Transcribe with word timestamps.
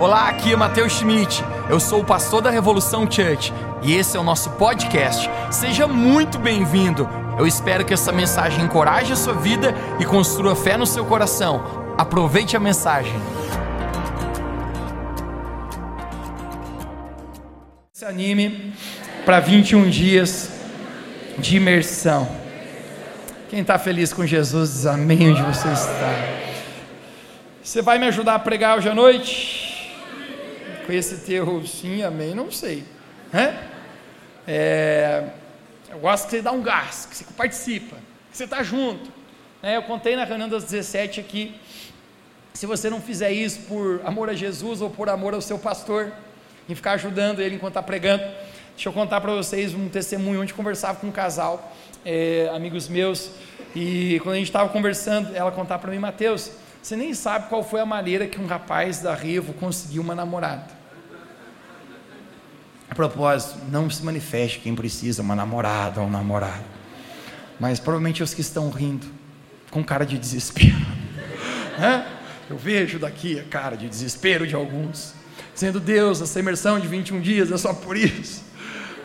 Olá, 0.00 0.30
aqui 0.30 0.50
é 0.50 0.56
Matheus 0.56 0.94
Schmidt. 0.94 1.44
Eu 1.68 1.78
sou 1.78 2.00
o 2.00 2.04
pastor 2.04 2.40
da 2.40 2.48
Revolução 2.48 3.02
Church 3.02 3.52
e 3.82 3.92
esse 3.92 4.16
é 4.16 4.20
o 4.20 4.22
nosso 4.22 4.48
podcast. 4.52 5.28
Seja 5.50 5.86
muito 5.86 6.38
bem-vindo. 6.38 7.06
Eu 7.38 7.46
espero 7.46 7.84
que 7.84 7.92
essa 7.92 8.10
mensagem 8.10 8.64
encoraje 8.64 9.12
a 9.12 9.16
sua 9.16 9.34
vida 9.34 9.74
e 10.00 10.06
construa 10.06 10.56
fé 10.56 10.78
no 10.78 10.86
seu 10.86 11.04
coração. 11.04 11.94
Aproveite 11.98 12.56
a 12.56 12.60
mensagem. 12.60 13.12
Se 17.92 18.06
anime 18.06 18.72
para 19.26 19.38
21 19.38 19.90
dias 19.90 20.50
de 21.36 21.58
imersão. 21.58 22.26
Quem 23.50 23.60
está 23.60 23.78
feliz 23.78 24.14
com 24.14 24.24
Jesus, 24.24 24.86
amém 24.86 25.30
onde 25.30 25.42
você 25.42 25.68
está. 25.68 26.40
Você 27.62 27.82
vai 27.82 27.98
me 27.98 28.06
ajudar 28.06 28.36
a 28.36 28.38
pregar 28.38 28.78
hoje 28.78 28.88
à 28.88 28.94
noite? 28.94 29.49
Com 30.86 30.92
esse 30.92 31.18
teu 31.18 31.66
sim, 31.66 32.02
amém, 32.02 32.34
não 32.34 32.50
sei. 32.50 32.84
Né? 33.32 33.68
É, 34.46 35.24
eu 35.88 35.98
gosto 35.98 36.24
que 36.24 36.30
você 36.32 36.42
dá 36.42 36.52
um 36.52 36.62
gás, 36.62 37.06
que 37.06 37.16
você 37.16 37.24
participa, 37.36 37.96
que 38.30 38.36
você 38.36 38.44
está 38.44 38.62
junto. 38.62 39.10
Né? 39.62 39.76
Eu 39.76 39.82
contei 39.82 40.16
na 40.16 40.24
reunião 40.24 40.48
das 40.48 40.64
17 40.64 41.20
aqui, 41.20 41.54
se 42.52 42.66
você 42.66 42.90
não 42.90 43.00
fizer 43.00 43.32
isso 43.32 43.60
por 43.68 44.00
amor 44.04 44.28
a 44.28 44.34
Jesus 44.34 44.80
ou 44.80 44.90
por 44.90 45.08
amor 45.08 45.34
ao 45.34 45.40
seu 45.40 45.58
pastor, 45.58 46.12
em 46.68 46.74
ficar 46.74 46.92
ajudando 46.92 47.40
ele 47.40 47.56
enquanto 47.56 47.72
está 47.72 47.82
pregando, 47.82 48.22
deixa 48.74 48.88
eu 48.88 48.92
contar 48.92 49.20
para 49.20 49.32
vocês 49.32 49.74
um 49.74 49.88
testemunho 49.88 50.42
onde 50.42 50.54
conversava 50.54 50.98
com 50.98 51.08
um 51.08 51.12
casal, 51.12 51.74
é, 52.04 52.50
amigos 52.54 52.88
meus, 52.88 53.30
e 53.74 54.18
quando 54.22 54.34
a 54.34 54.38
gente 54.38 54.48
estava 54.48 54.68
conversando, 54.68 55.34
ela 55.34 55.52
contava 55.52 55.80
para 55.82 55.90
mim, 55.90 55.98
Mateus, 55.98 56.50
você 56.82 56.96
nem 56.96 57.12
sabe 57.14 57.48
qual 57.48 57.62
foi 57.62 57.80
a 57.80 57.86
maneira 57.86 58.26
que 58.26 58.40
um 58.40 58.46
rapaz 58.46 59.00
da 59.00 59.14
Revo 59.14 59.52
conseguiu 59.52 60.02
uma 60.02 60.14
namorada. 60.14 60.80
A 62.90 62.94
propósito, 62.94 63.58
não 63.70 63.88
se 63.88 64.04
manifeste 64.04 64.58
quem 64.58 64.74
precisa, 64.74 65.22
uma 65.22 65.36
namorada 65.36 66.00
ou 66.00 66.06
um 66.06 66.10
namorado. 66.10 66.64
Mas 67.58 67.78
provavelmente 67.78 68.22
os 68.22 68.34
que 68.34 68.40
estão 68.40 68.70
rindo, 68.70 69.06
com 69.70 69.84
cara 69.84 70.04
de 70.04 70.18
desespero. 70.18 70.74
Eu 72.50 72.56
vejo 72.56 72.98
daqui 72.98 73.38
a 73.38 73.44
cara 73.44 73.76
de 73.76 73.88
desespero 73.88 74.44
de 74.44 74.56
alguns, 74.56 75.14
dizendo: 75.54 75.78
Deus, 75.78 76.20
essa 76.20 76.40
imersão 76.40 76.80
de 76.80 76.88
21 76.88 77.20
dias 77.20 77.52
é 77.52 77.56
só 77.56 77.72
por 77.72 77.96
isso. 77.96 78.42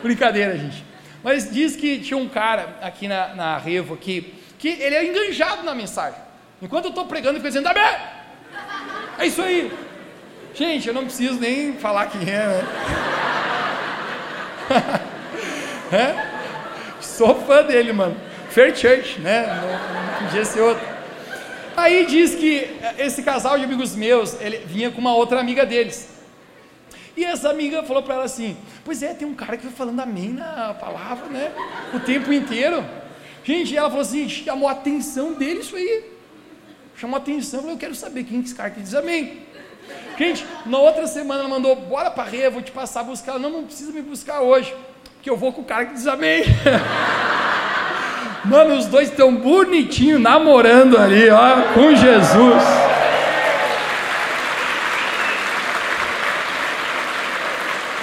Brincadeira, 0.02 0.58
gente. 0.58 0.84
Mas 1.22 1.48
diz 1.52 1.76
que 1.76 2.00
tinha 2.00 2.16
um 2.16 2.28
cara 2.28 2.78
aqui 2.82 3.06
na, 3.06 3.34
na 3.34 3.58
Revo 3.58 3.94
aqui, 3.94 4.34
que 4.58 4.68
ele 4.68 4.96
é 4.96 5.06
enganjado 5.06 5.62
na 5.62 5.74
mensagem. 5.74 6.25
Enquanto 6.60 6.86
eu 6.86 6.90
estou 6.90 7.06
pregando, 7.06 7.36
fica 7.36 7.48
dizendo: 7.48 7.68
Amém! 7.68 7.96
É 9.18 9.26
isso 9.26 9.42
aí. 9.42 9.72
Gente, 10.54 10.88
eu 10.88 10.94
não 10.94 11.04
preciso 11.04 11.38
nem 11.38 11.74
falar 11.74 12.06
quem 12.06 12.22
é, 12.22 12.46
né? 12.46 12.62
é? 15.92 16.36
Sou 17.00 17.34
fã 17.42 17.62
dele, 17.62 17.92
mano. 17.92 18.16
Fair 18.50 18.74
Church, 18.74 19.20
né? 19.20 19.46
Não, 19.46 20.22
não 20.22 20.26
podia 20.26 20.44
ser 20.44 20.60
outro. 20.60 20.96
Aí 21.76 22.06
diz 22.06 22.34
que 22.34 22.74
esse 22.96 23.22
casal 23.22 23.58
de 23.58 23.64
amigos 23.64 23.94
meus, 23.94 24.40
ele 24.40 24.58
vinha 24.64 24.90
com 24.90 24.98
uma 24.98 25.14
outra 25.14 25.38
amiga 25.38 25.66
deles. 25.66 26.08
E 27.14 27.22
essa 27.22 27.50
amiga 27.50 27.82
falou 27.82 28.02
para 28.02 28.14
ela 28.14 28.24
assim: 28.24 28.56
Pois 28.82 29.02
é, 29.02 29.12
tem 29.12 29.28
um 29.28 29.34
cara 29.34 29.58
que 29.58 29.64
vai 29.64 29.74
falando 29.74 30.00
amém 30.00 30.30
na 30.30 30.72
palavra, 30.72 31.26
né? 31.26 31.52
O 31.92 32.00
tempo 32.00 32.32
inteiro. 32.32 32.82
Gente, 33.44 33.76
ela 33.76 33.88
falou 33.88 34.02
assim: 34.02 34.26
chamou 34.26 34.68
a 34.68 34.72
atenção 34.72 35.34
dele 35.34 35.60
isso 35.60 35.76
aí. 35.76 36.15
Chamou 36.98 37.16
a 37.16 37.18
atenção, 37.18 37.68
eu 37.68 37.76
quero 37.76 37.94
saber 37.94 38.24
quem 38.24 38.38
é 38.38 38.42
esse 38.42 38.54
cara 38.54 38.70
que 38.70 38.80
diz 38.80 38.94
amém. 38.94 39.42
Gente, 40.16 40.46
na 40.64 40.78
outra 40.78 41.06
semana 41.06 41.40
ela 41.40 41.48
mandou, 41.48 41.76
bora 41.76 42.10
para 42.10 42.24
Rê, 42.24 42.48
vou 42.48 42.62
te 42.62 42.72
passar 42.72 43.00
a 43.00 43.04
buscar. 43.04 43.32
Ela, 43.32 43.40
não, 43.40 43.50
não 43.50 43.64
precisa 43.64 43.92
me 43.92 44.00
buscar 44.00 44.40
hoje, 44.40 44.74
porque 45.14 45.28
eu 45.28 45.36
vou 45.36 45.52
com 45.52 45.60
o 45.60 45.64
cara 45.64 45.84
que 45.84 45.92
diz 45.92 46.06
amém. 46.06 46.44
Mano, 48.46 48.76
os 48.76 48.86
dois 48.86 49.10
estão 49.10 49.34
bonitinhos, 49.34 50.20
namorando 50.20 50.96
ali, 50.96 51.28
ó, 51.28 51.74
com 51.74 51.94
Jesus. 51.94 52.62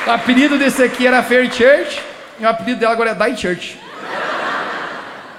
O 0.06 0.12
apelido 0.12 0.57
desse 0.59 0.84
aqui 0.84 1.07
era 1.07 1.23
Fair 1.23 1.51
Church, 1.51 2.00
e 2.39 2.45
o 2.45 2.50
apelido 2.50 2.79
dela 2.79 2.94
agora 2.94 3.12
é 3.12 3.16
Die 3.16 3.41
Church. 3.41 3.82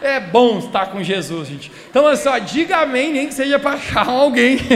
É 0.05 0.21
bom 0.21 0.59
estar 0.59 0.89
com 0.89 1.03
Jesus, 1.03 1.49
gente. 1.49 1.73
Então, 1.89 2.07
assim, 2.07 2.29
ó, 2.29 2.37
diga 2.37 2.77
amém, 2.77 3.11
nem 3.11 3.27
que 3.27 3.33
seja 3.33 3.59
para 3.59 3.71
achar 3.71 4.07
alguém. 4.07 4.59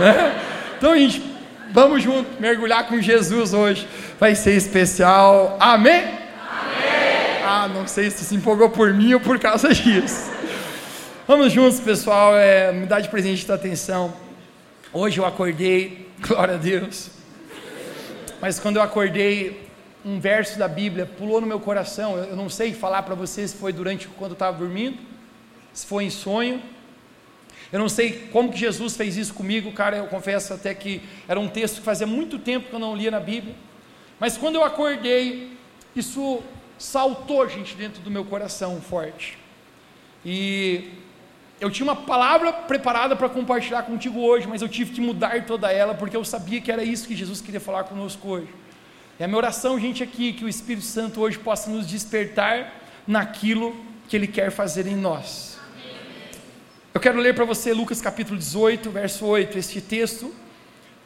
Né? 0.00 0.34
Então, 0.78 0.96
gente, 0.96 1.22
vamos 1.70 2.02
junto 2.02 2.40
mergulhar 2.40 2.86
com 2.88 2.98
Jesus 2.98 3.52
hoje. 3.52 3.86
Vai 4.18 4.34
ser 4.34 4.54
especial. 4.56 5.58
Amém? 5.60 6.00
Amém. 6.00 7.44
Ah, 7.46 7.68
não 7.72 7.86
sei 7.86 8.10
se 8.10 8.24
se 8.24 8.34
empolgou 8.34 8.70
por 8.70 8.94
mim 8.94 9.12
ou 9.12 9.20
por 9.20 9.38
causa 9.38 9.68
disso. 9.74 10.30
Vamos 11.28 11.52
juntos, 11.52 11.78
pessoal. 11.78 12.34
É, 12.34 12.72
me 12.72 12.86
dá 12.86 12.98
de 12.98 13.10
presente 13.10 13.46
da 13.46 13.54
atenção. 13.54 14.14
Hoje 14.90 15.18
eu 15.18 15.26
acordei, 15.26 16.08
glória 16.26 16.54
a 16.54 16.58
Deus. 16.58 17.10
Mas 18.40 18.58
quando 18.58 18.76
eu 18.76 18.82
acordei, 18.82 19.68
um 20.04 20.18
verso 20.18 20.58
da 20.58 20.68
Bíblia 20.68 21.06
pulou 21.06 21.40
no 21.40 21.46
meu 21.46 21.60
coração. 21.60 22.16
Eu 22.16 22.36
não 22.36 22.48
sei 22.48 22.72
falar 22.72 23.02
para 23.02 23.14
vocês 23.14 23.50
se 23.50 23.56
foi 23.56 23.72
durante 23.72 24.08
quando 24.08 24.32
eu 24.32 24.34
estava 24.34 24.56
dormindo, 24.56 24.98
se 25.72 25.86
foi 25.86 26.04
em 26.04 26.10
sonho, 26.10 26.62
eu 27.72 27.78
não 27.78 27.88
sei 27.88 28.28
como 28.30 28.52
que 28.52 28.58
Jesus 28.58 28.94
fez 28.96 29.16
isso 29.16 29.32
comigo, 29.32 29.72
cara. 29.72 29.96
Eu 29.96 30.06
confesso 30.06 30.52
até 30.52 30.74
que 30.74 31.00
era 31.26 31.40
um 31.40 31.48
texto 31.48 31.76
que 31.76 31.82
fazia 31.82 32.06
muito 32.06 32.38
tempo 32.38 32.68
que 32.68 32.74
eu 32.74 32.78
não 32.78 32.94
lia 32.94 33.10
na 33.10 33.18
Bíblia. 33.18 33.54
Mas 34.20 34.36
quando 34.36 34.56
eu 34.56 34.64
acordei, 34.64 35.56
isso 35.96 36.42
saltou, 36.78 37.48
gente, 37.48 37.74
dentro 37.74 38.02
do 38.02 38.10
meu 38.10 38.26
coração 38.26 38.78
forte. 38.82 39.38
E 40.22 40.90
eu 41.58 41.70
tinha 41.70 41.84
uma 41.84 41.96
palavra 41.96 42.52
preparada 42.52 43.16
para 43.16 43.28
compartilhar 43.30 43.84
contigo 43.84 44.20
hoje, 44.20 44.46
mas 44.46 44.60
eu 44.60 44.68
tive 44.68 44.92
que 44.92 45.00
mudar 45.00 45.46
toda 45.46 45.72
ela, 45.72 45.94
porque 45.94 46.16
eu 46.16 46.24
sabia 46.24 46.60
que 46.60 46.70
era 46.70 46.84
isso 46.84 47.08
que 47.08 47.16
Jesus 47.16 47.40
queria 47.40 47.60
falar 47.60 47.84
conosco 47.84 48.28
hoje. 48.28 48.48
E 49.22 49.24
a 49.24 49.28
minha 49.28 49.38
oração, 49.38 49.78
gente, 49.78 50.02
aqui, 50.02 50.32
que 50.32 50.44
o 50.44 50.48
Espírito 50.48 50.84
Santo 50.84 51.20
hoje 51.20 51.38
possa 51.38 51.70
nos 51.70 51.86
despertar 51.86 52.82
naquilo 53.06 53.72
que 54.08 54.16
Ele 54.16 54.26
quer 54.26 54.50
fazer 54.50 54.84
em 54.84 54.96
nós. 54.96 55.60
Eu 56.92 57.00
quero 57.00 57.20
ler 57.20 57.32
para 57.32 57.44
você 57.44 57.72
Lucas 57.72 58.00
capítulo 58.00 58.36
18, 58.36 58.90
verso 58.90 59.24
8. 59.24 59.56
Este 59.56 59.80
texto 59.80 60.34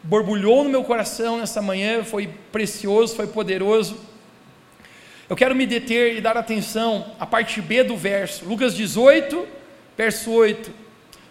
borbulhou 0.03 0.65
no 0.65 0.71
meu 0.71 0.83
coração 0.83 1.37
nessa 1.37 1.61
manhã, 1.61 2.03
foi 2.05 2.27
precioso, 2.51 3.15
foi 3.15 3.27
poderoso. 3.27 3.99
Eu 5.29 5.37
quero 5.37 5.55
me 5.55 5.67
deter 5.67 6.17
e 6.17 6.23
dar 6.23 6.39
atenção 6.39 7.15
à 7.21 7.27
parte 7.27 7.61
B 7.61 7.85
do 7.85 7.99
verso. 7.99 8.47
Lucas 8.47 8.75
18, 8.75 9.47
verso 9.95 10.31
8. 10.31 10.73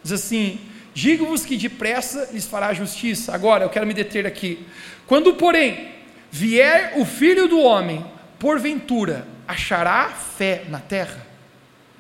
Diz 0.04 0.12
assim: 0.12 0.60
Digo-vos 0.94 1.44
que 1.44 1.58
depressa 1.58 2.30
lhes 2.32 2.46
fará 2.46 2.76
justiça. 2.76 3.34
Agora, 3.34 3.66
eu 3.66 3.70
quero 3.72 3.88
me 3.88 3.94
deter 3.96 4.28
aqui. 4.28 4.68
Quando, 5.08 5.34
porém, 5.34 5.95
vier 6.36 6.96
o 6.98 7.06
filho 7.06 7.48
do 7.48 7.62
homem, 7.62 8.06
porventura, 8.38 9.26
achará 9.48 10.10
fé 10.10 10.66
na 10.68 10.80
terra? 10.82 11.26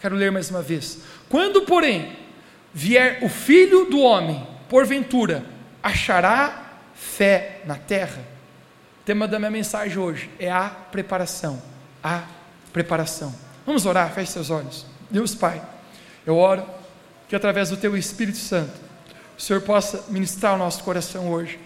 Quero 0.01 0.13
ler 0.13 0.29
mais 0.29 0.49
uma 0.49 0.61
vez. 0.61 0.99
Quando, 1.29 1.61
porém, 1.61 2.17
vier 2.73 3.19
o 3.23 3.29
filho 3.29 3.85
do 3.85 4.01
homem, 4.01 4.45
porventura, 4.67 5.45
achará 5.81 6.65
fé 6.93 7.61
na 7.63 7.75
terra? 7.75 8.21
O 8.99 9.05
tema 9.05 9.25
da 9.25 9.39
minha 9.39 9.49
mensagem 9.49 9.97
hoje 9.97 10.29
é 10.37 10.51
a 10.51 10.67
preparação. 10.67 11.61
A 12.03 12.23
preparação. 12.73 13.33
Vamos 13.65 13.85
orar, 13.85 14.11
feche 14.11 14.33
seus 14.33 14.49
olhos. 14.49 14.85
Deus 15.09 15.33
Pai, 15.33 15.61
eu 16.25 16.35
oro 16.35 16.65
que 17.29 17.37
através 17.37 17.69
do 17.69 17.77
Teu 17.77 17.95
Espírito 17.95 18.39
Santo, 18.39 18.73
o 19.37 19.41
Senhor 19.41 19.61
possa 19.61 20.03
ministrar 20.09 20.55
o 20.55 20.57
nosso 20.57 20.83
coração 20.83 21.31
hoje. 21.31 21.57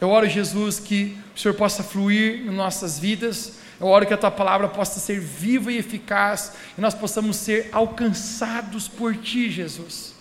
Eu 0.00 0.10
oro, 0.10 0.28
Jesus, 0.28 0.78
que 0.78 1.16
o 1.34 1.38
Senhor 1.38 1.54
possa 1.54 1.82
fluir 1.82 2.42
em 2.46 2.50
nossas 2.50 2.98
vidas. 2.98 3.58
Eu 3.80 3.86
oro 3.86 4.06
que 4.06 4.14
a 4.14 4.18
Tua 4.18 4.30
palavra 4.30 4.68
possa 4.68 5.00
ser 5.00 5.20
viva 5.20 5.72
e 5.72 5.78
eficaz 5.78 6.52
e 6.76 6.80
nós 6.80 6.94
possamos 6.94 7.36
ser 7.36 7.68
alcançados 7.72 8.86
por 8.86 9.16
Ti, 9.16 9.50
Jesus. 9.50 10.14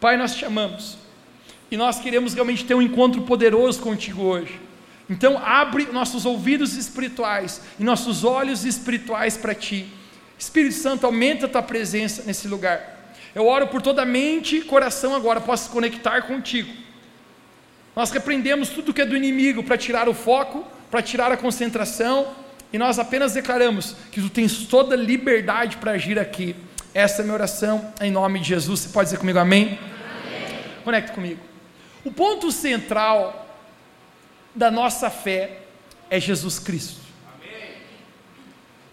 Pai, 0.00 0.16
nós 0.16 0.34
te 0.34 0.44
amamos 0.44 0.96
e 1.70 1.76
nós 1.76 1.98
queremos 1.98 2.34
realmente 2.34 2.64
ter 2.64 2.74
um 2.74 2.82
encontro 2.82 3.22
poderoso 3.22 3.80
contigo 3.80 4.22
hoje. 4.22 4.60
Então, 5.10 5.38
abre 5.38 5.86
nossos 5.86 6.24
ouvidos 6.24 6.74
espirituais 6.76 7.60
e 7.78 7.84
nossos 7.84 8.24
olhos 8.24 8.64
espirituais 8.64 9.36
para 9.36 9.54
ti. 9.54 9.88
Espírito 10.38 10.74
Santo, 10.74 11.06
aumenta 11.06 11.46
a 11.46 11.48
tua 11.48 11.62
presença 11.62 12.22
nesse 12.24 12.46
lugar. 12.46 13.12
Eu 13.34 13.46
oro 13.46 13.66
por 13.68 13.80
toda 13.82 14.04
mente 14.04 14.56
e 14.56 14.62
coração 14.62 15.14
agora, 15.14 15.40
possa 15.40 15.64
se 15.64 15.70
conectar 15.70 16.22
contigo. 16.22 16.70
Nós 17.98 18.12
repreendemos 18.12 18.68
tudo 18.68 18.94
que 18.94 19.00
é 19.00 19.04
do 19.04 19.16
inimigo 19.16 19.60
para 19.64 19.76
tirar 19.76 20.08
o 20.08 20.14
foco, 20.14 20.64
para 20.88 21.02
tirar 21.02 21.32
a 21.32 21.36
concentração, 21.36 22.32
e 22.72 22.78
nós 22.78 22.96
apenas 22.96 23.32
declaramos 23.32 23.96
que 24.12 24.22
tu 24.22 24.30
tens 24.30 24.68
toda 24.68 24.94
liberdade 24.94 25.78
para 25.78 25.90
agir 25.90 26.16
aqui. 26.16 26.54
Essa 26.94 27.16
é 27.16 27.20
a 27.22 27.24
minha 27.24 27.34
oração 27.34 27.92
em 28.00 28.12
nome 28.12 28.38
de 28.38 28.50
Jesus. 28.50 28.78
Você 28.78 28.90
pode 28.90 29.06
dizer 29.06 29.18
comigo 29.18 29.40
amém? 29.40 29.80
amém. 29.80 30.60
Conecte 30.84 31.10
comigo. 31.10 31.40
O 32.04 32.12
ponto 32.12 32.52
central 32.52 33.48
da 34.54 34.70
nossa 34.70 35.10
fé 35.10 35.62
é 36.08 36.20
Jesus 36.20 36.60
Cristo. 36.60 37.00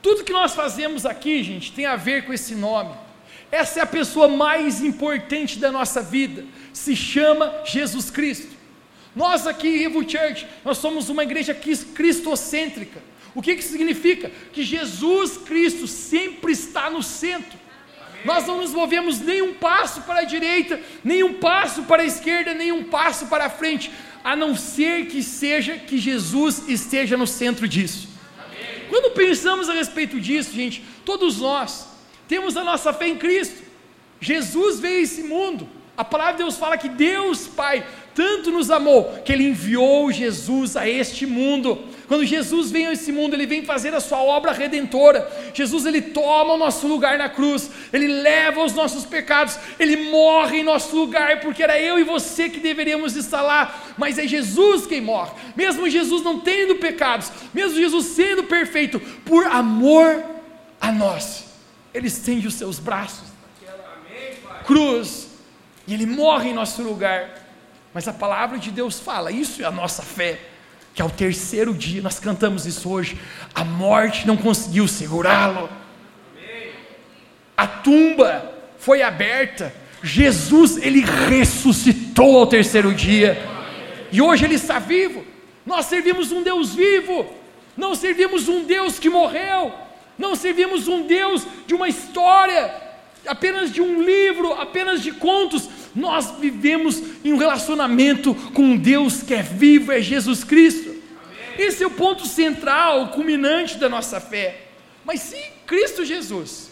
Tudo 0.02 0.24
que 0.24 0.34
nós 0.34 0.56
fazemos 0.56 1.06
aqui, 1.06 1.44
gente, 1.44 1.72
tem 1.74 1.86
a 1.86 1.96
ver 1.96 2.26
com 2.26 2.34
esse 2.34 2.56
nome. 2.56 2.96
Essa 3.52 3.82
é 3.82 3.84
a 3.84 3.86
pessoa 3.86 4.28
mais 4.28 4.82
importante 4.82 5.60
da 5.60 5.72
nossa 5.72 6.02
vida, 6.02 6.44
se 6.74 6.96
chama 6.96 7.54
Jesus 7.66 8.10
Cristo. 8.10 8.55
Nós 9.16 9.48
aqui, 9.48 9.84
Evo 9.84 10.02
Church, 10.02 10.46
nós 10.64 10.78
somos 10.78 11.10
uma 11.10 11.24
igreja 11.24 11.54
cristocêntrica. 11.54 13.02
O 13.34 13.42
que, 13.42 13.56
que 13.56 13.64
significa? 13.64 14.32
Que 14.52 14.64
Jesus 14.64 15.38
Cristo 15.38 15.88
sempre 15.88 16.52
está 16.52 16.90
no 16.90 17.02
centro. 17.02 17.58
Nós 18.26 18.48
não 18.48 18.58
nos 18.58 18.72
movemos 18.72 19.20
nem 19.20 19.42
um 19.42 19.54
passo 19.54 20.02
para 20.02 20.22
a 20.22 20.24
direita, 20.24 20.82
nem 21.04 21.24
um 21.24 21.36
passo 21.36 21.84
para 21.84 22.02
a 22.02 22.06
esquerda, 22.06 22.54
nem 22.54 22.72
um 22.72 22.84
passo 22.84 23.28
para 23.28 23.46
a 23.46 23.50
frente, 23.50 23.92
a 24.24 24.36
não 24.36 24.56
ser 24.56 25.06
que 25.06 25.22
seja 25.22 25.78
que 25.78 25.98
Jesus 25.98 26.68
esteja 26.68 27.16
no 27.16 27.28
centro 27.28 27.68
disso. 27.68 28.10
Amém. 28.38 28.88
Quando 28.90 29.14
pensamos 29.14 29.70
a 29.70 29.74
respeito 29.74 30.20
disso, 30.20 30.52
gente, 30.54 30.84
todos 31.06 31.40
nós 31.40 31.88
temos 32.28 32.58
a 32.58 32.64
nossa 32.64 32.92
fé 32.92 33.08
em 33.08 33.18
Cristo. 33.18 33.64
Jesus 34.20 34.80
veio 34.80 35.00
a 35.00 35.02
esse 35.02 35.22
mundo. 35.22 35.70
A 35.96 36.04
palavra 36.04 36.34
de 36.34 36.38
Deus 36.40 36.58
fala 36.58 36.78
que 36.78 36.90
Deus 36.90 37.48
Pai 37.48 37.86
tanto 38.16 38.50
nos 38.50 38.72
amou 38.72 39.22
que 39.26 39.34
Ele 39.34 39.50
enviou 39.50 40.10
Jesus 40.10 40.78
a 40.78 40.88
este 40.88 41.26
mundo. 41.26 41.78
Quando 42.08 42.26
Jesus 42.26 42.72
vem 42.72 42.88
a 42.88 42.94
esse 42.94 43.12
mundo, 43.12 43.34
Ele 43.34 43.46
vem 43.46 43.66
fazer 43.66 43.94
a 43.94 44.00
sua 44.00 44.24
obra 44.24 44.54
redentora. 44.54 45.30
Jesus 45.54 45.86
Ele 45.86 46.02
toma 46.02 46.54
o 46.54 46.58
nosso 46.58 46.88
lugar 46.88 47.18
na 47.18 47.28
cruz, 47.28 47.70
Ele 47.92 48.08
leva 48.08 48.64
os 48.64 48.74
nossos 48.74 49.06
pecados, 49.06 49.60
Ele 49.78 50.10
morre 50.10 50.60
em 50.60 50.64
nosso 50.64 50.96
lugar, 50.96 51.42
porque 51.42 51.62
era 51.62 51.78
eu 51.78 52.00
e 52.00 52.06
você 52.06 52.50
que 52.50 52.62
deveríamos 52.62 53.18
estar 53.18 53.42
lá, 53.42 53.94
mas 53.98 54.18
é 54.18 54.26
Jesus 54.26 54.88
quem 54.88 55.02
morre. 55.02 55.32
Mesmo 55.54 55.90
Jesus 55.90 56.24
não 56.24 56.40
tendo 56.40 56.76
pecados, 56.76 57.30
mesmo 57.54 57.78
Jesus 57.78 58.06
sendo 58.06 58.46
perfeito, 58.46 58.98
por 59.26 59.46
amor 59.46 60.24
a 60.80 60.90
nós, 60.90 61.44
Ele 61.94 62.08
estende 62.08 62.48
os 62.48 62.54
seus 62.54 62.80
braços, 62.80 63.28
cruz, 64.66 65.28
e 65.86 65.94
Ele 65.94 66.06
morre 66.06 66.52
em 66.52 66.54
nosso 66.54 66.82
lugar. 66.82 67.45
Mas 67.96 68.10
a 68.10 68.12
palavra 68.12 68.60
de 68.60 68.72
Deus 68.72 69.00
fala, 69.00 69.32
isso 69.32 69.62
é 69.62 69.66
a 69.66 69.72
nossa 69.72 70.04
fé, 70.04 70.38
que 70.94 71.02
ao 71.02 71.10
terceiro 71.10 71.74
dia, 71.74 72.02
nós 72.02 72.20
cantamos 72.20 72.66
isso 72.66 72.90
hoje, 72.90 73.18
a 73.54 73.64
morte 73.64 74.28
não 74.28 74.36
conseguiu 74.36 74.86
segurá-lo, 74.86 75.70
a 77.56 77.66
tumba 77.66 78.54
foi 78.78 79.02
aberta, 79.02 79.74
Jesus, 80.04 80.76
ele 80.76 81.06
ressuscitou 81.30 82.38
ao 82.38 82.48
terceiro 82.48 82.94
dia, 82.94 83.42
e 84.12 84.22
hoje 84.22 84.44
ele 84.44 84.56
está 84.56 84.78
vivo. 84.78 85.24
Nós 85.66 85.86
servimos 85.86 86.34
um 86.34 86.44
Deus 86.44 86.76
vivo, 86.76 87.26
não 87.78 87.96
servimos 87.96 88.50
um 88.50 88.66
Deus 88.66 89.00
que 89.00 89.10
morreu, 89.10 89.74
não 90.18 90.36
servimos 90.36 90.90
um 90.90 91.08
Deus 91.08 91.48
de 91.66 91.74
uma 91.74 91.88
história, 91.88 92.74
apenas 93.26 93.72
de 93.72 93.82
um 93.82 94.02
livro, 94.02 94.52
apenas 94.52 95.02
de 95.02 95.14
contos, 95.14 95.70
nós 95.96 96.32
vivemos 96.40 97.02
em 97.24 97.32
um 97.32 97.38
relacionamento 97.38 98.36
com 98.54 98.64
um 98.64 98.78
Deus 98.78 99.24
que 99.24 99.34
é 99.34 99.42
vivo, 99.42 99.92
é 99.92 100.02
Jesus 100.02 100.44
Cristo. 100.44 100.90
Amém. 100.90 101.40
Esse 101.58 101.84
é 101.84 101.88
o 101.88 101.92
ponto 101.92 102.28
central, 102.28 103.10
culminante 103.10 103.78
da 103.78 103.88
nossa 103.88 104.20
fé. 104.20 104.64
Mas 105.06 105.22
se 105.22 105.38
Cristo 105.66 106.04
Jesus 106.04 106.72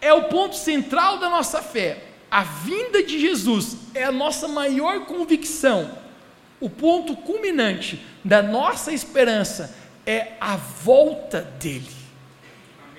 é 0.00 0.12
o 0.12 0.24
ponto 0.24 0.56
central 0.56 1.18
da 1.18 1.30
nossa 1.30 1.62
fé, 1.62 2.02
a 2.28 2.42
vinda 2.42 3.02
de 3.02 3.20
Jesus 3.20 3.76
é 3.94 4.04
a 4.04 4.10
nossa 4.10 4.48
maior 4.48 5.04
convicção, 5.04 5.96
o 6.58 6.68
ponto 6.68 7.14
culminante 7.14 8.04
da 8.24 8.42
nossa 8.42 8.92
esperança 8.92 9.76
é 10.04 10.32
a 10.40 10.56
volta 10.56 11.42
dele. 11.42 12.02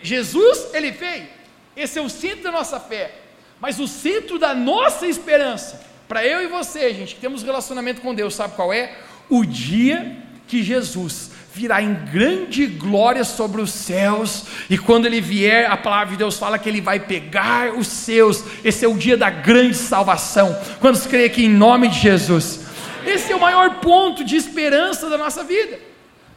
Jesus, 0.02 0.74
ele 0.74 0.92
veio, 0.92 1.28
esse 1.76 1.98
é 1.98 2.02
o 2.02 2.10
centro 2.10 2.44
da 2.44 2.52
nossa 2.52 2.80
fé. 2.80 3.23
Mas 3.64 3.80
o 3.80 3.88
centro 3.88 4.38
da 4.38 4.54
nossa 4.54 5.08
esperança, 5.08 5.80
para 6.06 6.28
eu 6.28 6.44
e 6.44 6.48
você, 6.48 6.94
gente, 6.94 7.16
que 7.16 7.22
temos 7.22 7.44
relacionamento 7.44 8.02
com 8.02 8.14
Deus, 8.14 8.36
sabe 8.36 8.58
qual 8.58 8.74
é? 8.74 8.94
O 9.30 9.46
dia 9.46 10.18
que 10.46 10.62
Jesus 10.62 11.32
virá 11.54 11.82
em 11.82 11.94
grande 11.94 12.66
glória 12.68 13.24
sobre 13.24 13.62
os 13.62 13.72
céus, 13.72 14.44
e 14.70 14.78
quando 14.78 15.06
ele 15.06 15.22
vier, 15.22 15.72
a 15.72 15.78
palavra 15.78 16.12
de 16.12 16.18
Deus 16.18 16.38
fala 16.38 16.60
que 16.60 16.68
ele 16.68 16.82
vai 16.82 17.00
pegar 17.00 17.74
os 17.74 17.88
seus, 17.88 18.44
esse 18.66 18.84
é 18.84 18.88
o 18.90 18.98
dia 18.98 19.16
da 19.16 19.30
grande 19.30 19.78
salvação. 19.78 20.54
Quando 20.82 20.98
se 20.98 21.08
crê 21.08 21.24
aqui 21.24 21.46
em 21.46 21.50
nome 21.50 21.88
de 21.88 22.00
Jesus? 22.00 22.66
Esse 23.06 23.32
é 23.32 23.36
o 23.38 23.40
maior 23.40 23.80
ponto 23.80 24.26
de 24.26 24.36
esperança 24.36 25.10
da 25.10 25.18
nossa 25.18 25.42
vida. 25.42 25.80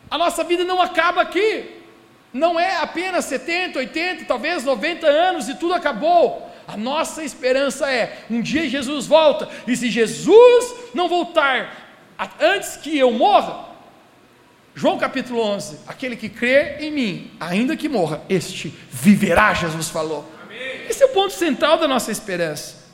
A 0.09 0.17
nossa 0.17 0.45
vida 0.45 0.63
não 0.63 0.81
acaba 0.81 1.23
aqui, 1.23 1.65
não 2.33 2.61
é 2.61 2.77
apenas 2.77 3.25
70, 3.25 3.81
80, 3.81 4.27
talvez 4.27 4.63
90 4.63 5.09
anos 5.09 5.49
e 5.49 5.57
tudo 5.57 5.75
acabou. 5.75 6.55
A 6.67 6.77
nossa 6.77 7.23
esperança 7.23 7.91
é: 7.91 8.25
um 8.31 8.41
dia 8.41 8.69
Jesus 8.69 9.07
volta, 9.07 9.49
e 9.67 9.77
se 9.77 9.91
Jesus 9.91 10.75
não 10.95 11.09
voltar 11.09 11.87
antes 12.41 12.77
que 12.77 12.99
eu 12.99 13.13
morra, 13.13 13.67
João 14.75 14.99
capítulo 14.99 15.41
11: 15.41 15.79
aquele 15.87 16.17
que 16.17 16.29
crê 16.29 16.79
em 16.81 16.91
mim, 16.91 17.31
ainda 17.39 17.77
que 17.77 17.89
morra, 17.89 18.23
este 18.29 18.75
viverá, 18.91 19.55
Jesus 19.55 19.89
falou. 19.89 20.31
Amém. 20.43 20.87
Esse 20.89 21.03
é 21.03 21.07
o 21.07 21.11
ponto 21.11 21.33
central 21.33 21.79
da 21.79 21.87
nossa 21.87 22.11
esperança. 22.11 22.85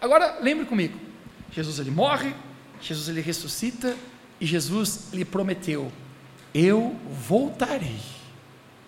Agora, 0.00 0.38
lembre 0.40 0.64
comigo: 0.64 0.98
Jesus 1.50 1.78
ele 1.78 1.90
morre, 1.90 2.32
Jesus 2.80 3.08
ele 3.08 3.20
ressuscita, 3.20 3.96
e 4.40 4.46
Jesus 4.46 5.08
lhe 5.12 5.24
prometeu: 5.24 5.90
Eu 6.54 6.94
voltarei. 7.10 7.98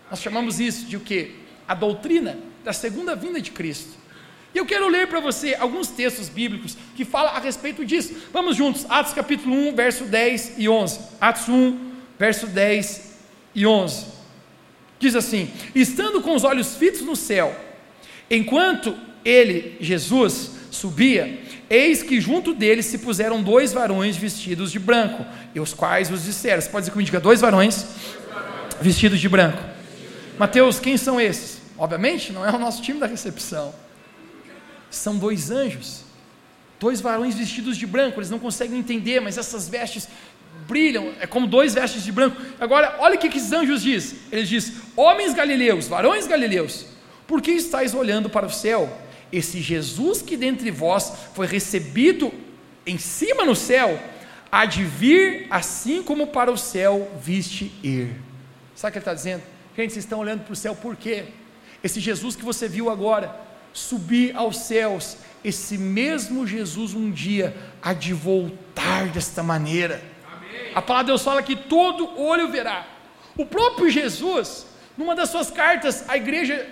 Nós 0.09 0.21
chamamos 0.23 0.61
isso 0.61 0.87
de 0.87 0.97
o 0.97 1.01
que? 1.01 1.35
A 1.67 1.75
doutrina 1.75 2.39
da 2.65 2.73
segunda 2.73 3.15
vinda 3.15 3.41
de 3.41 3.51
Cristo. 3.51 3.93
E 4.55 4.59
eu 4.59 4.65
quero 4.65 4.89
ler 4.89 5.09
para 5.09 5.21
você 5.21 5.55
alguns 5.55 5.89
textos 5.89 6.29
bíblicos 6.29 6.77
que 6.97 7.05
falam 7.05 7.35
a 7.35 7.41
respeito 7.41 7.85
disso. 7.85 8.15
Vamos 8.33 8.57
juntos, 8.57 8.87
Atos 8.89 9.13
capítulo 9.13 9.55
1, 9.69 9.75
verso 9.75 10.05
10 10.05 10.55
e 10.59 10.69
11. 10.69 11.01
Atos 11.21 11.49
1, 11.49 11.93
verso 12.19 12.47
10 12.47 13.15
e 13.55 13.67
11. 13.67 14.07
Diz 14.99 15.15
assim: 15.17 15.51
Estando 15.75 16.23
com 16.23 16.35
os 16.35 16.45
olhos 16.45 16.77
fitos 16.77 17.03
no 17.03 17.17
céu, 17.17 17.55
enquanto 18.31 18.97
ele, 19.25 19.77
Jesus, 19.81 20.53
subia, 20.71 21.41
eis 21.69 22.03
que 22.03 22.21
junto 22.21 22.55
dele 22.55 22.83
se 22.83 22.99
puseram 22.99 23.43
dois 23.43 23.73
varões 23.73 24.17
vestidos 24.17 24.71
de 24.71 24.79
branco, 24.79 25.27
e 25.53 25.59
os 25.59 25.75
quais 25.75 26.11
os 26.13 26.25
disseram. 26.25 26.61
Você 26.61 26.71
pode 26.71 26.83
dizer 26.83 26.93
comigo, 26.93 27.07
diga, 27.07 27.21
dois 27.21 27.41
varões, 27.41 27.83
dois 27.83 28.33
varões. 28.33 28.75
vestidos 28.81 29.21
de 29.21 29.29
branco. 29.29 29.63
Mateus, 30.39 30.79
quem 30.79 30.97
são 30.97 31.21
esses? 31.21 31.54
Obviamente, 31.77 32.33
não 32.33 32.47
é 32.47 32.51
o 32.51 32.59
nosso 32.59 32.83
time 32.83 33.01
da 33.01 33.07
recepção. 33.07 33.75
São 34.91 35.17
dois 35.17 35.51
anjos, 35.51 36.05
dois 36.79 37.01
varões 37.01 37.35
vestidos 37.35 37.77
de 37.77 37.87
branco. 37.87 38.21
Eles 38.21 38.31
não 38.31 38.39
conseguem 38.39 38.79
entender, 38.79 39.21
mas 39.21 39.37
essas 39.37 39.69
vestes 39.69 40.09
brilham, 40.67 41.13
é 41.21 41.27
como 41.27 41.47
dois 41.47 41.75
vestes 41.75 42.05
de 42.05 42.13
branco. 42.13 42.41
Agora, 42.61 42.97
olha 43.01 43.17
o 43.17 43.19
que, 43.19 43.27
esses 43.27 43.53
anjos 43.53 43.83
diz. 43.83 44.15
Eles 44.31 44.49
diz: 44.49 44.73
Homens 44.97 45.35
galileus, 45.35 45.89
varões 45.89 46.27
galileus, 46.27 46.87
por 47.27 47.43
que 47.43 47.51
estáis 47.51 47.95
olhando 47.95 48.31
para 48.31 48.47
o 48.47 48.51
céu? 48.51 49.01
Esse 49.33 49.61
Jesus 49.61 50.23
que 50.23 50.37
dentre 50.37 50.71
vós 50.71 51.13
foi 51.35 51.47
recebido 51.47 52.33
em 52.87 52.99
cima 52.99 53.45
no 53.45 53.57
céu, 53.57 53.99
há 54.51 54.65
de 54.65 54.85
vir 54.85 55.47
assim 55.51 56.03
como 56.03 56.29
para 56.29 56.53
o 56.53 56.57
céu 56.57 57.11
viste 57.21 57.73
ir. 57.83 58.15
Sabe 58.77 58.91
o 58.91 58.93
que 58.93 58.99
ele 58.99 59.03
está 59.03 59.15
dizendo? 59.15 59.43
Gente, 59.77 59.93
vocês 59.93 60.05
estão 60.05 60.21
olhando 60.21 60.45
para 60.45 60.53
o 60.53 60.57
céu 60.57 60.77
por 60.77 60.95
quê? 60.95 61.25
Esse 61.85 62.01
Jesus 62.01 62.35
que 62.35 62.45
você 62.45 62.67
viu 62.67 62.89
agora 62.89 63.39
subir 63.75 64.35
aos 64.35 64.57
céus, 64.57 65.19
esse 65.45 65.77
mesmo 65.77 66.47
Jesus 66.47 66.95
um 66.95 67.11
dia 67.11 67.55
há 67.83 67.93
de 67.93 68.15
voltar 68.15 69.09
desta 69.09 69.43
maneira. 69.43 70.03
Amém. 70.27 70.73
A 70.75 70.81
palavra 70.81 71.05
de 71.05 71.11
Deus 71.11 71.23
fala 71.23 71.43
que 71.43 71.55
todo 71.55 72.19
olho 72.19 72.51
verá. 72.51 72.87
O 73.37 73.45
próprio 73.45 73.91
Jesus, 73.91 74.67
numa 74.97 75.15
das 75.15 75.29
suas 75.29 75.51
cartas 75.51 76.09
à 76.09 76.17
igreja 76.17 76.67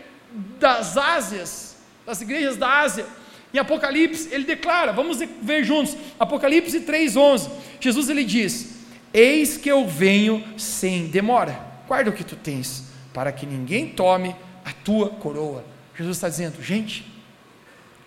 das 0.59 0.97
Ásias, 0.97 1.77
das 2.07 2.23
igrejas 2.23 2.57
da 2.57 2.81
Ásia, 2.81 3.05
em 3.53 3.59
Apocalipse, 3.59 4.31
ele 4.33 4.45
declara, 4.45 4.95
vamos 4.95 5.19
ver 5.43 5.63
juntos, 5.63 5.95
Apocalipse 6.19 6.81
3:11. 6.81 7.51
Jesus 7.79 8.09
ele 8.09 8.25
diz: 8.25 8.77
Eis 9.13 9.59
que 9.59 9.71
eu 9.71 9.87
venho 9.87 10.43
sem 10.57 11.09
demora. 11.09 11.61
Guarda 11.87 12.09
o 12.09 12.15
que 12.15 12.25
tu 12.25 12.35
tens, 12.35 12.85
para 13.13 13.31
que 13.31 13.45
ninguém 13.45 13.91
tome 13.91 14.35
a 14.65 14.73
tua 14.73 15.09
coroa. 15.11 15.65
Jesus 15.97 16.17
está 16.17 16.29
dizendo, 16.29 16.63
gente, 16.63 17.05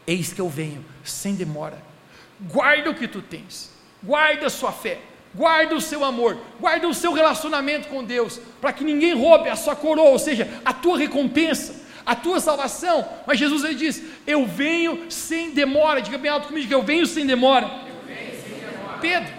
eis 0.07 0.33
que 0.33 0.41
eu 0.41 0.49
venho, 0.49 0.83
sem 1.03 1.35
demora. 1.35 1.81
Guarda 2.51 2.89
o 2.89 2.95
que 2.95 3.07
tu 3.07 3.21
tens, 3.21 3.71
guarda 4.03 4.47
a 4.47 4.49
sua 4.49 4.71
fé, 4.71 4.99
guarda 5.33 5.75
o 5.75 5.81
seu 5.81 6.03
amor, 6.03 6.37
guarda 6.59 6.87
o 6.87 6.93
seu 6.93 7.13
relacionamento 7.13 7.87
com 7.87 8.03
Deus, 8.03 8.39
para 8.59 8.73
que 8.73 8.83
ninguém 8.83 9.13
roube 9.13 9.49
a 9.49 9.55
sua 9.55 9.75
coroa, 9.75 10.09
ou 10.09 10.19
seja, 10.19 10.61
a 10.65 10.73
tua 10.73 10.97
recompensa, 10.97 11.85
a 12.05 12.15
tua 12.15 12.39
salvação. 12.39 13.07
Mas 13.25 13.39
Jesus 13.39 13.63
ele 13.63 13.75
diz: 13.75 14.01
Eu 14.27 14.45
venho 14.45 15.09
sem 15.09 15.51
demora. 15.51 16.01
Diga 16.01 16.17
bem 16.17 16.29
alto 16.29 16.49
comigo 16.49 16.71
eu 16.71 16.83
venho 16.83 17.05
sem 17.05 17.25
demora. 17.25 17.67
Venho 18.05 18.43
sem 18.43 18.59
demora. 18.59 18.97
Pedro, 18.99 19.33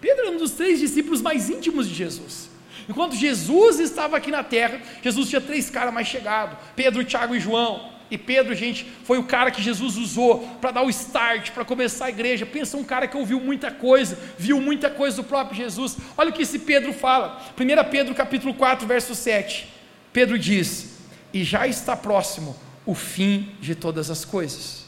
Pedro 0.00 0.26
era 0.26 0.30
um 0.32 0.38
dos 0.38 0.52
três 0.52 0.80
discípulos 0.80 1.22
mais 1.22 1.48
íntimos 1.48 1.88
de 1.88 1.94
Jesus. 1.94 2.49
Enquanto 2.90 3.14
Jesus 3.14 3.78
estava 3.78 4.16
aqui 4.16 4.32
na 4.32 4.42
terra, 4.42 4.80
Jesus 5.00 5.28
tinha 5.28 5.40
três 5.40 5.70
caras 5.70 5.94
mais 5.94 6.08
chegados: 6.08 6.58
Pedro, 6.74 7.04
Tiago 7.04 7.36
e 7.36 7.40
João. 7.40 7.88
E 8.10 8.18
Pedro, 8.18 8.52
gente, 8.52 8.84
foi 9.04 9.16
o 9.16 9.22
cara 9.22 9.52
que 9.52 9.62
Jesus 9.62 9.96
usou 9.96 10.40
para 10.60 10.72
dar 10.72 10.82
o 10.82 10.90
start, 10.90 11.52
para 11.52 11.64
começar 11.64 12.06
a 12.06 12.10
igreja. 12.10 12.44
Pensa 12.44 12.76
um 12.76 12.82
cara 12.82 13.06
que 13.06 13.16
ouviu 13.16 13.38
muita 13.38 13.70
coisa, 13.70 14.18
viu 14.36 14.60
muita 14.60 14.90
coisa 14.90 15.18
do 15.18 15.22
próprio 15.22 15.56
Jesus. 15.56 15.98
Olha 16.16 16.30
o 16.30 16.32
que 16.32 16.42
esse 16.42 16.58
Pedro 16.58 16.92
fala. 16.92 17.40
1 17.56 17.90
Pedro 17.90 18.12
capítulo 18.12 18.52
4, 18.54 18.84
verso 18.88 19.14
7. 19.14 19.68
Pedro 20.12 20.36
diz: 20.36 20.96
"E 21.32 21.44
já 21.44 21.68
está 21.68 21.96
próximo 21.96 22.56
o 22.84 22.96
fim 22.96 23.54
de 23.60 23.76
todas 23.76 24.10
as 24.10 24.24
coisas. 24.24 24.84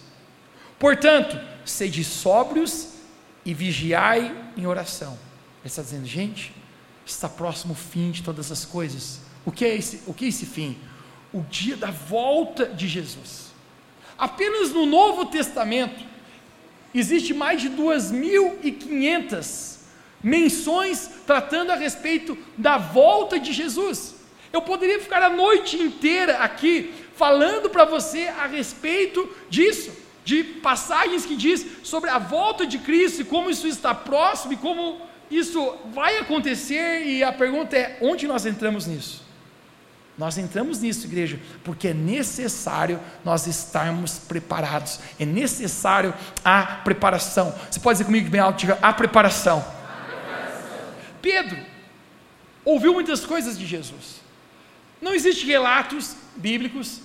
Portanto, 0.77 1.39
sede 1.65 2.03
sóbrios 2.03 2.95
e 3.47 3.55
vigiai 3.55 4.35
em 4.57 4.67
oração." 4.67 5.13
Ele 5.61 5.69
está 5.69 5.83
dizendo, 5.83 6.07
gente, 6.07 6.53
está 7.05 7.29
próximo 7.29 7.73
o 7.73 7.77
fim 7.77 8.11
de 8.11 8.23
todas 8.23 8.53
as 8.53 8.65
coisas. 8.65 9.21
O 9.45 9.53
que 9.53 9.65
é 9.65 9.75
esse, 9.75 10.01
o 10.07 10.15
que 10.15 10.27
é 10.27 10.29
esse 10.29 10.47
fim? 10.47 10.79
o 11.33 11.41
dia 11.41 11.77
da 11.77 11.91
volta 11.91 12.67
de 12.67 12.87
Jesus. 12.87 13.53
Apenas 14.19 14.71
no 14.71 14.85
Novo 14.85 15.25
Testamento 15.27 16.05
existe 16.95 17.33
mais 17.33 17.61
de 17.61 17.71
2.500 17.71 19.79
menções 20.23 21.11
tratando 21.27 21.71
a 21.71 21.75
respeito 21.75 22.37
da 22.57 22.77
volta 22.77 23.41
de 23.41 23.53
Jesus. 23.53 24.17
Eu 24.53 24.61
poderia 24.61 25.01
ficar 25.01 25.23
a 25.23 25.31
noite 25.31 25.77
inteira 25.77 26.39
aqui 26.39 26.93
falando 27.17 27.71
para 27.71 27.87
você 27.87 28.29
a 28.29 28.47
respeito 28.47 29.29
disso, 29.49 29.91
de 30.25 30.45
passagens 30.45 31.25
que 31.25 31.35
diz 31.35 31.67
sobre 31.83 32.11
a 32.11 32.19
volta 32.19 32.67
de 32.67 32.79
Cristo 32.79 33.23
e 33.23 33.25
como 33.25 33.51
isso 33.51 33.67
está 33.67 33.95
próximo 33.95 34.53
e 34.53 34.57
como 34.57 35.01
isso 35.39 35.77
vai 35.93 36.19
acontecer 36.19 37.05
e 37.07 37.23
a 37.23 37.33
pergunta 37.33 37.77
é: 37.77 37.99
onde 38.01 38.27
nós 38.27 38.45
entramos 38.47 38.87
nisso? 38.87 39.23
Nós 40.17 40.37
entramos 40.37 40.81
nisso, 40.81 41.07
igreja, 41.07 41.41
porque 41.65 41.89
é 41.89 41.95
necessário 41.95 43.01
nós 43.25 43.47
estarmos 43.47 44.19
preparados, 44.19 45.01
é 45.19 45.25
necessário 45.25 46.13
a 46.45 46.63
preparação. 46.63 47.55
Você 47.71 47.81
pode 47.81 47.97
dizer 47.97 48.05
comigo 48.05 48.29
bem 48.29 48.41
alto, 48.41 48.67
a 48.83 48.93
preparação. 48.93 49.59
a 49.59 50.05
preparação. 50.05 50.95
Pedro 51.23 51.59
ouviu 52.65 52.93
muitas 52.93 53.25
coisas 53.25 53.59
de 53.59 53.67
Jesus. 53.67 54.21
Não 55.01 55.15
existem 55.15 55.47
relatos 55.47 56.15
bíblicos 56.37 57.01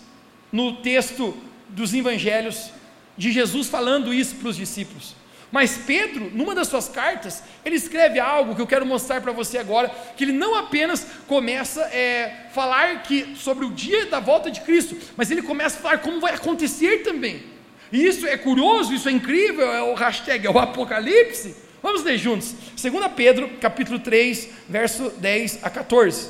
no 0.51 0.77
texto 0.81 1.35
dos 1.69 1.93
evangelhos 1.93 2.71
de 3.17 3.31
Jesus 3.31 3.67
falando 3.67 4.13
isso 4.13 4.35
para 4.35 4.49
os 4.49 4.55
discípulos. 4.55 5.15
Mas 5.51 5.77
Pedro, 5.77 6.29
numa 6.33 6.53
das 6.53 6.67
suas 6.67 6.89
cartas, 6.89 7.41
ele 7.63 7.75
escreve 7.75 8.19
algo 8.19 8.53
que 8.53 8.61
eu 8.61 8.67
quero 8.67 8.85
mostrar 8.85 9.21
para 9.21 9.31
você 9.31 9.57
agora, 9.57 9.89
que 10.15 10.25
ele 10.25 10.33
não 10.33 10.55
apenas 10.55 11.07
começa 11.25 11.85
a 11.85 11.95
é, 11.95 12.47
falar 12.53 13.03
que, 13.03 13.33
sobre 13.35 13.65
o 13.65 13.71
dia 13.71 14.07
da 14.07 14.19
volta 14.19 14.51
de 14.51 14.61
Cristo, 14.61 14.97
mas 15.15 15.31
ele 15.31 15.41
começa 15.41 15.77
a 15.77 15.81
falar 15.81 15.97
como 15.99 16.19
vai 16.19 16.33
acontecer 16.33 17.03
também. 17.03 17.43
E 17.91 18.05
isso 18.05 18.27
é 18.27 18.35
curioso, 18.37 18.93
isso 18.93 19.07
é 19.07 19.11
incrível, 19.11 19.71
é 19.71 19.81
o 19.81 19.93
hashtag, 19.93 20.45
é 20.45 20.49
o 20.49 20.59
Apocalipse. 20.59 21.55
Vamos 21.81 22.03
ler 22.03 22.17
juntos. 22.17 22.53
2 22.81 23.11
Pedro, 23.15 23.49
capítulo 23.61 23.99
3, 23.99 24.49
verso 24.67 25.09
10 25.17 25.59
a 25.63 25.69
14. 25.69 26.29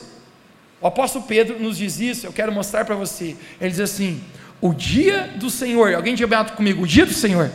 O 0.80 0.86
apóstolo 0.86 1.26
Pedro 1.26 1.60
nos 1.60 1.78
diz 1.78 2.00
isso, 2.00 2.28
eu 2.28 2.34
quero 2.34 2.52
mostrar 2.52 2.86
para 2.86 2.94
você. 2.94 3.36
Ele 3.60 3.72
diz 3.72 3.80
assim: 3.80 4.24
O 4.62 4.76
dia 4.76 5.34
do 5.38 5.50
Senhor, 5.50 5.96
alguém 5.96 6.14
diga 6.14 6.44
comigo, 6.46 6.84
o 6.84 6.88
dia 6.88 7.04
do 7.04 7.14
Senhor 7.14 7.50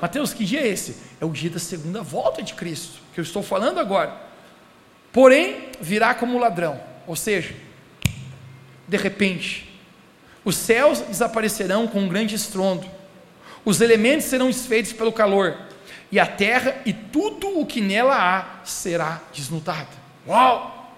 Mateus, 0.00 0.32
que 0.32 0.44
dia 0.44 0.60
é 0.60 0.68
esse? 0.68 0.96
É 1.20 1.24
o 1.24 1.30
dia 1.30 1.50
da 1.50 1.58
segunda 1.58 2.02
volta 2.02 2.42
de 2.42 2.54
Cristo, 2.54 3.00
que 3.12 3.20
eu 3.20 3.22
estou 3.22 3.42
falando 3.42 3.78
agora. 3.78 4.14
Porém, 5.12 5.68
virá 5.80 6.14
como 6.14 6.38
ladrão, 6.38 6.80
ou 7.06 7.16
seja, 7.16 7.54
de 8.86 8.96
repente, 8.96 9.68
os 10.44 10.56
céus 10.56 11.00
desaparecerão 11.00 11.86
com 11.86 12.00
um 12.00 12.08
grande 12.08 12.34
estrondo, 12.34 12.86
os 13.64 13.80
elementos 13.80 14.26
serão 14.26 14.46
desfeitos 14.46 14.92
pelo 14.92 15.12
calor, 15.12 15.56
e 16.10 16.18
a 16.18 16.26
terra 16.26 16.80
e 16.86 16.92
tudo 16.92 17.60
o 17.60 17.66
que 17.66 17.80
nela 17.80 18.16
há 18.16 18.64
será 18.64 19.20
desnudado. 19.32 19.88
Uau! 20.26 20.94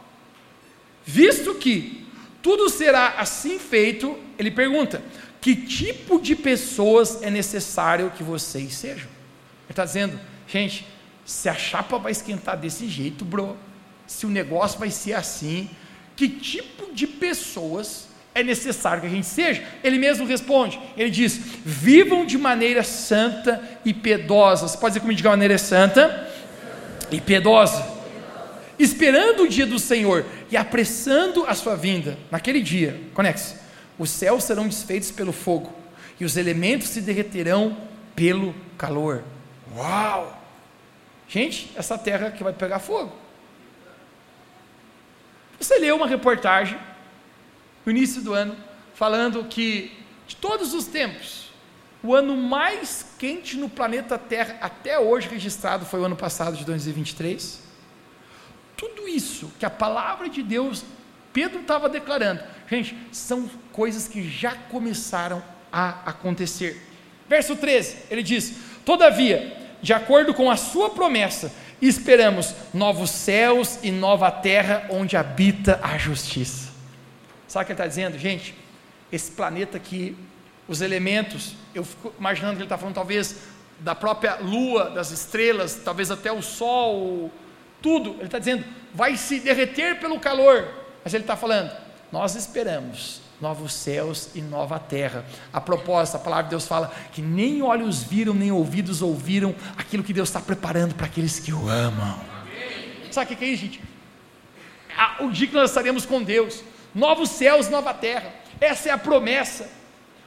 Visto 1.05 1.55
que 1.57 2.07
tudo 2.41 2.69
será 2.69 3.15
assim 3.19 3.59
feito, 3.59 4.19
ele 4.39 4.51
pergunta: 4.51 5.03
que 5.43 5.57
tipo 5.57 6.21
de 6.21 6.37
pessoas 6.37 7.21
é 7.21 7.29
necessário 7.29 8.13
que 8.17 8.23
vocês 8.23 8.75
sejam. 8.75 9.09
Ele 9.09 9.71
está 9.71 9.85
dizendo, 9.85 10.19
gente, 10.47 10.87
se 11.25 11.49
a 11.49 11.55
chapa 11.55 11.99
vai 11.99 12.13
esquentar 12.13 12.57
desse 12.57 12.89
jeito, 12.89 13.25
bro, 13.25 13.57
se 14.07 14.25
o 14.25 14.29
negócio 14.29 14.79
vai 14.79 14.89
ser 14.91 15.15
assim, 15.15 15.69
que 16.15 16.29
tipo 16.29 16.95
de 16.95 17.09
pessoas 17.09 18.07
é 18.33 18.45
necessário 18.45 19.01
que 19.01 19.09
a 19.09 19.11
gente 19.11 19.27
seja? 19.27 19.65
Ele 19.83 19.99
mesmo 19.99 20.25
responde, 20.25 20.79
ele 20.97 21.11
diz: 21.11 21.41
vivam 21.65 22.25
de 22.25 22.39
maneira 22.39 22.85
santa 22.85 23.61
e 23.85 23.93
piedosa. 23.93 24.69
Você 24.69 24.79
pode 24.79 24.93
dizer 24.93 25.01
comigo 25.01 25.19
de 25.19 25.27
maneira 25.27 25.59
santa 25.59 26.31
e 27.11 27.21
piedosa, 27.21 27.85
esperando 28.79 29.43
o 29.43 29.49
dia 29.49 29.67
do 29.67 29.81
Senhor 29.81 30.25
e 30.53 30.57
apressando 30.57 31.45
a 31.47 31.55
sua 31.55 31.75
vinda. 31.75 32.17
Naquele 32.31 32.61
dia, 32.61 33.01
conecte 33.13 33.61
os 34.03 34.11
céus 34.11 34.43
serão 34.43 34.67
desfeitos 34.67 35.13
pelo 35.13 35.33
fogo, 35.33 35.73
e 36.19 36.25
os 36.25 36.37
elementos 36.37 36.89
se 36.89 37.01
derreterão 37.01 37.77
pelo 38.17 38.53
calor. 38.77 39.23
Uau! 39.77 40.43
Gente, 41.29 41.71
essa 41.77 41.97
terra 41.97 42.33
que 42.33 42.43
vai 42.43 42.53
pegar 42.53 42.81
fogo. 42.81 43.13
Você 45.59 45.79
leu 45.79 45.95
uma 45.95 46.09
reportagem 46.09 46.77
no 47.87 47.93
início 47.93 48.21
do 48.21 48.35
ano 48.35 48.57
falando 48.95 49.45
que 49.45 49.97
de 50.27 50.35
todos 50.35 50.75
os 50.75 50.87
tempos, 50.87 51.51
o 52.03 52.13
ano 52.13 52.37
mais 52.37 53.07
quente 53.19 53.57
no 53.57 53.69
planeta 53.69 54.19
Terra 54.19 54.59
até 54.61 54.99
hoje 54.99 55.29
registrado 55.29 55.87
foi 55.87 56.01
o 56.01 56.05
ano 56.05 56.17
passado 56.17 56.57
de 56.57 56.65
2023. 56.65 57.61
Tudo 58.77 59.07
isso 59.07 59.53
que 59.61 59.65
a 59.65 59.71
palavra 59.71 60.29
de 60.29 60.43
Deus 60.43 60.85
Pedro 61.33 61.61
estava 61.61 61.89
declarando, 61.89 62.43
gente, 62.77 62.97
são 63.13 63.49
coisas 63.73 64.09
que 64.09 64.29
já 64.29 64.55
começaram 64.71 65.43
a 65.73 66.11
acontecer. 66.11 66.81
Verso 67.29 67.57
13, 67.57 67.97
ele 68.11 68.23
diz: 68.23 68.55
Todavia, 68.85 69.57
de 69.81 69.93
acordo 69.93 70.33
com 70.35 70.51
a 70.51 70.57
sua 70.57 70.91
promessa, 70.91 71.53
esperamos 71.81 72.55
novos 72.73 73.11
céus 73.11 73.79
e 73.83 73.91
nova 73.91 74.31
terra 74.31 74.87
onde 74.91 75.17
habita 75.17 75.81
a 75.83 75.99
justiça. 75.99 76.71
Sabe 77.49 77.65
o 77.65 77.67
que 77.67 77.73
ele 77.73 77.79
está 77.79 77.87
dizendo, 77.87 78.19
gente? 78.19 78.55
Esse 79.11 79.31
planeta 79.31 79.77
aqui, 79.77 80.17
os 80.69 80.81
elementos, 80.81 81.55
eu 81.75 81.85
fico 81.85 82.15
imaginando 82.19 82.55
que 82.55 82.59
ele 82.59 82.67
está 82.67 82.79
falando 82.79 82.95
talvez 82.95 83.37
da 83.81 83.95
própria 83.95 84.37
lua, 84.37 84.91
das 84.91 85.11
estrelas, 85.11 85.75
talvez 85.85 86.11
até 86.11 86.33
o 86.33 86.41
sol, 86.41 87.31
tudo. 87.83 88.11
Ele 88.15 88.25
está 88.25 88.39
dizendo, 88.39 88.65
vai 88.95 89.17
se 89.17 89.41
derreter 89.41 89.99
pelo 89.99 90.21
calor, 90.21 90.67
mas 91.05 91.13
ele 91.13 91.25
está 91.25 91.37
falando: 91.37 91.71
nós 92.13 92.35
esperamos 92.35 93.23
novos 93.41 93.73
céus 93.73 94.29
e 94.35 94.43
nova 94.43 94.79
terra. 94.79 95.25
A 95.53 95.61
proposta, 95.61 96.17
a 96.17 96.21
palavra 96.21 96.45
de 96.45 96.51
Deus 96.51 96.69
fala 96.69 96.95
que 97.13 97.23
nem 97.23 97.63
olhos 97.63 98.03
viram, 98.03 98.35
nem 98.35 98.53
ouvidos 98.53 99.03
ouviram 99.03 99.55
aquilo 99.77 100.05
que 100.05 100.13
Deus 100.13 100.29
está 100.29 100.41
preparando 100.41 100.95
para 100.95 101.07
aqueles 101.07 101.41
que 101.41 101.53
o 101.53 101.69
amam. 101.69 102.21
Sabe 103.11 103.33
o 103.33 103.37
que 103.37 103.45
é 103.45 103.49
isso, 103.49 103.63
gente? 103.63 103.81
O 105.21 105.31
dia 105.31 105.49
que 105.49 105.55
nós 105.55 105.71
estaremos 105.71 106.07
com 106.07 106.23
Deus, 106.23 106.63
novos 106.95 107.31
céus, 107.31 107.69
nova 107.69 107.93
terra. 107.93 108.33
Essa 108.61 108.91
é 108.91 108.93
a 108.93 108.99
promessa. 108.99 109.69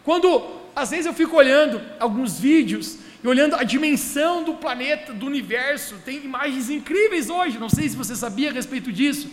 Quando 0.04 0.62
às 0.76 0.90
vezes 0.90 1.06
eu 1.06 1.14
fico 1.14 1.38
olhando 1.38 1.82
alguns 2.00 2.38
vídeos 2.38 2.98
e 3.24 3.28
olhando 3.28 3.56
a 3.56 3.64
dimensão 3.64 4.44
do 4.44 4.56
planeta, 4.56 5.14
do 5.14 5.26
universo, 5.26 5.96
tem 6.04 6.18
imagens 6.26 6.70
incríveis 6.70 7.30
hoje. 7.30 7.58
Não 7.58 7.70
sei 7.70 7.88
se 7.88 7.96
você 7.96 8.16
sabia 8.16 8.50
a 8.50 8.54
respeito 8.54 8.92
disso 8.92 9.30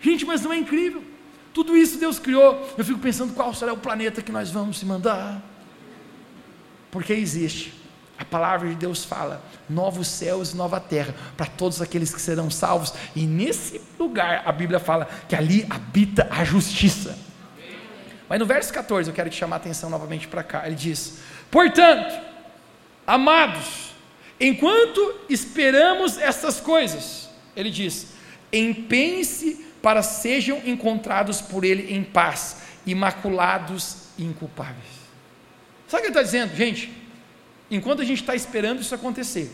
Gente, 0.00 0.24
mas 0.24 0.40
não 0.42 0.52
é 0.52 0.56
incrível? 0.56 1.04
Tudo 1.52 1.76
isso 1.76 1.98
Deus 1.98 2.18
criou. 2.18 2.74
Eu 2.76 2.84
fico 2.84 2.98
pensando 2.98 3.34
qual 3.34 3.52
será 3.54 3.72
o 3.72 3.76
planeta 3.76 4.22
que 4.22 4.32
nós 4.32 4.50
vamos 4.50 4.78
se 4.78 4.86
mandar. 4.86 5.42
Porque 6.90 7.12
existe. 7.12 7.80
A 8.18 8.24
palavra 8.24 8.68
de 8.68 8.74
Deus 8.74 9.04
fala: 9.04 9.42
novos 9.68 10.06
céus 10.06 10.52
e 10.52 10.56
nova 10.56 10.78
terra, 10.78 11.14
para 11.36 11.46
todos 11.46 11.80
aqueles 11.80 12.14
que 12.14 12.20
serão 12.20 12.50
salvos. 12.50 12.92
E 13.16 13.26
nesse 13.26 13.80
lugar, 13.98 14.42
a 14.44 14.52
Bíblia 14.52 14.78
fala 14.78 15.08
que 15.28 15.34
ali 15.34 15.66
habita 15.70 16.28
a 16.30 16.44
justiça. 16.44 17.18
Mas 18.28 18.38
no 18.38 18.46
verso 18.46 18.72
14, 18.72 19.10
eu 19.10 19.14
quero 19.14 19.30
te 19.30 19.36
chamar 19.36 19.56
a 19.56 19.58
atenção 19.58 19.88
novamente 19.90 20.28
para 20.28 20.42
cá. 20.42 20.66
Ele 20.66 20.76
diz: 20.76 21.18
Portanto, 21.50 22.14
amados, 23.06 23.94
enquanto 24.38 25.14
esperamos 25.28 26.18
estas 26.18 26.60
coisas, 26.60 27.30
ele 27.56 27.70
diz: 27.70 28.08
empenhe-se 28.52 29.66
para 29.82 30.02
sejam 30.02 30.60
encontrados 30.64 31.40
por 31.40 31.64
Ele 31.64 31.94
em 31.94 32.02
paz, 32.02 32.58
imaculados 32.86 34.08
e 34.18 34.24
inculpáveis. 34.24 35.00
Sabe 35.88 36.02
o 36.02 36.06
que 36.06 36.12
ele 36.12 36.20
está 36.20 36.22
dizendo, 36.22 36.54
gente? 36.54 36.92
Enquanto 37.70 38.02
a 38.02 38.04
gente 38.04 38.20
está 38.20 38.34
esperando 38.34 38.80
isso 38.80 38.94
acontecer, 38.94 39.52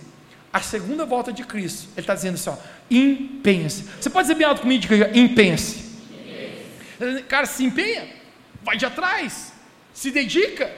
a 0.52 0.60
segunda 0.60 1.04
volta 1.04 1.32
de 1.32 1.44
Cristo, 1.44 1.88
ele 1.92 2.00
está 2.00 2.14
dizendo 2.14 2.34
assim: 2.34 2.50
ó, 2.50 2.56
empenha-se. 2.90 3.82
Você 4.00 4.10
pode 4.10 4.24
dizer 4.24 4.34
bem 4.36 4.46
alto 4.46 4.62
comigo, 4.62 4.80
diga, 4.80 5.10
empenha-se. 5.14 5.84
Cara, 7.28 7.46
se 7.46 7.64
empenha, 7.64 8.08
vai 8.62 8.76
de 8.76 8.86
atrás, 8.86 9.52
se 9.92 10.10
dedica, 10.10 10.70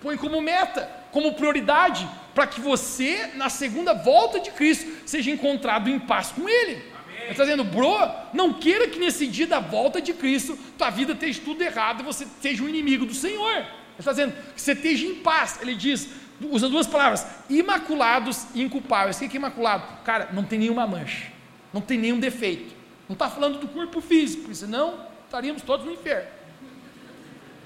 põe 0.00 0.16
como 0.16 0.40
meta, 0.40 0.88
como 1.12 1.34
prioridade, 1.34 2.08
para 2.34 2.46
que 2.46 2.60
você, 2.60 3.30
na 3.34 3.48
segunda 3.48 3.94
volta 3.94 4.38
de 4.38 4.50
Cristo, 4.50 4.86
seja 5.06 5.30
encontrado 5.30 5.88
em 5.88 5.98
paz 5.98 6.30
com 6.30 6.46
Ele. 6.46 6.82
Está 7.30 7.44
dizendo, 7.44 7.64
bro, 7.64 7.96
não 8.32 8.52
queira 8.52 8.88
que 8.88 8.98
nesse 8.98 9.26
dia 9.26 9.46
da 9.46 9.60
volta 9.60 10.00
de 10.00 10.12
Cristo, 10.12 10.58
tua 10.78 10.90
vida 10.90 11.12
esteja 11.12 11.40
tudo 11.44 11.62
errado 11.62 12.00
e 12.00 12.04
você 12.04 12.26
seja 12.40 12.62
um 12.62 12.68
inimigo 12.68 13.04
do 13.04 13.14
Senhor. 13.14 13.56
Ele 13.56 13.66
está 13.98 14.12
dizendo 14.12 14.34
que 14.54 14.60
você 14.60 14.72
esteja 14.72 15.06
em 15.06 15.16
paz. 15.16 15.58
Ele 15.60 15.74
diz, 15.74 16.08
usa 16.40 16.68
duas 16.68 16.86
palavras, 16.86 17.26
imaculados 17.48 18.46
e 18.54 18.62
inculpáveis. 18.62 19.16
O 19.16 19.20
que 19.20 19.36
é 19.36 19.40
imaculado? 19.40 19.84
Cara, 20.04 20.28
não 20.32 20.44
tem 20.44 20.58
nenhuma 20.58 20.86
mancha, 20.86 21.32
não 21.72 21.80
tem 21.80 21.98
nenhum 21.98 22.20
defeito. 22.20 22.74
Não 23.08 23.14
está 23.14 23.30
falando 23.30 23.58
do 23.58 23.68
corpo 23.68 24.00
físico, 24.00 24.54
senão 24.54 25.06
estaríamos 25.24 25.62
todos 25.62 25.86
no 25.86 25.92
inferno. 25.92 26.28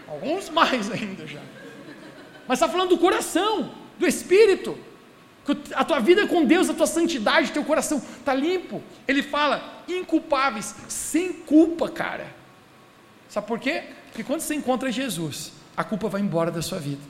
Alguns 0.06 0.50
mais 0.50 0.90
ainda 0.92 1.26
já. 1.26 1.40
Mas 2.46 2.58
está 2.58 2.68
falando 2.68 2.90
do 2.90 2.98
coração, 2.98 3.72
do 3.98 4.06
espírito. 4.06 4.76
A 5.74 5.84
tua 5.84 5.98
vida 5.98 6.26
com 6.26 6.44
Deus, 6.44 6.70
a 6.70 6.74
tua 6.74 6.86
santidade, 6.86 7.50
teu 7.50 7.64
coração 7.64 8.02
está 8.18 8.34
limpo. 8.34 8.82
Ele 9.08 9.22
fala 9.22 9.84
inculpáveis, 9.88 10.74
sem 10.88 11.32
culpa, 11.32 11.88
cara. 11.88 12.26
Sabe 13.28 13.46
por 13.46 13.58
quê? 13.58 13.84
Porque 14.08 14.24
quando 14.24 14.40
você 14.40 14.54
encontra 14.54 14.90
Jesus, 14.92 15.52
a 15.76 15.82
culpa 15.84 16.08
vai 16.08 16.20
embora 16.20 16.50
da 16.50 16.62
sua 16.62 16.78
vida. 16.78 17.00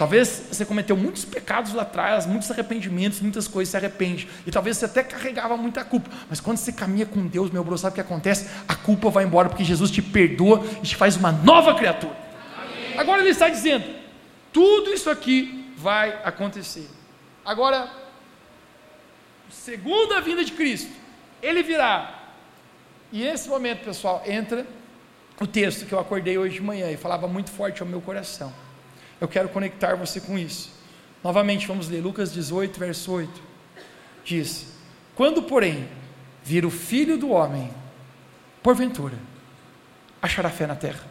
Talvez 0.00 0.44
você 0.50 0.64
cometeu 0.64 0.96
muitos 0.96 1.26
pecados 1.26 1.74
lá 1.74 1.82
atrás, 1.82 2.24
muitos 2.24 2.50
arrependimentos, 2.50 3.20
muitas 3.20 3.46
coisas, 3.46 3.70
se 3.70 3.76
arrepende. 3.76 4.26
E 4.46 4.50
talvez 4.50 4.78
você 4.78 4.86
até 4.86 5.02
carregava 5.02 5.58
muita 5.58 5.84
culpa. 5.84 6.08
Mas 6.28 6.40
quando 6.40 6.56
você 6.56 6.72
caminha 6.72 7.04
com 7.04 7.26
Deus, 7.26 7.50
meu 7.50 7.62
bro, 7.62 7.76
sabe 7.76 7.92
o 7.92 7.94
que 7.96 8.00
acontece? 8.00 8.48
A 8.66 8.74
culpa 8.74 9.10
vai 9.10 9.24
embora, 9.24 9.50
porque 9.50 9.62
Jesus 9.62 9.90
te 9.90 10.00
perdoa 10.00 10.64
e 10.82 10.86
te 10.86 10.96
faz 10.96 11.16
uma 11.16 11.30
nova 11.30 11.74
criatura. 11.74 12.16
Amém. 12.56 12.98
Agora 12.98 13.20
ele 13.20 13.28
está 13.28 13.50
dizendo: 13.50 13.84
tudo 14.50 14.90
isso 14.90 15.10
aqui 15.10 15.70
vai 15.76 16.18
acontecer. 16.24 16.88
Agora, 17.44 17.90
segunda 19.50 20.20
vinda 20.20 20.44
de 20.44 20.52
Cristo, 20.52 20.92
ele 21.42 21.62
virá. 21.62 22.18
E 23.12 23.22
nesse 23.24 23.48
momento, 23.48 23.84
pessoal, 23.84 24.22
entra 24.26 24.66
o 25.40 25.46
texto 25.46 25.86
que 25.86 25.92
eu 25.92 25.98
acordei 25.98 26.38
hoje 26.38 26.56
de 26.56 26.62
manhã 26.62 26.90
e 26.90 26.96
falava 26.96 27.26
muito 27.26 27.50
forte 27.50 27.82
ao 27.82 27.88
meu 27.88 28.00
coração. 28.00 28.52
Eu 29.20 29.26
quero 29.26 29.48
conectar 29.48 29.94
você 29.96 30.20
com 30.20 30.38
isso. 30.38 30.70
Novamente, 31.24 31.66
vamos 31.66 31.88
ler 31.88 32.00
Lucas 32.02 32.32
18, 32.32 32.78
verso 32.78 33.12
8. 33.12 33.42
Diz: 34.24 34.66
Quando, 35.14 35.42
porém, 35.42 35.88
vir 36.42 36.64
o 36.64 36.70
filho 36.70 37.18
do 37.18 37.30
homem, 37.30 37.70
porventura, 38.62 39.18
achará 40.20 40.50
fé 40.50 40.66
na 40.66 40.76
terra. 40.76 41.04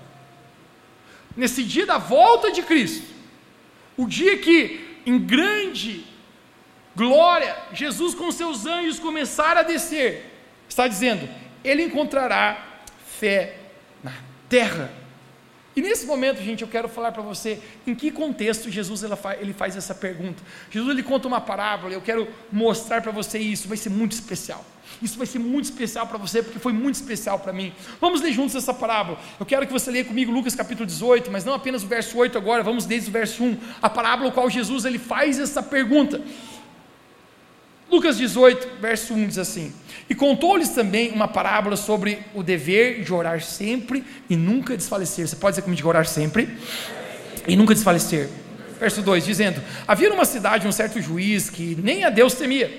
Nesse 1.36 1.64
dia 1.64 1.86
da 1.86 1.98
volta 1.98 2.52
de 2.52 2.62
Cristo, 2.64 3.08
o 3.98 4.08
dia 4.08 4.38
que, 4.38 5.02
em 5.06 5.20
grande 5.20 6.06
glória, 7.00 7.56
Jesus 7.72 8.14
com 8.14 8.30
seus 8.30 8.66
anjos 8.66 9.00
começar 9.00 9.56
a 9.56 9.64
descer, 9.64 10.26
está 10.68 10.86
dizendo: 10.86 11.28
Ele 11.64 11.84
encontrará 11.84 12.82
fé 13.18 13.56
na 14.04 14.12
terra. 14.50 14.92
E 15.76 15.82
nesse 15.82 16.06
momento, 16.06 16.44
gente, 16.44 16.62
eu 16.62 16.68
quero 16.68 16.90
falar 16.90 17.14
para 17.14 17.22
você 17.22 17.62
em 17.88 17.96
que 17.96 18.12
contexto 18.12 18.70
Jesus 18.70 19.02
ele 19.40 19.54
faz 19.54 19.78
essa 19.78 19.96
pergunta. 19.96 20.44
Jesus 20.70 20.92
ele 20.92 21.04
conta 21.04 21.26
uma 21.26 21.40
parábola, 21.40 21.94
eu 21.94 22.02
quero 22.02 22.28
mostrar 22.52 23.02
para 23.02 23.14
você 23.14 23.40
isso, 23.40 23.70
vai 23.70 23.78
ser 23.78 23.90
muito 23.90 24.12
especial. 24.12 24.66
Isso 25.02 25.18
vai 25.18 25.26
ser 25.26 25.40
muito 25.40 25.66
especial 25.66 26.06
para 26.06 26.18
você, 26.18 26.44
porque 26.44 26.60
foi 26.60 26.74
muito 26.74 26.96
especial 26.96 27.40
para 27.40 27.54
mim. 27.54 27.72
Vamos 28.02 28.20
ler 28.20 28.34
juntos 28.34 28.56
essa 28.56 28.74
parábola. 28.74 29.20
Eu 29.40 29.46
quero 29.46 29.66
que 29.66 29.72
você 29.72 29.90
leia 29.90 30.04
comigo 30.04 30.34
Lucas 30.34 30.54
capítulo 30.54 30.86
18, 30.86 31.32
mas 31.32 31.46
não 31.46 31.54
apenas 31.54 31.84
o 31.84 31.88
verso 31.88 32.18
8 32.18 32.38
agora, 32.38 32.62
vamos 32.62 32.86
desde 32.86 33.10
o 33.10 33.14
verso 33.14 33.42
1. 33.42 33.58
A 33.82 33.90
parábola 33.90 34.32
no 34.32 34.36
qual 34.36 34.50
Jesus 34.50 34.84
ele 34.84 35.00
faz 35.00 35.40
essa 35.40 35.64
pergunta. 35.64 36.22
Lucas 37.92 38.18
18, 38.18 38.80
verso 38.80 39.14
1 39.14 39.28
diz 39.28 39.38
assim: 39.40 39.74
E 40.08 40.14
contou-lhes 40.14 40.70
também 40.70 41.12
uma 41.12 41.28
parábola 41.28 41.76
sobre 41.76 42.20
o 42.36 42.44
dever 42.44 43.04
de 43.04 43.12
orar 43.12 43.42
sempre 43.42 44.04
e 44.30 44.36
nunca 44.36 44.78
desfalecer. 44.78 45.28
Você 45.28 45.36
pode 45.36 45.54
dizer 45.54 45.64
comigo 45.64 45.82
de 45.82 45.88
orar 45.88 46.06
sempre 46.06 46.50
e 47.48 47.56
nunca 47.56 47.74
desfalecer. 47.74 48.30
Verso 48.80 49.02
2: 49.02 49.26
Dizendo: 49.26 49.62
Havia 49.88 50.10
numa 50.10 50.26
cidade 50.26 50.68
um 50.68 50.72
certo 50.72 51.02
juiz 51.02 51.50
que 51.50 51.76
nem 51.82 52.04
a 52.04 52.12
Deus 52.12 52.36
temia, 52.36 52.72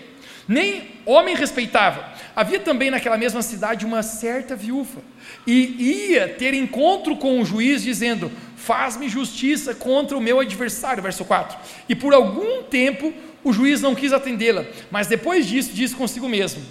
nem 0.47 0.93
homem 1.05 1.35
respeitava. 1.35 2.09
Havia 2.35 2.61
também 2.61 2.91
naquela 2.91 3.19
mesma 3.19 3.43
cidade 3.43 3.85
uma 3.85 4.05
certa 4.05 4.55
viúva, 4.55 5.03
e 5.45 6.11
ia 6.13 6.29
ter 6.29 6.55
encontro 6.55 7.17
com 7.17 7.41
o 7.41 7.45
juiz, 7.45 7.83
dizendo: 7.83 8.31
Faz-me 8.57 9.09
justiça 9.09 9.75
contra 9.75 10.17
o 10.17 10.21
meu 10.21 10.39
adversário. 10.39 11.03
Verso 11.03 11.25
4: 11.25 11.59
E 11.89 11.97
por 11.97 12.15
algum 12.15 12.63
tempo 12.63 13.13
o 13.43 13.53
juiz 13.53 13.81
não 13.81 13.95
quis 13.95 14.13
atendê-la, 14.13 14.67
mas 14.91 15.07
depois 15.07 15.47
disso 15.47 15.73
disse 15.73 15.95
consigo 15.95 16.29
mesmo: 16.29 16.63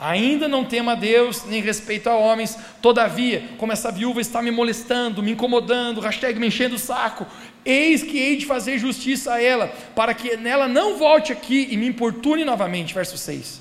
Ainda 0.00 0.46
não 0.46 0.64
temo 0.64 0.90
a 0.90 0.94
Deus, 0.94 1.44
nem 1.44 1.60
respeito 1.60 2.08
a 2.08 2.16
homens, 2.16 2.56
todavia, 2.80 3.48
como 3.58 3.72
essa 3.72 3.90
viúva 3.90 4.20
está 4.20 4.40
me 4.40 4.50
molestando, 4.50 5.22
me 5.22 5.32
incomodando, 5.32 6.00
hashtag 6.00 6.38
me 6.38 6.46
enchendo 6.46 6.76
o 6.76 6.78
saco, 6.78 7.26
eis 7.64 8.04
que 8.04 8.16
hei 8.16 8.36
de 8.36 8.46
fazer 8.46 8.78
justiça 8.78 9.34
a 9.34 9.42
ela, 9.42 9.68
para 9.96 10.14
que 10.14 10.36
nela 10.36 10.68
não 10.68 10.96
volte 10.96 11.32
aqui 11.32 11.66
e 11.70 11.76
me 11.76 11.88
importune 11.88 12.44
novamente. 12.44 12.94
Verso 12.94 13.18
6. 13.18 13.60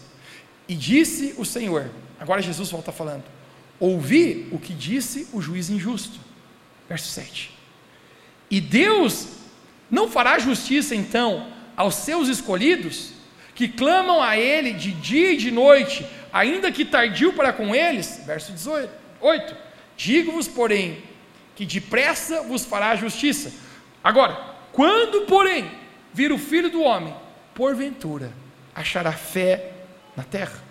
E 0.69 0.75
disse 0.75 1.33
o 1.37 1.45
Senhor, 1.45 1.89
agora 2.19 2.39
Jesus 2.39 2.69
volta 2.69 2.91
falando: 2.91 3.23
Ouvi 3.79 4.47
o 4.51 4.59
que 4.59 4.73
disse 4.73 5.27
o 5.33 5.41
juiz 5.41 5.71
injusto. 5.71 6.19
Verso 6.87 7.07
7. 7.07 7.51
E 8.49 8.61
Deus 8.61 9.27
não 9.89 10.07
fará 10.07 10.37
justiça 10.37 10.93
então 10.93 11.56
aos 11.77 11.93
seus 11.95 12.27
escolhidos, 12.27 13.11
que 13.53 13.67
clamam 13.67 14.21
a 14.21 14.35
Ele 14.35 14.73
de 14.73 14.91
dia 14.91 15.33
e 15.33 15.37
de 15.37 15.51
noite, 15.51 16.05
ainda 16.33 16.71
que 16.71 16.83
tardio 16.83 17.33
para 17.33 17.53
com 17.53 17.73
eles, 17.73 18.21
verso 18.25 18.51
18, 18.51 18.91
8, 19.21 19.55
digo-vos, 19.95 20.47
porém, 20.47 21.03
que 21.55 21.65
depressa 21.65 22.41
vos 22.41 22.65
fará 22.65 22.95
justiça. 22.95 23.53
Agora, 24.03 24.55
quando, 24.71 25.25
porém, 25.25 25.71
vir 26.13 26.31
o 26.31 26.37
Filho 26.37 26.69
do 26.69 26.81
Homem, 26.81 27.15
porventura, 27.53 28.31
achará 28.75 29.11
fé 29.11 29.71
na 30.15 30.23
terra. 30.23 30.63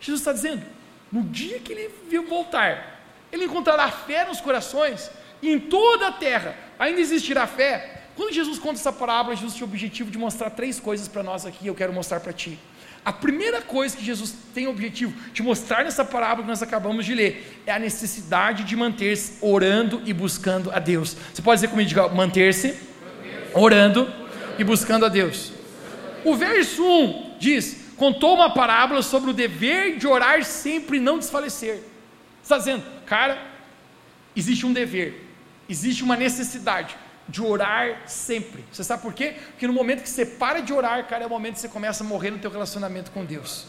Jesus 0.00 0.20
está 0.20 0.32
dizendo, 0.32 0.64
no 1.10 1.22
dia 1.22 1.58
que 1.58 1.72
ele 1.72 1.90
voltar, 2.28 3.00
ele 3.32 3.44
encontrará 3.44 3.90
fé 3.90 4.24
nos 4.24 4.40
corações, 4.40 5.10
e 5.42 5.50
em 5.50 5.58
toda 5.58 6.08
a 6.08 6.12
terra 6.12 6.54
ainda 6.78 7.00
existirá 7.00 7.46
fé, 7.46 7.99
quando 8.16 8.32
Jesus 8.32 8.58
conta 8.58 8.74
essa 8.74 8.92
parábola, 8.92 9.36
Jesus 9.36 9.54
tinha 9.54 9.66
o 9.66 9.68
objetivo 9.68 10.10
de 10.10 10.18
mostrar 10.18 10.50
três 10.50 10.78
coisas 10.80 11.08
para 11.08 11.22
nós 11.22 11.46
aqui, 11.46 11.66
eu 11.66 11.74
quero 11.74 11.92
mostrar 11.92 12.20
para 12.20 12.32
ti. 12.32 12.58
A 13.02 13.12
primeira 13.12 13.62
coisa 13.62 13.96
que 13.96 14.04
Jesus 14.04 14.34
tem 14.52 14.66
o 14.66 14.70
objetivo 14.70 15.14
de 15.32 15.42
mostrar 15.42 15.84
nessa 15.84 16.04
parábola 16.04 16.42
que 16.42 16.50
nós 16.50 16.62
acabamos 16.62 17.06
de 17.06 17.14
ler 17.14 17.62
é 17.66 17.72
a 17.72 17.78
necessidade 17.78 18.62
de 18.64 18.76
manter-se 18.76 19.38
orando 19.40 20.02
e 20.04 20.12
buscando 20.12 20.70
a 20.70 20.78
Deus. 20.78 21.16
Você 21.32 21.40
pode 21.40 21.62
dizer 21.62 21.68
comigo, 21.68 22.14
manter-se 22.14 22.76
orando 23.54 24.12
e 24.58 24.64
buscando 24.64 25.06
a 25.06 25.08
Deus. 25.08 25.52
O 26.24 26.36
verso 26.36 26.84
1 26.84 27.36
diz: 27.38 27.94
contou 27.96 28.34
uma 28.34 28.52
parábola 28.52 29.02
sobre 29.02 29.30
o 29.30 29.32
dever 29.32 29.96
de 29.96 30.06
orar 30.06 30.44
sempre 30.44 30.98
e 30.98 31.00
não 31.00 31.18
desfalecer. 31.18 31.82
Está 32.42 32.58
dizendo, 32.58 32.84
cara, 33.06 33.40
existe 34.36 34.66
um 34.66 34.72
dever, 34.74 35.26
existe 35.68 36.02
uma 36.02 36.16
necessidade 36.16 36.94
de 37.30 37.40
orar 37.40 38.02
sempre. 38.06 38.64
Você 38.72 38.82
sabe 38.82 39.02
por 39.02 39.14
quê? 39.14 39.36
Porque 39.50 39.66
no 39.66 39.72
momento 39.72 40.02
que 40.02 40.08
você 40.08 40.26
para 40.26 40.60
de 40.60 40.72
orar, 40.72 41.06
cara, 41.06 41.24
é 41.24 41.26
o 41.26 41.30
momento 41.30 41.54
que 41.54 41.60
você 41.60 41.68
começa 41.68 42.02
a 42.02 42.06
morrer 42.06 42.30
no 42.30 42.38
teu 42.38 42.50
relacionamento 42.50 43.10
com 43.12 43.24
Deus. 43.24 43.66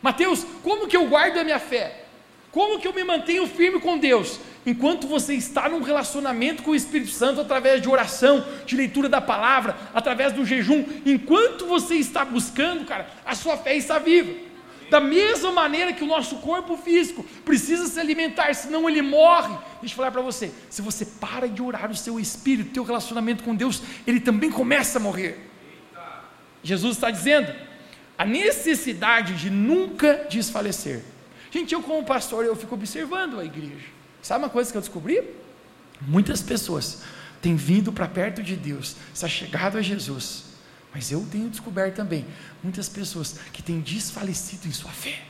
Mateus, 0.00 0.44
como 0.62 0.88
que 0.88 0.96
eu 0.96 1.06
guardo 1.06 1.36
a 1.36 1.44
minha 1.44 1.58
fé? 1.58 2.04
Como 2.50 2.80
que 2.80 2.88
eu 2.88 2.94
me 2.94 3.04
mantenho 3.04 3.46
firme 3.46 3.78
com 3.78 3.98
Deus? 3.98 4.40
Enquanto 4.64 5.06
você 5.06 5.34
está 5.34 5.68
num 5.68 5.82
relacionamento 5.82 6.62
com 6.62 6.70
o 6.70 6.74
Espírito 6.74 7.10
Santo, 7.10 7.40
através 7.40 7.82
de 7.82 7.88
oração, 7.88 8.44
de 8.64 8.74
leitura 8.74 9.08
da 9.08 9.20
palavra, 9.20 9.76
através 9.94 10.32
do 10.32 10.46
jejum, 10.46 10.84
enquanto 11.04 11.66
você 11.66 11.96
está 11.96 12.24
buscando, 12.24 12.86
cara, 12.86 13.06
a 13.24 13.34
sua 13.34 13.56
fé 13.58 13.76
está 13.76 13.98
viva. 13.98 14.47
Da 14.90 15.00
mesma 15.00 15.52
maneira 15.52 15.92
que 15.92 16.02
o 16.02 16.06
nosso 16.06 16.36
corpo 16.36 16.76
físico 16.76 17.22
precisa 17.44 17.86
se 17.86 18.00
alimentar, 18.00 18.54
senão 18.54 18.88
ele 18.88 19.02
morre. 19.02 19.54
Deixa 19.80 19.92
eu 19.92 19.96
falar 19.96 20.10
para 20.10 20.22
você: 20.22 20.50
se 20.70 20.80
você 20.80 21.04
para 21.04 21.48
de 21.48 21.62
orar, 21.62 21.90
o 21.90 21.96
seu 21.96 22.18
espírito, 22.18 22.70
o 22.70 22.72
teu 22.72 22.84
relacionamento 22.84 23.44
com 23.44 23.54
Deus, 23.54 23.82
ele 24.06 24.20
também 24.20 24.50
começa 24.50 24.98
a 24.98 25.00
morrer. 25.00 25.50
Jesus 26.62 26.96
está 26.96 27.10
dizendo 27.10 27.52
a 28.16 28.24
necessidade 28.24 29.34
de 29.34 29.50
nunca 29.50 30.26
desfalecer. 30.28 31.04
Gente, 31.50 31.72
eu 31.72 31.82
como 31.82 32.04
pastor, 32.04 32.44
eu 32.44 32.56
fico 32.56 32.74
observando 32.74 33.38
a 33.38 33.44
igreja. 33.44 33.86
Sabe 34.20 34.44
uma 34.44 34.50
coisa 34.50 34.70
que 34.70 34.76
eu 34.76 34.82
descobri? 34.82 35.22
Muitas 36.00 36.42
pessoas 36.42 37.02
têm 37.40 37.56
vindo 37.56 37.92
para 37.92 38.08
perto 38.08 38.42
de 38.42 38.56
Deus, 38.56 38.96
se 39.14 39.28
chegado 39.28 39.78
a 39.78 39.82
Jesus, 39.82 40.44
Mas 40.94 41.12
eu 41.12 41.26
tenho 41.30 41.50
descoberto 41.50 41.96
também 41.96 42.26
muitas 42.62 42.88
pessoas 42.88 43.36
que 43.52 43.62
têm 43.62 43.80
desfalecido 43.80 44.66
em 44.66 44.72
sua 44.72 44.90
fé. 44.90 45.22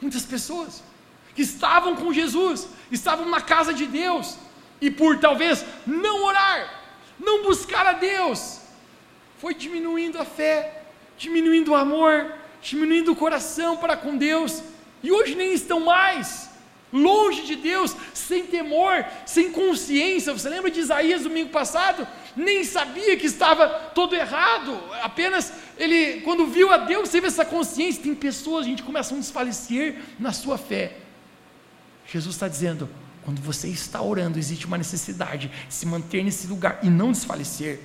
Muitas 0.00 0.22
pessoas 0.22 0.82
que 1.34 1.42
estavam 1.42 1.96
com 1.96 2.12
Jesus, 2.12 2.68
estavam 2.90 3.28
na 3.28 3.40
casa 3.40 3.72
de 3.72 3.86
Deus, 3.86 4.36
e 4.80 4.90
por 4.90 5.18
talvez 5.18 5.64
não 5.86 6.24
orar, 6.24 6.82
não 7.18 7.42
buscar 7.42 7.86
a 7.86 7.92
Deus, 7.92 8.60
foi 9.38 9.54
diminuindo 9.54 10.18
a 10.18 10.24
fé, 10.24 10.84
diminuindo 11.16 11.70
o 11.72 11.76
amor, 11.76 12.34
diminuindo 12.60 13.12
o 13.12 13.16
coração 13.16 13.76
para 13.76 13.96
com 13.96 14.16
Deus, 14.16 14.62
e 15.02 15.12
hoje 15.12 15.34
nem 15.34 15.52
estão 15.52 15.80
mais 15.80 16.50
longe 16.92 17.42
de 17.42 17.56
Deus, 17.56 17.94
sem 18.12 18.46
temor, 18.46 19.04
sem 19.24 19.52
consciência. 19.52 20.32
Você 20.32 20.48
lembra 20.48 20.70
de 20.70 20.80
Isaías 20.80 21.22
domingo 21.22 21.50
passado? 21.50 22.06
Nem 22.36 22.64
sabia 22.64 23.16
que 23.16 23.26
estava 23.26 23.68
todo 23.94 24.14
errado, 24.14 24.78
apenas 25.02 25.52
ele, 25.76 26.20
quando 26.20 26.46
viu 26.46 26.72
a 26.72 26.76
Deus, 26.76 27.08
teve 27.08 27.26
essa 27.26 27.44
consciência. 27.44 28.02
Tem 28.02 28.14
pessoas, 28.14 28.66
a 28.66 28.68
gente 28.68 28.82
começa 28.82 29.14
a 29.14 29.18
desfalecer 29.18 29.96
na 30.18 30.32
sua 30.32 30.56
fé. 30.56 30.96
Jesus 32.06 32.34
está 32.34 32.48
dizendo: 32.48 32.88
quando 33.24 33.40
você 33.40 33.68
está 33.68 34.00
orando, 34.00 34.38
existe 34.38 34.66
uma 34.66 34.78
necessidade 34.78 35.50
de 35.68 35.74
se 35.74 35.86
manter 35.86 36.22
nesse 36.22 36.46
lugar 36.46 36.78
e 36.82 36.90
não 36.90 37.12
desfalecer. 37.12 37.80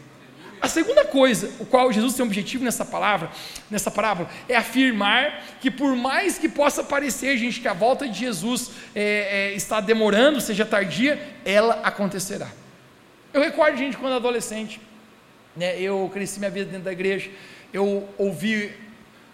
A 0.62 0.67
segunda 0.67 1.05
coisa, 1.05 1.51
o 1.60 1.65
qual 1.65 1.91
Jesus 1.91 2.15
tem 2.15 2.23
um 2.23 2.27
objetivo 2.27 2.63
nessa 2.63 2.84
palavra, 2.84 3.29
nessa 3.69 3.91
parábola, 3.91 4.29
é 4.49 4.55
afirmar 4.55 5.43
que 5.62 5.69
por 5.69 5.95
mais 5.95 6.39
que 6.39 6.49
possa 6.49 6.84
parecer, 6.84 7.38
gente, 7.38 7.62
que 7.62 7.67
a 7.67 7.73
volta 7.73 8.08
de 8.08 8.17
Jesus 8.17 8.71
é, 8.95 9.51
é, 9.51 9.55
está 9.55 9.79
demorando, 9.79 10.41
seja 10.41 10.65
tardia, 10.65 11.21
ela 11.45 11.81
acontecerá. 11.84 12.49
Eu 13.36 13.41
recordo, 13.41 13.78
gente, 13.78 13.98
quando 13.98 14.13
adolescente, 14.13 14.80
né, 15.56 15.80
eu 15.80 16.10
cresci 16.13 16.39
minha 16.39 16.50
vida 16.50 16.71
dentro 16.71 16.86
da 16.86 16.91
igreja, 16.91 17.30
eu 17.74 18.08
ouvi, 18.17 18.71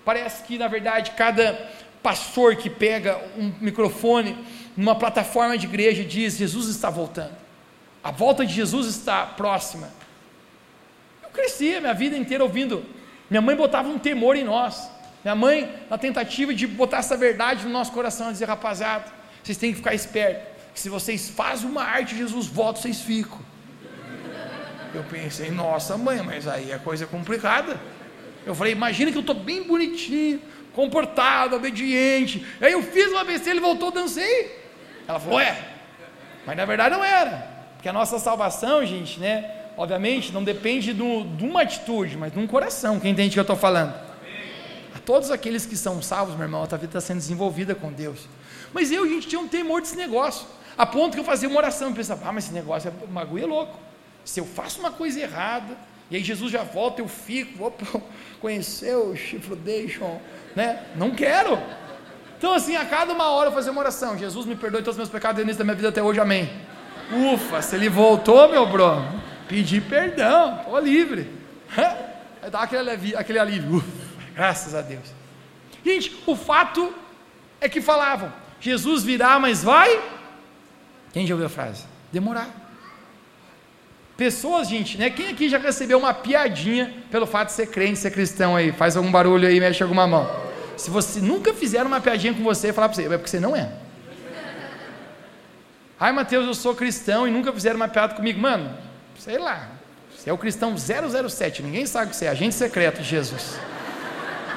parece 0.03 0.43
que 0.43 0.57
na 0.57 0.67
verdade 0.67 1.11
cada 1.11 1.69
pastor 2.01 2.55
que 2.55 2.69
pega 2.69 3.21
um 3.37 3.53
microfone 3.61 4.37
numa 4.75 4.95
plataforma 4.95 5.57
de 5.57 5.67
igreja 5.67 6.03
diz: 6.03 6.35
Jesus 6.35 6.67
está 6.67 6.89
voltando, 6.89 7.35
a 8.03 8.09
volta 8.09 8.45
de 8.45 8.53
Jesus 8.53 8.87
está 8.87 9.25
próxima 9.25 10.01
cresci 11.31 11.75
a 11.75 11.81
minha 11.81 11.93
vida 11.93 12.15
inteira 12.15 12.43
ouvindo. 12.43 12.85
Minha 13.29 13.41
mãe 13.41 13.55
botava 13.55 13.89
um 13.89 13.97
temor 13.97 14.35
em 14.35 14.43
nós. 14.43 14.89
Minha 15.23 15.35
mãe, 15.35 15.73
na 15.89 15.97
tentativa 15.97 16.53
de 16.53 16.67
botar 16.67 16.97
essa 16.97 17.15
verdade 17.15 17.65
no 17.65 17.71
nosso 17.71 17.91
coração, 17.91 18.31
dizer, 18.31 18.45
rapaziada, 18.45 19.05
vocês 19.43 19.57
têm 19.57 19.71
que 19.71 19.77
ficar 19.77 19.93
espertos. 19.93 20.43
Que 20.73 20.79
se 20.79 20.89
vocês 20.89 21.29
fazem 21.29 21.69
uma 21.69 21.83
arte, 21.83 22.15
Jesus 22.15 22.47
volta, 22.47 22.81
vocês 22.81 23.01
ficam. 23.01 23.39
Eu 24.93 25.03
pensei, 25.03 25.49
nossa 25.51 25.97
mãe, 25.97 26.21
mas 26.21 26.47
aí 26.47 26.71
a 26.73 26.79
coisa 26.79 27.05
é 27.05 27.07
complicada. 27.07 27.79
Eu 28.45 28.53
falei, 28.55 28.73
imagina 28.73 29.11
que 29.11 29.17
eu 29.17 29.21
estou 29.21 29.35
bem 29.35 29.63
bonitinho, 29.63 30.41
comportado, 30.73 31.55
obediente. 31.55 32.45
Aí 32.59 32.73
eu 32.73 32.81
fiz 32.81 33.07
uma 33.11 33.23
besteira, 33.23 33.57
ele 33.57 33.65
voltou, 33.65 33.91
dancei. 33.91 34.59
Ela 35.07 35.19
falou, 35.19 35.39
é, 35.39 35.57
mas 36.45 36.57
na 36.57 36.65
verdade 36.65 36.95
não 36.95 37.03
era. 37.03 37.49
Porque 37.75 37.89
a 37.89 37.93
nossa 37.93 38.19
salvação, 38.19 38.85
gente, 38.85 39.19
né? 39.19 39.61
obviamente, 39.77 40.31
não 40.31 40.43
depende 40.43 40.93
do, 40.93 41.23
de 41.23 41.45
uma 41.45 41.61
atitude, 41.61 42.17
mas 42.17 42.31
de 42.31 42.39
um 42.39 42.47
coração. 42.47 42.99
Quem 42.99 43.11
entende 43.11 43.29
o 43.29 43.33
que 43.33 43.39
eu 43.39 43.43
estou 43.43 43.55
falando? 43.55 43.93
A 44.95 44.99
todos 44.99 45.31
aqueles 45.31 45.65
que 45.65 45.75
são 45.75 46.01
salvos, 46.01 46.35
meu 46.35 46.45
irmão, 46.45 46.63
a 46.63 46.67
tua 46.67 46.77
vida 46.77 46.97
está 46.97 47.01
sendo 47.01 47.17
desenvolvida 47.17 47.73
com 47.73 47.91
Deus. 47.91 48.27
Mas 48.73 48.91
eu, 48.91 49.07
gente, 49.07 49.27
tinha 49.27 49.41
um 49.41 49.47
temor 49.47 49.81
desse 49.81 49.95
negócio. 49.95 50.45
A 50.77 50.85
ponto 50.85 51.13
que 51.13 51.19
eu 51.19 51.23
fazia 51.23 51.49
uma 51.49 51.57
oração 51.57 51.91
e 51.91 51.93
pensava, 51.93 52.27
ah, 52.27 52.31
mas 52.31 52.45
esse 52.45 52.53
negócio 52.53 52.89
é 52.89 53.07
bagulho 53.07 53.43
é 53.43 53.47
louco. 53.47 53.79
Se 54.23 54.39
eu 54.39 54.45
faço 54.45 54.79
uma 54.79 54.91
coisa 54.91 55.19
errada, 55.19 55.77
e 56.09 56.15
aí 56.17 56.23
Jesus 56.23 56.51
já 56.51 56.63
volta, 56.63 57.01
eu 57.01 57.07
fico, 57.07 57.57
vou 57.57 57.73
conhecer 58.41 58.95
o 58.95 59.15
Chifrodation, 59.15 60.19
né? 60.55 60.83
Não 60.95 61.11
quero. 61.11 61.57
Então, 62.37 62.53
assim, 62.53 62.75
a 62.75 62.85
cada 62.85 63.13
uma 63.13 63.29
hora 63.29 63.49
eu 63.49 63.53
fazia 63.53 63.71
uma 63.71 63.81
oração. 63.81 64.17
Jesus 64.17 64.45
me 64.45 64.55
perdoe 64.55 64.81
todos 64.81 64.95
os 64.95 64.97
meus 64.97 65.09
pecados 65.09 65.43
desde 65.43 65.57
da 65.57 65.63
minha 65.63 65.75
vida 65.75 65.89
até 65.89 66.01
hoje, 66.01 66.19
amém. 66.19 66.49
Ufa, 67.33 67.61
se 67.61 67.75
ele 67.75 67.87
voltou, 67.87 68.49
meu 68.49 68.65
bro, 68.65 69.03
pedir 69.47 69.81
perdão, 69.81 70.57
estou 70.59 70.79
livre. 70.79 71.29
Vai 72.41 72.49
dar 72.49 72.63
aquele 72.63 72.89
alívio, 72.89 73.19
aquele 73.19 73.39
alívio. 73.39 73.75
Uf, 73.75 73.85
graças 74.33 74.73
a 74.73 74.81
Deus. 74.81 75.13
Gente, 75.85 76.21
o 76.25 76.35
fato 76.35 76.93
é 77.59 77.69
que 77.69 77.79
falavam: 77.79 78.33
Jesus 78.59 79.03
virá, 79.03 79.39
mas 79.39 79.63
vai. 79.63 80.01
Quem 81.13 81.27
já 81.27 81.33
ouviu 81.33 81.47
a 81.47 81.49
frase? 81.49 81.85
Demorar. 82.11 82.49
Pessoas, 84.21 84.69
gente, 84.69 84.99
né? 84.99 85.09
Quem 85.09 85.29
aqui 85.29 85.49
já 85.49 85.57
recebeu 85.57 85.97
uma 85.97 86.13
piadinha 86.13 86.93
pelo 87.09 87.25
fato 87.25 87.47
de 87.47 87.53
ser 87.53 87.65
crente, 87.65 87.97
ser 87.97 88.11
cristão 88.11 88.55
aí? 88.55 88.71
Faz 88.71 88.95
algum 88.95 89.11
barulho 89.11 89.47
aí, 89.47 89.59
mexe 89.59 89.81
alguma 89.81 90.05
mão. 90.05 90.29
Se 90.77 90.91
você 90.91 91.19
nunca 91.19 91.55
fizeram 91.55 91.87
uma 91.87 91.99
piadinha 91.99 92.31
com 92.31 92.43
você, 92.43 92.71
falar 92.71 92.89
para 92.89 92.97
você, 92.97 93.05
é 93.07 93.17
porque 93.17 93.27
você 93.27 93.39
não 93.39 93.55
é. 93.55 93.71
Ai, 95.99 96.11
Mateus, 96.11 96.45
eu 96.45 96.53
sou 96.53 96.75
cristão 96.75 97.27
e 97.27 97.31
nunca 97.31 97.51
fizeram 97.51 97.77
uma 97.77 97.87
piada 97.87 98.13
comigo. 98.13 98.39
Mano, 98.39 98.69
sei 99.17 99.39
lá, 99.39 99.69
você 100.15 100.29
é 100.29 100.33
o 100.33 100.37
cristão 100.37 100.75
007, 100.77 101.63
ninguém 101.63 101.87
sabe 101.87 102.05
o 102.05 102.09
que 102.11 102.15
você 102.15 102.25
é, 102.25 102.29
agente 102.29 102.53
secreto 102.53 103.01
de 103.01 103.09
Jesus. 103.09 103.57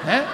Né? 0.03 0.27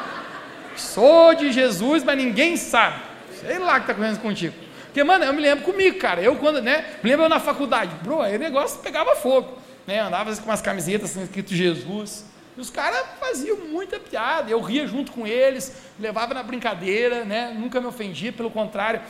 Sou 0.75 1.33
de 1.35 1.53
Jesus, 1.53 2.03
mas 2.03 2.17
ninguém 2.17 2.57
sabe. 2.57 3.01
Sei 3.39 3.59
lá 3.59 3.71
o 3.71 3.75
que 3.75 3.79
está 3.83 3.93
acontecendo 3.93 4.21
contigo. 4.21 4.55
Porque, 4.91 5.05
mano, 5.05 5.23
eu 5.23 5.31
me 5.31 5.41
lembro 5.41 5.63
comigo, 5.63 5.97
cara. 5.97 6.21
Eu, 6.21 6.35
quando, 6.35 6.61
né? 6.61 6.97
Me 7.01 7.09
lembro 7.09 7.25
eu 7.25 7.29
na 7.29 7.39
faculdade. 7.39 7.95
Bro, 8.03 8.21
aí 8.21 8.35
o 8.35 8.39
negócio 8.39 8.79
pegava 8.79 9.15
fogo. 9.15 9.57
Né? 9.87 10.01
Andava 10.01 10.35
com 10.35 10.43
umas 10.43 10.61
camisetas 10.61 11.11
assim, 11.11 11.23
escrito 11.23 11.55
Jesus. 11.55 12.25
E 12.57 12.59
os 12.59 12.69
caras 12.69 13.05
faziam 13.17 13.55
muita 13.55 13.97
piada. 13.97 14.51
Eu 14.51 14.59
ria 14.59 14.85
junto 14.85 15.13
com 15.13 15.25
eles, 15.25 15.73
levava 15.97 16.33
na 16.33 16.43
brincadeira, 16.43 17.23
né? 17.23 17.55
Nunca 17.57 17.79
me 17.79 17.87
ofendia, 17.87 18.33
pelo 18.33 18.51
contrário. 18.51 19.01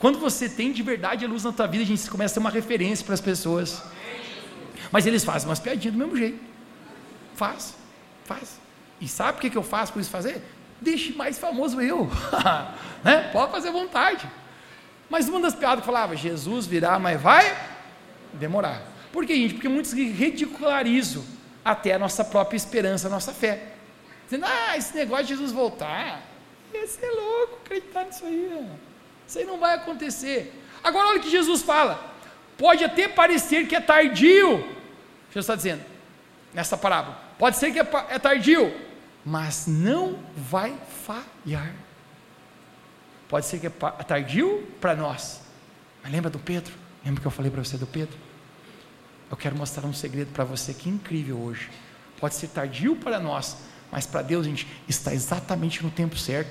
Quando 0.00 0.18
você 0.18 0.48
tem 0.48 0.72
de 0.72 0.82
verdade 0.82 1.24
a 1.24 1.28
luz 1.28 1.44
na 1.44 1.52
tua 1.52 1.68
vida, 1.68 1.84
a 1.84 1.86
gente 1.86 2.10
começa 2.10 2.32
a 2.32 2.34
ser 2.34 2.40
uma 2.40 2.50
referência 2.50 3.04
para 3.04 3.14
as 3.14 3.20
pessoas. 3.20 3.80
Mas 4.90 5.06
eles 5.06 5.24
fazem 5.24 5.48
umas 5.48 5.60
piadinhas 5.60 5.94
do 5.94 5.98
mesmo 6.00 6.16
jeito. 6.16 6.40
Faz, 7.36 7.76
faz. 8.24 8.58
E 9.00 9.06
sabe 9.06 9.38
o 9.38 9.40
que, 9.40 9.50
que 9.50 9.56
eu 9.56 9.62
faço 9.62 9.92
por 9.92 10.00
isso 10.00 10.10
fazer? 10.10 10.42
Deixe 10.80 11.12
mais 11.12 11.38
famoso 11.38 11.80
eu. 11.80 12.10
né? 13.04 13.30
Pode 13.32 13.52
fazer 13.52 13.70
vontade. 13.70 14.28
Mas 15.12 15.28
uma 15.28 15.40
das 15.40 15.54
piadas 15.54 15.80
que 15.80 15.84
falava, 15.84 16.16
Jesus 16.16 16.64
virá, 16.64 16.98
mas 16.98 17.20
vai 17.20 17.54
demorar. 18.32 18.80
Por 19.12 19.26
que, 19.26 19.36
gente? 19.36 19.52
Porque 19.52 19.68
muitos 19.68 19.92
ridicularizam 19.92 21.22
até 21.62 21.92
a 21.92 21.98
nossa 21.98 22.24
própria 22.24 22.56
esperança, 22.56 23.08
a 23.08 23.10
nossa 23.10 23.30
fé. 23.30 23.72
Dizendo, 24.24 24.46
ah, 24.46 24.74
esse 24.74 24.96
negócio 24.96 25.26
de 25.26 25.34
Jesus 25.34 25.52
voltar, 25.52 26.22
ia 26.72 26.86
ser 26.86 27.10
louco 27.10 27.58
acreditar 27.62 28.06
nisso 28.06 28.24
aí. 28.24 28.66
Isso 29.28 29.38
aí 29.38 29.44
não 29.44 29.60
vai 29.60 29.74
acontecer. 29.74 30.50
Agora 30.82 31.08
olha 31.08 31.18
o 31.18 31.22
que 31.22 31.30
Jesus 31.30 31.60
fala. 31.60 32.02
Pode 32.56 32.82
até 32.82 33.06
parecer 33.06 33.68
que 33.68 33.76
é 33.76 33.82
tardio, 33.82 34.60
Jesus 35.28 35.44
está 35.44 35.54
dizendo 35.54 35.84
nessa 36.54 36.74
parábola. 36.74 37.20
Pode 37.38 37.58
ser 37.58 37.70
que 37.70 37.80
é, 37.80 37.86
é 38.08 38.18
tardio, 38.18 38.74
mas 39.26 39.66
não 39.66 40.18
vai 40.34 40.74
falhar. 41.04 41.74
Pode 43.32 43.46
ser 43.46 43.60
que 43.60 43.66
é 43.66 43.70
tardio 43.70 44.62
para 44.78 44.94
nós. 44.94 45.40
Mas 46.02 46.12
lembra 46.12 46.28
do 46.28 46.38
Pedro? 46.38 46.74
Lembra 47.02 47.18
que 47.18 47.26
eu 47.26 47.30
falei 47.30 47.50
para 47.50 47.64
você 47.64 47.78
do 47.78 47.86
Pedro? 47.86 48.14
Eu 49.30 49.38
quero 49.38 49.56
mostrar 49.56 49.86
um 49.86 49.94
segredo 49.94 50.30
para 50.34 50.44
você 50.44 50.74
que 50.74 50.90
é 50.90 50.92
incrível 50.92 51.38
hoje. 51.38 51.70
Pode 52.20 52.34
ser 52.34 52.48
tardio 52.48 52.94
para 52.94 53.18
nós, 53.18 53.56
mas 53.90 54.04
para 54.04 54.20
Deus, 54.20 54.44
gente, 54.44 54.66
está 54.86 55.14
exatamente 55.14 55.82
no 55.82 55.90
tempo 55.90 56.14
certo. 56.14 56.50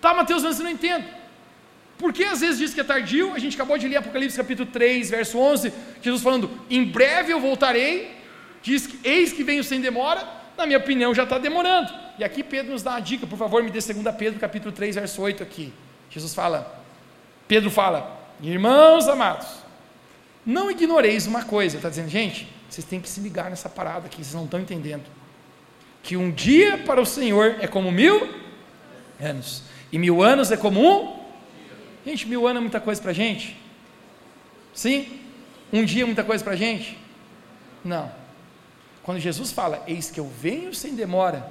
Tá, 0.00 0.12
Mateus, 0.14 0.42
mas 0.42 0.56
você 0.56 0.64
não 0.64 0.70
entende. 0.70 1.06
Por 1.96 2.12
que 2.12 2.24
às 2.24 2.40
vezes 2.40 2.58
diz 2.58 2.74
que 2.74 2.80
é 2.80 2.84
tardio? 2.84 3.34
A 3.34 3.38
gente 3.38 3.54
acabou 3.54 3.78
de 3.78 3.86
ler 3.86 3.98
Apocalipse 3.98 4.36
capítulo 4.36 4.68
3, 4.68 5.10
verso 5.10 5.38
11, 5.38 5.72
Jesus 6.02 6.24
falando: 6.24 6.50
Em 6.68 6.82
breve 6.84 7.32
eu 7.32 7.40
voltarei, 7.40 8.20
diz 8.60 8.88
que 8.88 8.98
eis 9.08 9.32
que 9.32 9.44
venho 9.44 9.62
sem 9.62 9.80
demora. 9.80 10.41
Na 10.62 10.66
minha 10.66 10.78
opinião, 10.78 11.12
já 11.12 11.24
está 11.24 11.38
demorando. 11.38 11.92
E 12.16 12.22
aqui 12.22 12.44
Pedro 12.44 12.70
nos 12.70 12.84
dá 12.84 12.92
uma 12.92 13.00
dica, 13.00 13.26
por 13.26 13.36
favor, 13.36 13.64
me 13.64 13.70
dê 13.70 13.80
2 13.80 14.14
Pedro 14.16 14.38
capítulo 14.38 14.70
3, 14.70 14.94
verso 14.94 15.20
8 15.20 15.42
aqui. 15.42 15.72
Jesus 16.08 16.32
fala, 16.32 16.80
Pedro 17.48 17.68
fala: 17.68 18.16
Irmãos 18.40 19.08
amados, 19.08 19.48
não 20.46 20.70
ignoreis 20.70 21.26
uma 21.26 21.44
coisa, 21.44 21.78
está 21.78 21.88
dizendo, 21.88 22.08
gente, 22.08 22.46
vocês 22.70 22.86
têm 22.86 23.00
que 23.00 23.08
se 23.08 23.18
ligar 23.18 23.50
nessa 23.50 23.68
parada 23.68 24.06
aqui, 24.06 24.18
vocês 24.18 24.34
não 24.34 24.44
estão 24.44 24.60
entendendo. 24.60 25.02
Que 26.00 26.16
um 26.16 26.30
dia 26.30 26.78
para 26.78 27.00
o 27.00 27.06
Senhor 27.06 27.56
é 27.58 27.66
como 27.66 27.90
mil 27.90 28.32
anos, 29.20 29.64
e 29.90 29.98
mil 29.98 30.22
anos 30.22 30.52
é 30.52 30.56
como 30.56 30.80
um 30.80 31.22
Gente, 32.06 32.28
mil 32.28 32.46
anos 32.46 32.58
é 32.58 32.60
muita 32.60 32.80
coisa 32.80 33.02
para 33.02 33.10
a 33.10 33.14
gente? 33.14 33.56
Sim? 34.72 35.08
Um 35.72 35.84
dia 35.84 36.04
é 36.04 36.06
muita 36.06 36.22
coisa 36.22 36.44
para 36.44 36.52
a 36.52 36.56
gente? 36.56 36.96
Não. 37.84 38.21
Quando 39.02 39.18
Jesus 39.18 39.50
fala, 39.50 39.82
eis 39.86 40.10
que 40.10 40.20
eu 40.20 40.28
venho 40.28 40.72
sem 40.74 40.94
demora, 40.94 41.50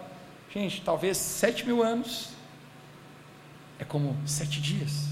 gente, 0.54 0.82
talvez 0.82 1.18
sete 1.18 1.66
mil 1.66 1.84
anos 1.84 2.30
é 3.78 3.84
como 3.84 4.16
sete 4.26 4.62
dias. 4.62 5.06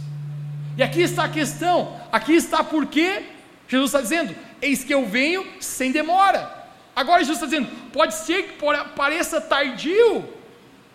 E 0.78 0.84
aqui 0.84 1.02
está 1.02 1.26
a 1.26 1.30
questão, 1.30 2.00
aqui 2.12 2.34
está 2.34 2.64
porque 2.64 3.26
Jesus 3.68 3.90
está 3.90 4.02
dizendo, 4.02 4.36
eis 4.62 4.84
que 4.84 4.94
eu 4.94 5.06
venho 5.06 5.46
sem 5.60 5.92
demora. 5.92 6.58
Agora 6.96 7.24
Jesus 7.24 7.38
está 7.38 7.46
dizendo: 7.46 7.92
pode 7.92 8.14
ser 8.14 8.44
que 8.44 8.66
pareça 8.96 9.40
tardio 9.40 10.28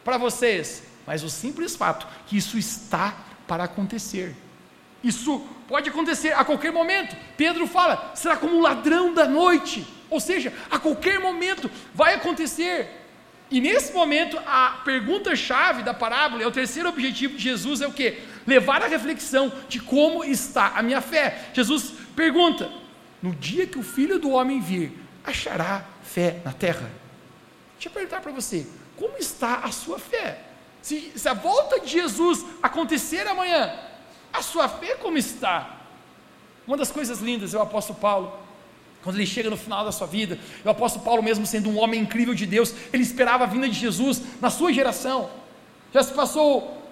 para 0.04 0.18
vocês, 0.18 0.82
mas 1.06 1.22
o 1.22 1.30
simples 1.30 1.76
fato 1.76 2.06
que 2.26 2.36
isso 2.36 2.58
está 2.58 3.14
para 3.46 3.64
acontecer. 3.64 4.34
Isso 5.02 5.46
pode 5.68 5.88
acontecer 5.90 6.32
a 6.32 6.44
qualquer 6.44 6.72
momento. 6.72 7.16
Pedro 7.36 7.66
fala: 7.66 8.12
será 8.14 8.36
como 8.36 8.56
um 8.56 8.60
ladrão 8.60 9.14
da 9.14 9.26
noite. 9.26 9.86
Ou 10.10 10.20
seja, 10.20 10.52
a 10.70 10.78
qualquer 10.78 11.18
momento 11.18 11.70
vai 11.94 12.14
acontecer. 12.14 12.88
E 13.50 13.60
nesse 13.60 13.92
momento, 13.92 14.38
a 14.46 14.80
pergunta-chave 14.84 15.82
da 15.82 15.92
parábola, 15.92 16.42
é 16.42 16.46
o 16.46 16.52
terceiro 16.52 16.88
objetivo 16.88 17.36
de 17.36 17.42
Jesus 17.42 17.80
é 17.80 17.86
o 17.86 17.92
que? 17.92 18.18
Levar 18.46 18.82
a 18.82 18.86
reflexão 18.86 19.52
de 19.68 19.80
como 19.80 20.24
está 20.24 20.72
a 20.74 20.82
minha 20.82 21.00
fé. 21.00 21.50
Jesus 21.52 21.92
pergunta: 22.16 22.70
no 23.22 23.34
dia 23.34 23.66
que 23.66 23.78
o 23.78 23.82
filho 23.82 24.18
do 24.18 24.30
homem 24.30 24.60
vir, 24.60 24.98
achará 25.24 25.84
fé 26.02 26.40
na 26.44 26.52
terra? 26.52 26.90
Deixa 27.74 27.88
eu 27.88 27.92
perguntar 27.92 28.20
para 28.20 28.32
você: 28.32 28.66
como 28.96 29.16
está 29.18 29.56
a 29.56 29.70
sua 29.70 29.98
fé? 29.98 30.40
Se, 30.80 31.12
se 31.14 31.28
a 31.28 31.34
volta 31.34 31.80
de 31.80 31.88
Jesus 31.88 32.44
acontecer 32.62 33.26
amanhã, 33.26 33.72
a 34.32 34.42
sua 34.42 34.68
fé 34.68 34.96
como 34.96 35.16
está? 35.16 35.80
Uma 36.66 36.76
das 36.76 36.90
coisas 36.90 37.20
lindas 37.20 37.54
é 37.54 37.58
o 37.58 37.62
apóstolo 37.62 37.98
Paulo, 37.98 38.38
quando 39.04 39.16
ele 39.16 39.26
chega 39.26 39.50
no 39.50 39.56
final 39.56 39.84
da 39.84 39.92
sua 39.92 40.06
vida, 40.06 40.38
o 40.64 40.70
apóstolo 40.70 41.04
Paulo, 41.04 41.22
mesmo 41.22 41.44
sendo 41.44 41.68
um 41.68 41.78
homem 41.78 42.00
incrível 42.00 42.34
de 42.34 42.46
Deus, 42.46 42.74
ele 42.90 43.02
esperava 43.02 43.44
a 43.44 43.46
vinda 43.46 43.68
de 43.68 43.78
Jesus 43.78 44.22
na 44.40 44.48
sua 44.48 44.72
geração. 44.72 45.28
Já 45.92 46.02
se 46.02 46.12
passou 46.14 46.82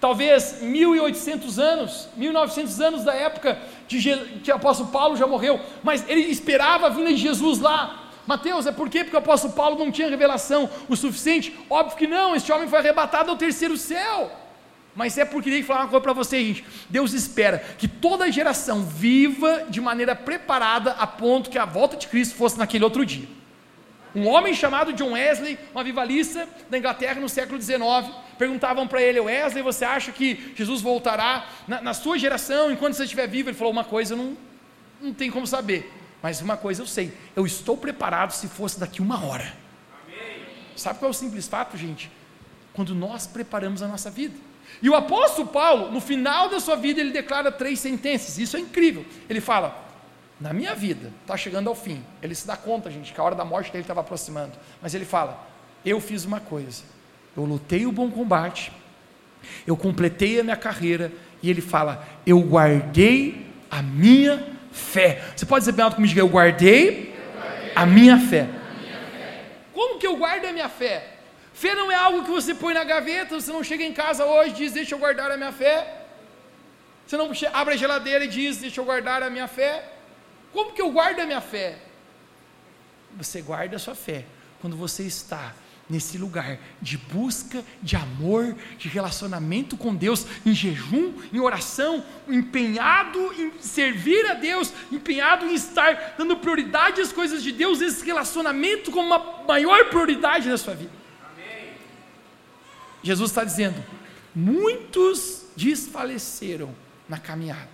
talvez 0.00 0.62
1800 0.62 1.58
anos, 1.58 2.08
1900 2.16 2.80
anos 2.80 3.04
da 3.04 3.14
época 3.14 3.60
de 3.86 4.00
que 4.42 4.50
o 4.50 4.54
apóstolo 4.54 4.88
Paulo 4.88 5.14
já 5.14 5.26
morreu, 5.26 5.60
mas 5.84 6.02
ele 6.08 6.22
esperava 6.22 6.86
a 6.86 6.90
vinda 6.90 7.10
de 7.10 7.18
Jesus 7.18 7.60
lá. 7.60 8.08
Mateus, 8.26 8.66
é 8.66 8.72
por 8.72 8.88
quê? 8.88 9.04
Porque 9.04 9.16
o 9.16 9.18
apóstolo 9.18 9.52
Paulo 9.52 9.78
não 9.78 9.92
tinha 9.92 10.08
revelação 10.08 10.70
o 10.88 10.96
suficiente? 10.96 11.54
Óbvio 11.68 11.98
que 11.98 12.06
não, 12.06 12.34
este 12.34 12.50
homem 12.50 12.68
foi 12.68 12.78
arrebatado 12.78 13.30
ao 13.30 13.36
terceiro 13.36 13.76
céu. 13.76 14.32
Mas 14.94 15.16
é 15.16 15.24
porque 15.24 15.50
tem 15.50 15.60
que 15.62 15.66
falar 15.66 15.80
uma 15.80 15.88
coisa 15.88 16.02
para 16.02 16.12
você, 16.12 16.38
gente. 16.44 16.64
Deus 16.90 17.12
espera 17.12 17.58
que 17.78 17.88
toda 17.88 18.30
geração 18.30 18.84
viva 18.84 19.64
de 19.68 19.80
maneira 19.80 20.14
preparada 20.14 20.92
a 20.92 21.06
ponto 21.06 21.48
que 21.48 21.58
a 21.58 21.64
volta 21.64 21.96
de 21.96 22.06
Cristo 22.06 22.34
fosse 22.34 22.58
naquele 22.58 22.84
outro 22.84 23.04
dia. 23.04 23.26
Um 24.14 24.28
homem 24.28 24.52
chamado 24.52 24.92
John 24.92 25.12
Wesley, 25.12 25.58
um 25.74 25.78
avivalista 25.78 26.46
da 26.68 26.76
Inglaterra 26.76 27.18
no 27.18 27.28
século 27.30 27.60
XIX, 27.60 27.82
perguntavam 28.36 28.86
para 28.86 29.00
ele, 29.00 29.18
Wesley, 29.18 29.62
você 29.62 29.86
acha 29.86 30.12
que 30.12 30.52
Jesus 30.54 30.82
voltará 30.82 31.46
na, 31.66 31.80
na, 31.80 31.94
sua 31.94 32.18
geração, 32.18 32.70
enquanto 32.70 32.92
você 32.92 33.04
estiver 33.04 33.26
vivo? 33.26 33.48
Ele 33.48 33.56
falou, 33.56 33.72
uma 33.72 33.84
coisa 33.84 34.12
eu 34.12 34.18
não, 34.18 34.36
não 35.00 35.14
tem 35.14 35.30
como 35.30 35.46
saber, 35.46 35.90
mas 36.22 36.42
uma 36.42 36.58
coisa 36.58 36.82
eu 36.82 36.86
sei, 36.86 37.16
eu 37.34 37.46
estou 37.46 37.74
preparado 37.74 38.32
se 38.32 38.48
fosse 38.48 38.78
daqui 38.78 39.00
uma 39.00 39.24
hora. 39.24 39.54
Amém. 40.04 40.44
Sabe 40.76 40.98
qual 40.98 41.08
é 41.08 41.10
o 41.10 41.14
simples 41.14 41.48
fato, 41.48 41.78
gente? 41.78 42.10
Quando 42.74 42.94
nós 42.94 43.26
preparamos 43.26 43.80
a 43.82 43.88
nossa 43.88 44.10
vida. 44.10 44.51
E 44.80 44.88
o 44.88 44.94
apóstolo 44.94 45.48
Paulo, 45.48 45.90
no 45.90 46.00
final 46.00 46.48
da 46.48 46.60
sua 46.60 46.76
vida, 46.76 47.00
ele 47.00 47.10
declara 47.10 47.52
três 47.52 47.78
sentenças. 47.80 48.38
Isso 48.38 48.56
é 48.56 48.60
incrível. 48.60 49.04
Ele 49.28 49.40
fala: 49.40 49.76
Na 50.40 50.52
minha 50.52 50.74
vida, 50.74 51.12
está 51.20 51.36
chegando 51.36 51.68
ao 51.68 51.74
fim. 51.74 52.02
Ele 52.22 52.34
se 52.34 52.46
dá 52.46 52.56
conta, 52.56 52.90
gente, 52.90 53.12
que 53.12 53.20
a 53.20 53.24
hora 53.24 53.34
da 53.34 53.44
morte 53.44 53.70
dele 53.70 53.82
estava 53.82 54.00
aproximando. 54.00 54.52
Mas 54.80 54.94
ele 54.94 55.04
fala: 55.04 55.46
Eu 55.84 56.00
fiz 56.00 56.24
uma 56.24 56.40
coisa. 56.40 56.82
Eu 57.36 57.44
lutei 57.44 57.86
o 57.86 57.92
bom 57.92 58.10
combate. 58.10 58.72
Eu 59.66 59.76
completei 59.76 60.40
a 60.40 60.44
minha 60.44 60.56
carreira. 60.56 61.12
E 61.42 61.50
ele 61.50 61.60
fala: 61.60 62.06
Eu 62.26 62.40
guardei 62.40 63.46
a 63.70 63.82
minha 63.82 64.44
fé. 64.72 65.22
Você 65.36 65.46
pode 65.46 65.62
dizer 65.62 65.72
bem 65.72 65.84
alto 65.84 65.96
comigo: 65.96 66.18
Eu 66.18 66.28
guardei, 66.28 67.14
eu 67.14 67.40
guardei 67.40 67.72
a 67.74 67.86
minha 67.86 68.18
fé. 68.18 68.40
A 68.40 68.80
minha 68.80 68.98
fé. 69.10 69.44
Como 69.72 69.98
que 69.98 70.06
eu 70.06 70.16
guardo 70.16 70.44
a 70.46 70.52
minha 70.52 70.68
fé? 70.68 71.11
Fé 71.62 71.76
não 71.76 71.92
é 71.92 71.94
algo 71.94 72.24
que 72.24 72.30
você 72.38 72.52
põe 72.56 72.74
na 72.74 72.82
gaveta, 72.82 73.40
você 73.40 73.52
não 73.52 73.62
chega 73.62 73.84
em 73.84 73.92
casa 73.92 74.24
hoje 74.24 74.50
e 74.50 74.54
diz, 74.54 74.72
deixa 74.72 74.96
eu 74.96 74.98
guardar 74.98 75.30
a 75.30 75.36
minha 75.36 75.52
fé. 75.52 76.06
Você 77.06 77.16
não 77.16 77.30
abre 77.52 77.74
a 77.74 77.76
geladeira 77.76 78.24
e 78.24 78.26
diz, 78.26 78.56
deixa 78.56 78.80
eu 78.80 78.84
guardar 78.84 79.22
a 79.22 79.30
minha 79.30 79.46
fé. 79.46 79.88
Como 80.52 80.72
que 80.72 80.82
eu 80.82 80.90
guardo 80.90 81.20
a 81.20 81.24
minha 81.24 81.40
fé? 81.40 81.78
Você 83.16 83.40
guarda 83.40 83.76
a 83.76 83.78
sua 83.78 83.94
fé 83.94 84.24
quando 84.60 84.76
você 84.76 85.04
está 85.04 85.54
nesse 85.88 86.18
lugar 86.18 86.58
de 86.80 86.98
busca, 86.98 87.62
de 87.80 87.94
amor, 87.94 88.56
de 88.76 88.88
relacionamento 88.88 89.76
com 89.76 89.94
Deus, 89.94 90.26
em 90.44 90.52
jejum, 90.52 91.14
em 91.32 91.38
oração, 91.38 92.04
empenhado 92.26 93.20
em 93.38 93.52
servir 93.60 94.28
a 94.32 94.34
Deus, 94.34 94.72
empenhado 94.90 95.46
em 95.46 95.54
estar 95.54 96.16
dando 96.18 96.36
prioridade 96.38 97.00
às 97.00 97.12
coisas 97.12 97.40
de 97.40 97.52
Deus, 97.52 97.80
esse 97.80 98.04
relacionamento 98.04 98.90
como 98.90 99.06
uma 99.06 99.44
maior 99.46 99.90
prioridade 99.90 100.48
na 100.48 100.58
sua 100.58 100.74
vida. 100.74 101.01
Jesus 103.02 103.30
está 103.30 103.44
dizendo: 103.44 103.82
muitos 104.34 105.44
desfaleceram 105.56 106.74
na 107.08 107.18
caminhada. 107.18 107.68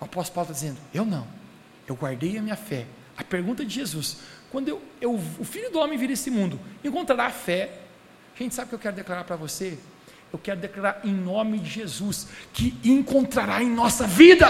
O 0.00 0.04
apóstolo 0.04 0.34
Paulo 0.34 0.50
está 0.50 0.66
dizendo: 0.66 0.80
eu 0.94 1.04
não, 1.04 1.26
eu 1.86 1.94
guardei 1.94 2.38
a 2.38 2.42
minha 2.42 2.56
fé. 2.56 2.86
A 3.16 3.24
pergunta 3.24 3.64
de 3.64 3.74
Jesus: 3.74 4.18
quando 4.50 4.68
eu, 4.68 4.82
eu, 5.00 5.14
o 5.14 5.44
filho 5.44 5.70
do 5.70 5.78
homem 5.78 5.98
vir 5.98 6.10
esse 6.10 6.30
mundo, 6.30 6.58
encontrará 6.82 7.30
fé? 7.30 7.80
Gente, 8.36 8.54
sabe 8.54 8.66
o 8.66 8.68
que 8.70 8.74
eu 8.76 8.78
quero 8.78 8.96
declarar 8.96 9.24
para 9.24 9.36
você? 9.36 9.78
Eu 10.32 10.38
quero 10.38 10.60
declarar 10.60 11.00
em 11.04 11.12
nome 11.12 11.58
de 11.58 11.68
Jesus 11.68 12.28
que 12.52 12.78
encontrará 12.84 13.62
em 13.62 13.68
nossa 13.68 14.06
vida. 14.06 14.46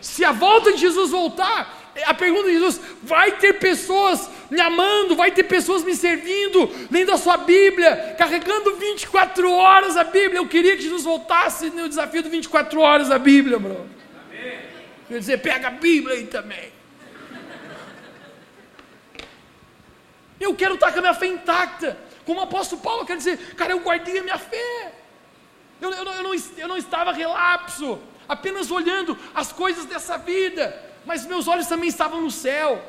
Se 0.00 0.24
a 0.24 0.32
volta 0.32 0.72
de 0.72 0.78
Jesus 0.78 1.10
voltar, 1.10 1.92
a 2.04 2.12
pergunta 2.12 2.48
de 2.48 2.54
Jesus: 2.54 2.80
vai 3.02 3.38
ter 3.38 3.54
pessoas 3.54 4.28
me 4.52 4.60
amando, 4.60 5.16
vai 5.16 5.30
ter 5.30 5.44
pessoas 5.44 5.82
me 5.82 5.94
servindo, 5.96 6.70
lendo 6.90 7.10
a 7.10 7.16
sua 7.16 7.38
Bíblia, 7.38 8.14
carregando 8.18 8.76
24 8.76 9.50
horas 9.50 9.96
a 9.96 10.04
Bíblia. 10.04 10.38
Eu 10.38 10.46
queria 10.46 10.76
que 10.76 10.82
Jesus 10.82 11.04
voltasse 11.04 11.70
no 11.70 11.88
desafio 11.88 12.22
do 12.22 12.28
24 12.28 12.78
horas 12.78 13.10
a 13.10 13.18
Bíblia, 13.18 13.58
bro. 13.58 13.88
Quer 15.08 15.18
dizer, 15.18 15.38
pega 15.38 15.68
a 15.68 15.70
Bíblia 15.70 16.16
aí 16.16 16.26
também. 16.26 16.70
Eu 20.38 20.54
quero 20.54 20.74
estar 20.74 20.92
com 20.92 20.98
a 20.98 21.02
minha 21.02 21.14
fé 21.14 21.26
intacta. 21.26 21.96
Como 22.26 22.38
o 22.38 22.42
apóstolo 22.42 22.82
Paulo 22.82 23.06
quer 23.06 23.16
dizer, 23.16 23.54
cara, 23.54 23.72
eu 23.72 23.80
guardei 23.80 24.18
a 24.18 24.22
minha 24.22 24.38
fé. 24.38 24.92
Eu, 25.80 25.90
eu, 25.90 26.04
eu, 26.04 26.22
não, 26.22 26.34
eu 26.58 26.68
não 26.68 26.76
estava 26.76 27.10
relapso, 27.10 27.98
apenas 28.28 28.70
olhando 28.70 29.18
as 29.34 29.50
coisas 29.50 29.86
dessa 29.86 30.18
vida 30.18 30.92
mas 31.04 31.26
meus 31.26 31.48
olhos 31.48 31.66
também 31.66 31.88
estavam 31.88 32.20
no 32.20 32.30
céu. 32.30 32.82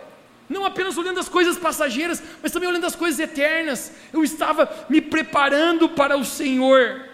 Não 0.49 0.65
apenas 0.65 0.97
olhando 0.97 1.19
as 1.19 1.29
coisas 1.29 1.57
passageiras, 1.57 2.21
mas 2.41 2.51
também 2.51 2.67
olhando 2.69 2.85
as 2.85 2.95
coisas 2.95 3.19
eternas. 3.19 3.91
Eu 4.11 4.23
estava 4.23 4.85
me 4.89 5.01
preparando 5.01 5.89
para 5.89 6.17
o 6.17 6.25
Senhor. 6.25 7.05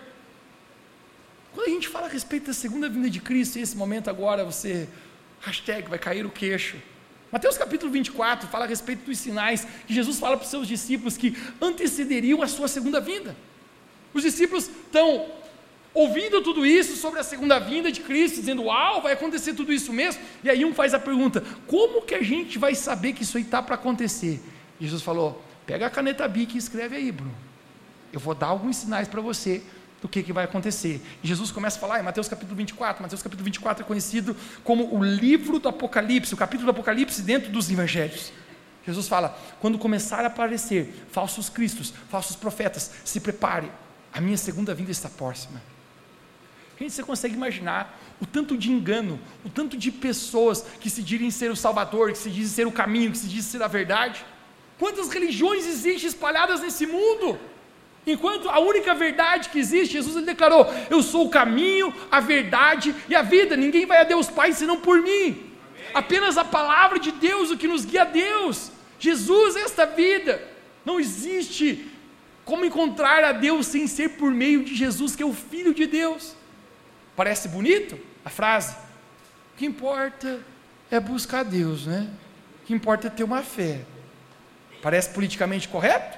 Quando 1.54 1.68
a 1.68 1.70
gente 1.70 1.88
fala 1.88 2.08
a 2.08 2.10
respeito 2.10 2.48
da 2.48 2.54
segunda 2.54 2.90
vinda 2.90 3.10
de 3.10 3.20
Cristo, 3.20 3.58
e 3.58 3.62
esse 3.62 3.76
momento 3.76 4.10
agora 4.10 4.44
você, 4.44 4.88
hashtag, 5.42 5.90
vai 5.90 6.00
cair 6.00 6.26
o 6.26 6.30
queixo. 6.30 6.78
Mateus 7.32 7.58
capítulo 7.58 7.92
24 7.92 8.48
fala 8.50 8.66
a 8.66 8.68
respeito 8.68 9.06
dos 9.06 9.18
sinais 9.20 9.68
que 9.86 9.94
Jesus 9.94 10.18
fala 10.18 10.36
para 10.36 10.46
os 10.46 10.50
seus 10.50 10.68
discípulos 10.68 11.16
que 11.16 11.38
antecederiam 11.62 12.42
a 12.42 12.48
sua 12.48 12.68
segunda 12.68 13.00
vinda. 13.00 13.36
Os 14.14 14.24
discípulos 14.24 14.68
estão 14.68 15.28
ouvindo 15.94 16.42
tudo 16.42 16.66
isso 16.66 16.96
sobre 16.96 17.20
a 17.20 17.24
segunda 17.24 17.60
vinda 17.60 17.92
de 17.92 18.02
Cristo, 18.02 18.40
dizendo, 18.40 18.64
uau, 18.64 19.02
vai 19.02 19.14
acontecer 19.14 19.54
tudo 19.54 19.74
isso 19.74 19.92
mesmo? 19.92 20.22
E 20.44 20.50
aí 20.50 20.64
um 20.64 20.74
faz 20.74 20.94
a 20.94 21.00
pergunta, 21.00 21.44
como 21.68 22.02
que 22.02 22.16
a 22.16 22.22
gente 22.22 22.58
vai 22.58 22.76
saber 22.76 23.14
que 23.14 23.24
isso 23.24 23.38
aí 23.38 23.44
está 23.44 23.62
para 23.62 23.76
acontecer? 23.76 24.42
Jesus 24.80 25.02
falou, 25.02 25.44
pega 25.66 25.88
a 25.88 25.90
caneta 25.90 26.28
Bic 26.28 26.56
e 26.56 26.58
escreve 26.58 26.96
aí, 26.96 27.12
Bruno. 27.12 27.36
Eu 28.12 28.20
vou 28.20 28.34
dar 28.34 28.48
alguns 28.48 28.78
sinais 28.78 29.08
para 29.08 29.22
você 29.22 29.62
do 30.02 30.08
que, 30.08 30.24
que 30.24 30.32
vai 30.32 30.46
acontecer. 30.46 31.02
E 31.22 31.28
Jesus 31.28 31.52
começa 31.52 31.78
a 31.78 31.80
falar 31.80 32.00
em 32.00 32.04
Mateus 32.04 32.28
capítulo 32.28 32.56
24. 32.56 33.02
Mateus 33.02 33.22
capítulo 33.22 33.44
24 33.44 33.84
é 33.84 33.86
conhecido 33.86 34.36
como 34.64 34.96
o 34.96 35.04
livro 35.04 35.60
do 35.60 35.68
Apocalipse, 35.68 36.34
o 36.34 36.38
capítulo 36.38 36.66
do 36.66 36.72
Apocalipse 36.72 37.22
dentro 37.22 37.52
dos 37.52 37.70
evangelhos. 37.70 38.32
Jesus 38.86 39.08
fala: 39.08 39.38
quando 39.60 39.78
começar 39.78 40.24
a 40.24 40.28
aparecer 40.28 41.06
falsos 41.12 41.50
cristos, 41.50 41.94
falsos 42.10 42.36
profetas, 42.36 42.92
se 43.04 43.20
prepare, 43.20 43.70
a 44.14 44.22
minha 44.22 44.38
segunda 44.38 44.74
vinda 44.74 44.92
está 44.92 45.10
próxima. 45.10 45.62
Gente, 46.80 46.94
você 46.94 47.04
consegue 47.04 47.36
imaginar 47.36 48.00
o 48.22 48.26
tanto 48.26 48.56
de 48.58 48.72
engano, 48.72 49.20
o 49.44 49.50
tanto 49.50 49.76
de 49.76 49.92
pessoas 49.92 50.66
que 50.80 50.90
se 50.90 51.04
dizem 51.04 51.30
ser 51.30 51.52
o 51.52 51.56
Salvador, 51.56 52.12
que 52.14 52.18
se 52.18 52.30
dizem 52.30 52.56
ser 52.56 52.68
o 52.68 52.72
caminho, 52.72 53.12
que 53.12 53.18
se 53.18 53.28
dizem 53.28 53.52
ser 53.52 53.64
a 53.64 53.68
verdade? 53.68 54.26
Quantas 54.78 55.10
religiões 55.10 55.68
existem 55.68 56.08
espalhadas 56.08 56.62
nesse 56.62 56.88
mundo? 56.88 57.38
Enquanto 58.08 58.50
a 58.50 58.60
única 58.60 58.96
verdade 58.96 59.50
que 59.50 59.60
existe, 59.60 59.94
Jesus 59.94 60.16
ele 60.16 60.26
declarou: 60.26 60.66
Eu 60.90 61.04
sou 61.04 61.26
o 61.26 61.30
caminho, 61.30 61.94
a 62.10 62.22
verdade 62.22 62.96
e 63.10 63.14
a 63.14 63.22
vida. 63.22 63.58
Ninguém 63.58 63.86
vai 63.86 64.00
a 64.00 64.06
Deus 64.06 64.30
Pai 64.30 64.54
senão 64.54 64.80
por 64.80 65.02
mim. 65.02 65.10
Amém. 65.10 65.92
Apenas 65.94 66.38
a 66.38 66.46
palavra 66.46 66.98
de 66.98 67.12
Deus, 67.12 67.52
o 67.52 67.58
que 67.58 67.68
nos 67.68 67.84
guia 67.84 68.04
a 68.04 68.06
Deus. 68.06 68.72
Jesus, 68.98 69.58
esta 69.58 69.86
vida. 69.86 70.42
Não 70.86 70.98
existe 70.98 71.88
como 72.46 72.64
encontrar 72.64 73.22
a 73.26 73.34
Deus 73.34 73.68
sem 73.68 73.86
ser 73.86 74.12
por 74.12 74.32
meio 74.32 74.64
de 74.64 74.74
Jesus, 74.74 75.14
que 75.14 75.22
é 75.22 75.26
o 75.26 75.34
Filho 75.34 75.74
de 75.74 75.86
Deus. 75.86 76.39
Parece 77.20 77.50
bonito 77.50 78.00
a 78.24 78.30
frase? 78.30 78.78
O 79.54 79.58
que 79.58 79.66
importa 79.66 80.40
é 80.90 81.02
buscar 81.02 81.44
Deus, 81.44 81.86
né? 81.86 82.08
O 82.64 82.66
que 82.66 82.74
importa 82.74 83.08
é 83.08 83.10
ter 83.10 83.26
uma 83.26 83.44
fé. 83.44 83.82
Parece 84.82 85.10
politicamente 85.10 85.68
correto? 85.68 86.18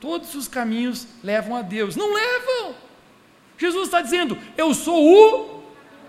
Todos 0.00 0.34
os 0.34 0.48
caminhos 0.48 1.06
levam 1.22 1.54
a 1.54 1.62
Deus. 1.62 1.94
Não 1.94 2.12
levam! 2.12 2.74
Jesus 3.56 3.84
está 3.84 4.02
dizendo: 4.02 4.36
Eu 4.56 4.74
sou 4.74 5.06
o 5.06 5.62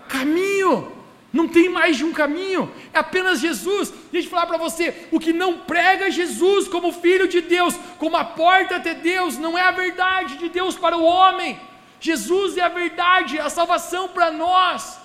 caminho. 0.08 0.90
Não 1.32 1.46
tem 1.46 1.68
mais 1.68 1.96
de 1.96 2.02
um 2.02 2.12
caminho, 2.12 2.68
é 2.92 2.98
apenas 2.98 3.38
Jesus. 3.38 3.94
Deixa 4.10 4.26
eu 4.26 4.30
falar 4.32 4.46
para 4.46 4.58
você: 4.58 5.06
o 5.12 5.20
que 5.20 5.32
não 5.32 5.58
prega 5.58 6.10
Jesus 6.10 6.66
como 6.66 6.90
Filho 6.90 7.28
de 7.28 7.42
Deus, 7.42 7.76
como 7.96 8.16
a 8.16 8.24
porta 8.24 8.74
até 8.74 8.92
Deus, 8.92 9.38
não 9.38 9.56
é 9.56 9.62
a 9.62 9.70
verdade 9.70 10.36
de 10.36 10.48
Deus 10.48 10.74
para 10.74 10.96
o 10.96 11.04
homem. 11.04 11.60
Jesus 12.00 12.56
é 12.56 12.62
a 12.62 12.68
verdade, 12.68 13.38
a 13.38 13.48
salvação 13.48 14.08
para 14.08 14.30
nós. 14.30 14.98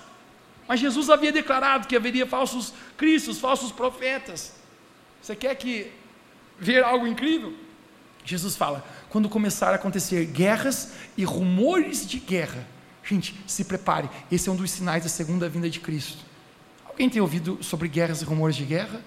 Mas 0.66 0.80
Jesus 0.80 1.10
havia 1.10 1.32
declarado 1.32 1.86
que 1.86 1.96
haveria 1.96 2.26
falsos 2.26 2.72
cristos, 2.96 3.38
falsos 3.38 3.72
profetas. 3.72 4.54
Você 5.20 5.34
quer 5.36 5.54
que 5.54 5.90
ver 6.58 6.84
algo 6.84 7.06
incrível? 7.06 7.54
Jesus 8.24 8.56
fala: 8.56 8.84
quando 9.08 9.28
começar 9.28 9.70
a 9.70 9.74
acontecer 9.74 10.24
guerras 10.26 10.92
e 11.16 11.24
rumores 11.24 12.06
de 12.06 12.18
guerra, 12.18 12.66
gente, 13.04 13.34
se 13.46 13.64
prepare, 13.64 14.08
esse 14.30 14.48
é 14.48 14.52
um 14.52 14.56
dos 14.56 14.70
sinais 14.70 15.02
da 15.02 15.08
segunda 15.08 15.48
vinda 15.48 15.68
de 15.68 15.80
Cristo. 15.80 16.24
Alguém 16.86 17.08
tem 17.08 17.20
ouvido 17.20 17.58
sobre 17.62 17.88
guerras 17.88 18.22
e 18.22 18.24
rumores 18.24 18.54
de 18.54 18.64
guerra? 18.64 19.00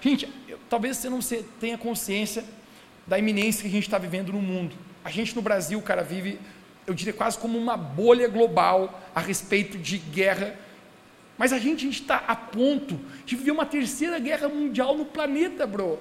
Gente, 0.00 0.28
eu, 0.48 0.58
talvez 0.68 0.96
você 0.96 1.08
não 1.08 1.20
tenha 1.60 1.78
consciência 1.78 2.44
da 3.06 3.18
iminência 3.18 3.62
que 3.62 3.68
a 3.68 3.70
gente 3.70 3.84
está 3.84 3.98
vivendo 3.98 4.32
no 4.32 4.42
mundo. 4.42 4.74
A 5.04 5.10
gente 5.10 5.36
no 5.36 5.42
Brasil, 5.42 5.80
cara, 5.82 6.02
vive, 6.02 6.40
eu 6.86 6.94
diria 6.94 7.12
quase 7.12 7.36
como 7.38 7.58
uma 7.58 7.76
bolha 7.76 8.28
global 8.28 9.00
a 9.14 9.20
respeito 9.20 9.76
de 9.76 9.98
guerra. 9.98 10.56
Mas 11.36 11.52
a 11.52 11.58
gente 11.58 11.88
está 11.88 12.22
a 12.26 12.34
ponto 12.34 12.98
de 13.24 13.36
viver 13.36 13.50
uma 13.50 13.66
terceira 13.66 14.18
guerra 14.18 14.48
mundial 14.48 14.96
no 14.96 15.04
planeta, 15.04 15.66
bro. 15.66 15.98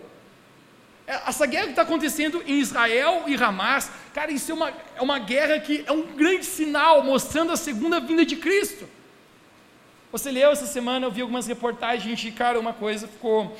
É, 1.08 1.14
essa 1.28 1.46
guerra 1.46 1.66
que 1.66 1.70
está 1.72 1.82
acontecendo 1.82 2.42
em 2.48 2.60
Israel 2.60 3.24
e 3.28 3.36
Hamas, 3.36 3.92
cara, 4.14 4.32
isso 4.32 4.52
é 4.52 4.56
uma, 4.56 4.74
é 4.96 5.02
uma 5.02 5.20
guerra 5.20 5.60
que 5.60 5.84
é 5.86 5.92
um 5.92 6.04
grande 6.16 6.46
sinal 6.46 7.04
mostrando 7.04 7.52
a 7.52 7.58
segunda 7.58 8.00
vinda 8.00 8.26
de 8.26 8.36
Cristo. 8.36 8.88
Você 10.12 10.32
leu 10.32 10.52
essa 10.52 10.66
semana, 10.66 11.06
eu 11.06 11.12
vi 11.12 11.22
algumas 11.22 11.48
reportagens, 11.48 12.04
gente, 12.04 12.32
cara, 12.32 12.60
uma 12.60 12.74
coisa 12.74 13.08
ficou. 13.08 13.58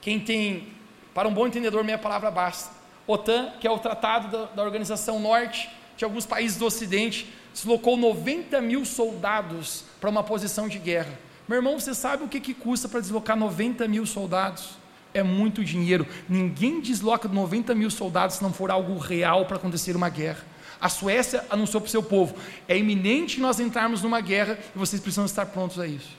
Quem 0.00 0.20
tem, 0.20 0.68
para 1.12 1.26
um 1.26 1.34
bom 1.34 1.46
entendedor, 1.46 1.82
meia 1.82 1.98
palavra 1.98 2.30
basta. 2.30 2.70
OTAN, 3.06 3.52
que 3.60 3.66
é 3.66 3.70
o 3.70 3.78
tratado 3.78 4.28
da, 4.28 4.44
da 4.46 4.62
Organização 4.62 5.18
Norte 5.18 5.68
de 6.00 6.04
alguns 6.06 6.24
países 6.24 6.56
do 6.56 6.64
Ocidente, 6.64 7.30
deslocou 7.52 7.94
90 7.94 8.58
mil 8.62 8.86
soldados 8.86 9.84
para 10.00 10.08
uma 10.08 10.22
posição 10.22 10.66
de 10.66 10.78
guerra. 10.78 11.12
Meu 11.46 11.56
irmão, 11.56 11.78
você 11.78 11.92
sabe 11.92 12.24
o 12.24 12.28
que, 12.28 12.40
que 12.40 12.54
custa 12.54 12.88
para 12.88 13.00
deslocar 13.00 13.36
90 13.36 13.86
mil 13.86 14.06
soldados? 14.06 14.80
é 15.12 15.24
muito 15.24 15.64
dinheiro. 15.64 16.06
Ninguém 16.28 16.80
desloca 16.80 17.26
90 17.26 17.74
mil 17.74 17.90
soldados 17.90 18.36
se 18.36 18.42
não 18.44 18.52
for 18.52 18.70
algo 18.70 18.96
real 18.96 19.44
para 19.44 19.56
acontecer 19.56 19.96
uma 19.96 20.08
guerra. 20.08 20.46
A 20.80 20.88
Suécia 20.88 21.44
anunciou 21.50 21.80
para 21.80 21.88
o 21.88 21.90
seu 21.90 22.02
povo: 22.02 22.36
é 22.68 22.78
iminente 22.78 23.40
nós 23.40 23.58
entrarmos 23.58 24.02
numa 24.02 24.20
guerra 24.20 24.56
e 24.74 24.78
vocês 24.78 25.02
precisam 25.02 25.24
estar 25.26 25.46
prontos 25.46 25.80
a 25.80 25.86
isso. 25.86 26.16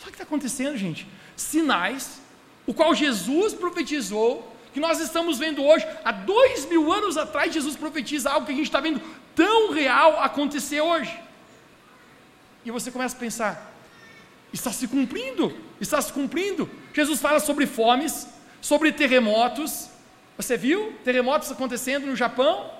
O 0.00 0.04
que 0.06 0.10
está 0.10 0.24
acontecendo, 0.24 0.76
gente? 0.76 1.06
Sinais, 1.36 2.20
o 2.66 2.74
qual 2.74 2.92
Jesus 2.96 3.54
profetizou, 3.54 4.52
que 4.72 4.80
nós 4.80 5.00
estamos 5.00 5.38
vendo 5.38 5.64
hoje, 5.64 5.86
há 6.04 6.12
dois 6.12 6.66
mil 6.66 6.92
anos 6.92 7.16
atrás, 7.16 7.52
Jesus 7.52 7.76
profetiza 7.76 8.30
algo 8.30 8.46
que 8.46 8.52
a 8.52 8.54
gente 8.54 8.66
está 8.66 8.80
vendo 8.80 9.00
tão 9.34 9.72
real 9.72 10.20
acontecer 10.20 10.80
hoje. 10.80 11.18
E 12.64 12.70
você 12.70 12.90
começa 12.90 13.16
a 13.16 13.20
pensar: 13.20 13.72
está 14.52 14.72
se 14.72 14.86
cumprindo, 14.86 15.56
está 15.80 16.00
se 16.00 16.12
cumprindo. 16.12 16.70
Jesus 16.92 17.20
fala 17.20 17.40
sobre 17.40 17.66
fomes, 17.66 18.28
sobre 18.60 18.92
terremotos. 18.92 19.88
Você 20.36 20.56
viu 20.56 20.92
terremotos 21.04 21.50
acontecendo 21.50 22.06
no 22.06 22.16
Japão? 22.16 22.70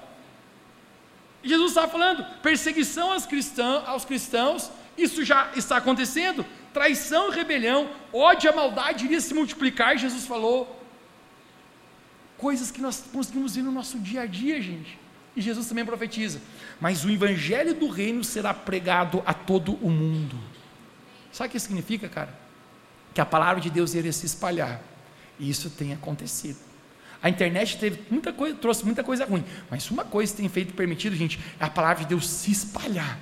E 1.42 1.48
Jesus 1.48 1.70
estava 1.70 1.88
falando 1.88 2.24
perseguição 2.42 3.12
aos 3.12 3.26
cristãos, 3.26 3.88
aos 3.88 4.04
cristãos, 4.04 4.70
isso 4.96 5.24
já 5.24 5.50
está 5.56 5.78
acontecendo. 5.78 6.44
Traição 6.72 7.32
e 7.32 7.34
rebelião, 7.34 7.90
ódio 8.12 8.50
e 8.50 8.54
maldade 8.54 9.06
iria 9.06 9.20
se 9.20 9.34
multiplicar, 9.34 9.96
Jesus 9.96 10.26
falou. 10.26 10.79
Coisas 12.40 12.70
que 12.70 12.80
nós 12.80 13.04
conseguimos 13.12 13.54
ver 13.54 13.62
no 13.62 13.70
nosso 13.70 13.98
dia 13.98 14.22
a 14.22 14.26
dia, 14.26 14.60
gente. 14.62 14.98
E 15.36 15.42
Jesus 15.42 15.66
também 15.66 15.84
profetiza: 15.84 16.40
Mas 16.80 17.04
o 17.04 17.10
evangelho 17.10 17.74
do 17.74 17.88
reino 17.88 18.24
será 18.24 18.54
pregado 18.54 19.22
a 19.26 19.34
todo 19.34 19.74
o 19.74 19.90
mundo. 19.90 20.38
Sabe 21.30 21.48
o 21.48 21.52
que 21.52 21.60
significa, 21.60 22.08
cara? 22.08 22.34
Que 23.12 23.20
a 23.20 23.26
palavra 23.26 23.60
de 23.60 23.68
Deus 23.68 23.94
iria 23.94 24.12
se 24.12 24.24
espalhar. 24.24 24.80
E 25.38 25.50
isso 25.50 25.68
tem 25.68 25.92
acontecido. 25.92 26.58
A 27.22 27.28
internet 27.28 27.76
teve 27.76 28.00
muita 28.10 28.32
coisa, 28.32 28.56
trouxe 28.56 28.84
muita 28.86 29.04
coisa 29.04 29.26
ruim, 29.26 29.44
mas 29.70 29.90
uma 29.90 30.04
coisa 30.04 30.34
tem 30.34 30.48
feito 30.48 30.72
permitido, 30.72 31.14
gente, 31.14 31.38
é 31.60 31.64
a 31.64 31.68
palavra 31.68 32.02
de 32.04 32.08
Deus 32.08 32.26
se 32.26 32.50
espalhar. 32.50 33.18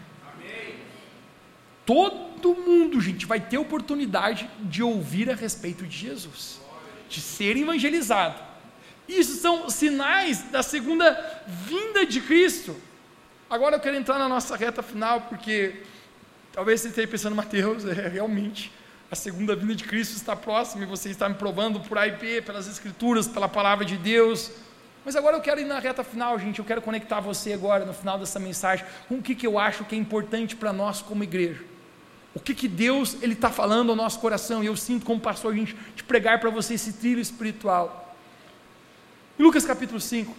Todo 1.85 2.55
mundo, 2.55 3.01
gente, 3.01 3.27
vai 3.27 3.41
ter 3.41 3.59
oportunidade 3.59 4.49
de 4.63 4.81
ouvir 4.83 5.29
a 5.29 5.35
respeito 5.35 5.85
de 5.85 5.97
Jesus, 5.97 6.61
de 7.09 7.21
ser 7.21 7.57
evangelizado. 7.57 8.48
Isso 9.09 9.41
são 9.41 9.71
sinais 9.71 10.43
da 10.51 10.63
segunda 10.63 11.43
vinda 11.47 12.05
de 12.05 12.21
Cristo. 12.21 12.77
Agora 13.49 13.77
eu 13.77 13.81
quero 13.81 13.97
entrar 13.97 14.19
na 14.19 14.29
nossa 14.29 14.55
reta 14.57 14.83
final, 14.83 15.23
porque 15.23 15.83
Talvez 16.59 16.81
você 16.81 16.89
esteja 16.89 17.07
pensando, 17.07 17.37
Mateus, 17.37 17.85
é, 17.85 18.09
realmente, 18.09 18.73
a 19.09 19.15
segunda 19.15 19.55
vinda 19.55 19.77
de 19.77 19.85
Cristo 19.85 20.17
está 20.17 20.35
próxima 20.35 20.83
e 20.83 20.87
você 20.87 21.09
está 21.09 21.29
me 21.29 21.37
provando 21.37 21.79
por 21.79 21.97
B, 22.19 22.43
pelas 22.43 22.67
Escrituras, 22.67 23.29
pela 23.29 23.49
palavra 23.49 23.85
de 23.85 23.97
Deus. 23.97 24.51
Mas 25.05 25.15
agora 25.15 25.37
eu 25.37 25.41
quero 25.41 25.61
ir 25.61 25.67
na 25.67 25.79
reta 25.79 26.03
final, 26.03 26.37
gente. 26.37 26.59
Eu 26.59 26.65
quero 26.65 26.83
conectar 26.83 27.21
você 27.21 27.53
agora, 27.53 27.85
no 27.85 27.95
final 27.95 28.19
dessa 28.19 28.41
mensagem, 28.41 28.85
com 29.09 29.19
o 29.19 29.23
que, 29.23 29.37
que 29.37 29.47
eu 29.47 29.57
acho 29.57 29.85
que 29.85 29.95
é 29.95 29.99
importante 29.99 30.57
para 30.57 30.73
nós 30.73 31.01
como 31.01 31.23
igreja. 31.23 31.63
O 32.35 32.41
que, 32.41 32.53
que 32.53 32.67
Deus 32.67 33.17
ele 33.23 33.35
está 33.35 33.51
falando 33.51 33.91
ao 33.91 33.97
nosso 33.97 34.19
coração. 34.19 34.61
E 34.61 34.67
eu 34.67 34.77
sinto 34.77 35.07
como 35.07 35.21
pastor, 35.21 35.55
gente, 35.55 35.77
de 35.95 36.03
pregar 36.03 36.41
para 36.41 36.51
você 36.51 36.75
esse 36.75 36.95
trilho 36.95 37.21
espiritual. 37.21 38.08
Em 39.39 39.43
Lucas 39.43 39.65
capítulo 39.65 40.01
5, 40.01 40.35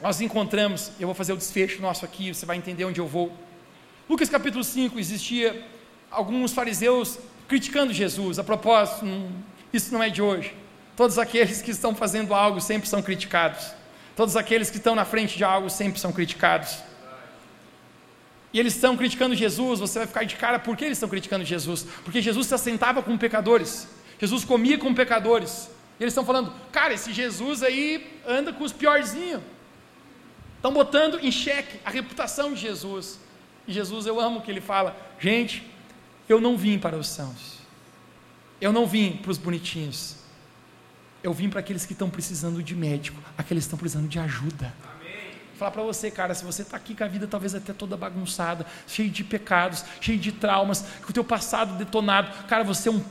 nós 0.00 0.22
encontramos, 0.22 0.90
eu 0.98 1.06
vou 1.06 1.14
fazer 1.14 1.34
o 1.34 1.36
desfecho 1.36 1.82
nosso 1.82 2.06
aqui, 2.06 2.32
você 2.32 2.46
vai 2.46 2.56
entender 2.56 2.86
onde 2.86 2.98
eu 2.98 3.06
vou. 3.06 3.30
Lucas 4.08 4.30
capítulo 4.30 4.64
5, 4.64 4.98
existia 4.98 5.62
alguns 6.10 6.54
fariseus 6.54 7.18
criticando 7.46 7.92
Jesus. 7.92 8.38
A 8.38 8.44
propósito, 8.44 9.04
isso 9.74 9.92
não 9.92 10.02
é 10.02 10.08
de 10.08 10.22
hoje. 10.22 10.54
Todos 10.96 11.18
aqueles 11.18 11.60
que 11.60 11.70
estão 11.70 11.94
fazendo 11.94 12.32
algo 12.32 12.62
sempre 12.62 12.88
são 12.88 13.02
criticados. 13.02 13.72
Todos 14.16 14.38
aqueles 14.38 14.70
que 14.70 14.78
estão 14.78 14.94
na 14.94 15.04
frente 15.04 15.36
de 15.36 15.44
algo 15.44 15.68
sempre 15.68 16.00
são 16.00 16.10
criticados. 16.10 16.78
E 18.54 18.58
eles 18.58 18.74
estão 18.74 18.96
criticando 18.96 19.34
Jesus, 19.34 19.80
você 19.80 19.98
vai 19.98 20.08
ficar 20.08 20.24
de 20.24 20.36
cara, 20.36 20.58
por 20.58 20.78
que 20.78 20.86
eles 20.86 20.96
estão 20.96 21.10
criticando 21.10 21.44
Jesus? 21.44 21.86
Porque 22.02 22.22
Jesus 22.22 22.46
se 22.46 22.54
assentava 22.54 23.02
com 23.02 23.18
pecadores, 23.18 23.86
Jesus 24.18 24.46
comia 24.46 24.78
com 24.78 24.94
pecadores. 24.94 25.68
E 25.98 26.02
eles 26.02 26.12
estão 26.12 26.24
falando, 26.24 26.52
cara, 26.72 26.92
esse 26.92 27.12
Jesus 27.12 27.62
aí 27.62 28.20
anda 28.26 28.52
com 28.52 28.64
os 28.64 28.72
piorzinhos. 28.72 29.42
Estão 30.56 30.72
botando 30.72 31.18
em 31.20 31.30
xeque 31.30 31.78
a 31.84 31.90
reputação 31.90 32.54
de 32.54 32.60
Jesus. 32.60 33.20
E 33.66 33.72
Jesus, 33.72 34.06
eu 34.06 34.20
amo 34.20 34.40
que 34.40 34.50
ele 34.50 34.60
fala: 34.60 34.96
gente, 35.18 35.62
eu 36.28 36.40
não 36.40 36.56
vim 36.56 36.78
para 36.78 36.96
os 36.96 37.08
sãos, 37.08 37.58
eu 38.60 38.72
não 38.72 38.86
vim 38.86 39.18
para 39.18 39.30
os 39.30 39.38
bonitinhos, 39.38 40.16
eu 41.22 41.32
vim 41.32 41.48
para 41.48 41.60
aqueles 41.60 41.86
que 41.86 41.92
estão 41.92 42.10
precisando 42.10 42.62
de 42.62 42.74
médico, 42.74 43.20
aqueles 43.36 43.64
que 43.64 43.66
estão 43.66 43.78
precisando 43.78 44.08
de 44.08 44.18
ajuda. 44.18 44.72
Vou 45.50 45.58
falar 45.58 45.70
para 45.70 45.82
você, 45.82 46.10
cara, 46.10 46.34
se 46.34 46.44
você 46.44 46.62
está 46.62 46.76
aqui 46.76 46.96
com 46.96 47.04
a 47.04 47.06
vida 47.06 47.28
talvez 47.28 47.54
até 47.54 47.72
toda 47.72 47.96
bagunçada, 47.96 48.66
cheio 48.88 49.08
de 49.08 49.22
pecados, 49.22 49.84
cheio 50.00 50.18
de 50.18 50.32
traumas, 50.32 50.84
com 51.02 51.10
o 51.10 51.12
teu 51.12 51.22
passado 51.22 51.76
detonado, 51.76 52.46
cara, 52.48 52.64
você 52.64 52.88
é 52.88 52.92
um 52.92 53.04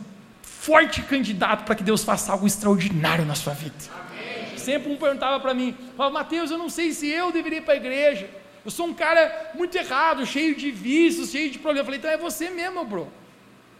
forte 0.64 1.02
candidato 1.02 1.66
para 1.66 1.76
que 1.76 1.84
Deus 1.84 2.06
faça 2.06 2.32
algo 2.32 2.48
extraordinário 2.48 3.26
na 3.26 3.36
sua 3.36 3.54
vida. 3.54 3.76
Amém. 3.94 4.58
Sempre 4.58 4.94
um 4.94 4.96
perguntava 4.96 5.38
para 5.42 5.54
mim, 5.54 5.76
Mateus, 5.98 6.52
eu 6.52 6.58
não 6.58 6.70
sei 6.70 6.94
se 6.94 7.06
eu 7.10 7.34
deveria 7.34 7.60
ir 7.60 7.64
para 7.64 7.74
a 7.74 7.78
igreja. 7.78 8.30
Eu 8.64 8.72
sou 8.72 8.88
um 8.88 8.94
cara 8.94 9.52
muito 9.56 9.76
errado, 9.78 10.26
cheio 10.26 10.56
de 10.56 10.72
vícios, 10.72 11.32
cheio 11.32 11.52
de 11.52 11.60
problemas. 11.60 11.80
Eu 11.80 11.86
falei, 11.86 12.00
então 12.00 12.10
é 12.10 12.16
você 12.16 12.50
mesmo, 12.50 12.86
bro. 12.86 13.12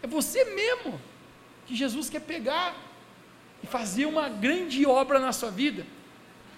É 0.02 0.06
você 0.06 0.44
mesmo 0.44 1.00
que 1.64 1.74
Jesus 1.74 2.10
quer 2.10 2.20
pegar 2.20 2.76
e 3.62 3.66
fazer 3.66 4.04
uma 4.04 4.28
grande 4.28 4.84
obra 4.84 5.18
na 5.18 5.32
sua 5.32 5.50
vida. 5.50 5.86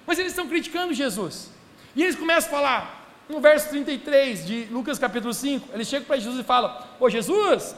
Mas 0.04 0.18
eles 0.18 0.32
estão 0.32 0.48
criticando 0.48 0.92
Jesus. 0.92 1.52
E 1.94 2.02
eles 2.02 2.16
começam 2.16 2.50
a 2.50 2.52
falar, 2.52 3.12
no 3.28 3.40
verso 3.40 3.68
33 3.68 4.44
de 4.44 4.64
Lucas 4.72 4.98
capítulo 4.98 5.32
5, 5.32 5.68
eles 5.72 5.86
chegam 5.86 6.04
para 6.04 6.16
Jesus 6.16 6.40
e 6.40 6.42
falam: 6.42 6.84
Ô 6.98 7.08
Jesus, 7.08 7.76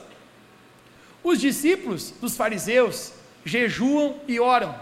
os 1.23 1.41
discípulos 1.41 2.11
dos 2.21 2.37
fariseus 2.37 3.12
jejuam 3.45 4.21
e 4.27 4.39
oram. 4.39 4.75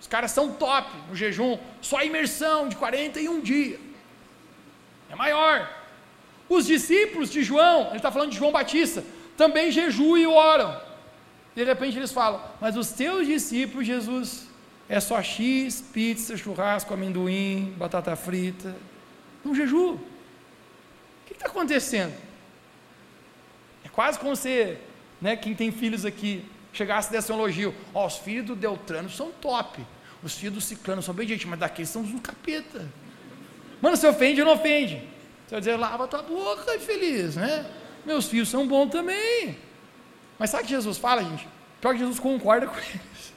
Os 0.00 0.06
caras 0.06 0.30
são 0.30 0.52
top 0.52 0.90
no 1.08 1.16
jejum, 1.16 1.58
só 1.80 2.02
imersão 2.02 2.68
de 2.68 2.76
41 2.76 3.40
dias 3.40 3.86
é 5.10 5.14
maior. 5.14 5.70
Os 6.48 6.66
discípulos 6.66 7.30
de 7.30 7.42
João, 7.42 7.88
ele 7.88 7.96
está 7.96 8.10
falando 8.10 8.30
de 8.30 8.36
João 8.36 8.52
Batista, 8.52 9.04
também 9.36 9.70
jejuam 9.70 10.16
e 10.16 10.26
oram. 10.26 10.80
De 11.54 11.64
repente 11.64 11.96
eles 11.96 12.12
falam, 12.12 12.40
mas 12.60 12.76
os 12.76 12.90
teus 12.90 13.26
discípulos, 13.26 13.86
Jesus, 13.86 14.46
é 14.88 15.00
só 15.00 15.22
X, 15.22 15.80
pizza, 15.92 16.36
churrasco, 16.36 16.92
amendoim, 16.94 17.74
batata 17.76 18.14
frita. 18.14 18.76
Um 19.44 19.54
jejum. 19.54 19.94
O 19.94 20.00
que 21.26 21.32
está 21.32 21.46
acontecendo? 21.46 22.14
É 23.84 23.88
quase 23.88 24.18
como 24.18 24.36
se, 24.36 24.76
né, 25.20 25.36
quem 25.36 25.54
tem 25.54 25.70
filhos 25.70 26.04
aqui, 26.04 26.44
chegasse 26.72 27.10
desse 27.10 27.32
um 27.32 27.36
elogio. 27.36 27.74
Ó, 27.94 28.02
oh, 28.02 28.06
os 28.06 28.16
filhos 28.16 28.46
do 28.46 28.56
Deltrano 28.56 29.10
são 29.10 29.30
top. 29.32 29.84
Os 30.22 30.34
filhos 30.34 30.54
do 30.54 30.60
Ciclano 30.60 31.02
são 31.02 31.14
bem 31.14 31.26
gente, 31.26 31.46
mas 31.46 31.58
daqueles 31.58 31.88
são 31.88 32.02
um 32.02 32.18
capeta. 32.18 32.88
Mano, 33.80 33.96
se 33.96 34.06
ofende 34.06 34.40
ou 34.40 34.46
não 34.46 34.54
ofende? 34.54 34.96
Você 35.46 35.50
vai 35.50 35.60
dizer, 35.60 35.76
lava 35.76 36.08
tua 36.08 36.22
boca, 36.22 36.74
infeliz, 36.74 37.36
né? 37.36 37.64
Meus 38.04 38.26
filhos 38.26 38.48
são 38.48 38.66
bons 38.66 38.90
também. 38.90 39.56
Mas 40.38 40.50
sabe 40.50 40.64
o 40.64 40.66
que 40.66 40.72
Jesus 40.72 40.98
fala, 40.98 41.22
gente? 41.22 41.46
Pior 41.80 41.92
que 41.92 41.98
Jesus 41.98 42.18
concorda 42.18 42.66
com 42.68 42.76
eles. 42.76 43.32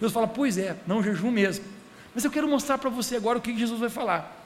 Deus 0.00 0.12
fala, 0.12 0.26
pois 0.26 0.58
é, 0.58 0.76
não 0.86 1.02
jejum 1.02 1.30
mesmo. 1.30 1.64
Mas 2.14 2.24
eu 2.24 2.30
quero 2.30 2.48
mostrar 2.48 2.78
para 2.78 2.90
você 2.90 3.16
agora 3.16 3.38
o 3.38 3.40
que 3.40 3.56
Jesus 3.56 3.78
vai 3.78 3.88
falar. 3.88 4.40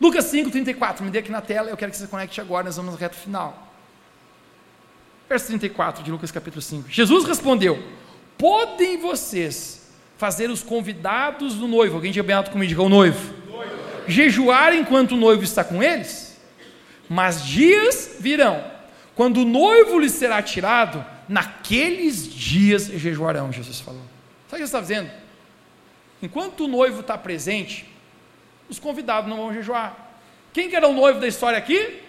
Lucas 0.00 0.24
5, 0.26 0.50
34, 0.50 1.04
me 1.04 1.10
dê 1.10 1.18
aqui 1.18 1.30
na 1.30 1.40
tela, 1.40 1.68
eu 1.68 1.76
quero 1.76 1.90
que 1.90 1.98
você 1.98 2.06
conecte 2.06 2.40
agora, 2.40 2.64
nós 2.64 2.76
vamos 2.76 2.92
no 2.92 2.98
reto 2.98 3.16
final. 3.16 3.69
Verso 5.30 5.46
34 5.46 6.02
de 6.02 6.10
Lucas 6.10 6.32
capítulo 6.32 6.60
5. 6.60 6.90
Jesus 6.90 7.24
respondeu: 7.24 7.80
Podem 8.36 8.98
vocês 8.98 9.88
fazer 10.18 10.50
os 10.50 10.60
convidados 10.60 11.54
do 11.54 11.68
noivo, 11.68 11.94
alguém 11.94 12.10
tinha 12.10 12.24
bem 12.24 12.34
alto 12.34 12.50
comigo, 12.50 12.68
diga 12.68 12.82
o 12.82 12.88
noivo, 12.88 13.32
noivo, 13.48 13.72
jejuar 14.08 14.74
enquanto 14.74 15.12
o 15.12 15.16
noivo 15.16 15.44
está 15.44 15.62
com 15.62 15.80
eles? 15.80 16.36
Mas 17.08 17.46
dias 17.46 18.16
virão, 18.18 18.64
quando 19.14 19.42
o 19.42 19.44
noivo 19.44 20.00
lhes 20.00 20.10
será 20.14 20.42
tirado, 20.42 21.06
naqueles 21.28 22.26
dias 22.28 22.86
jejuarão, 22.86 23.52
Jesus 23.52 23.78
falou. 23.78 24.02
Sabe 24.02 24.10
o 24.46 24.50
que 24.50 24.56
você 24.58 24.64
está 24.64 24.80
dizendo? 24.80 25.12
Enquanto 26.20 26.64
o 26.64 26.68
noivo 26.68 27.02
está 27.02 27.16
presente, 27.16 27.88
os 28.68 28.80
convidados 28.80 29.30
não 29.30 29.36
vão 29.36 29.54
jejuar. 29.54 30.10
Quem 30.52 30.68
que 30.68 30.74
era 30.74 30.88
o 30.88 30.92
noivo 30.92 31.20
da 31.20 31.28
história 31.28 31.56
aqui? 31.56 32.00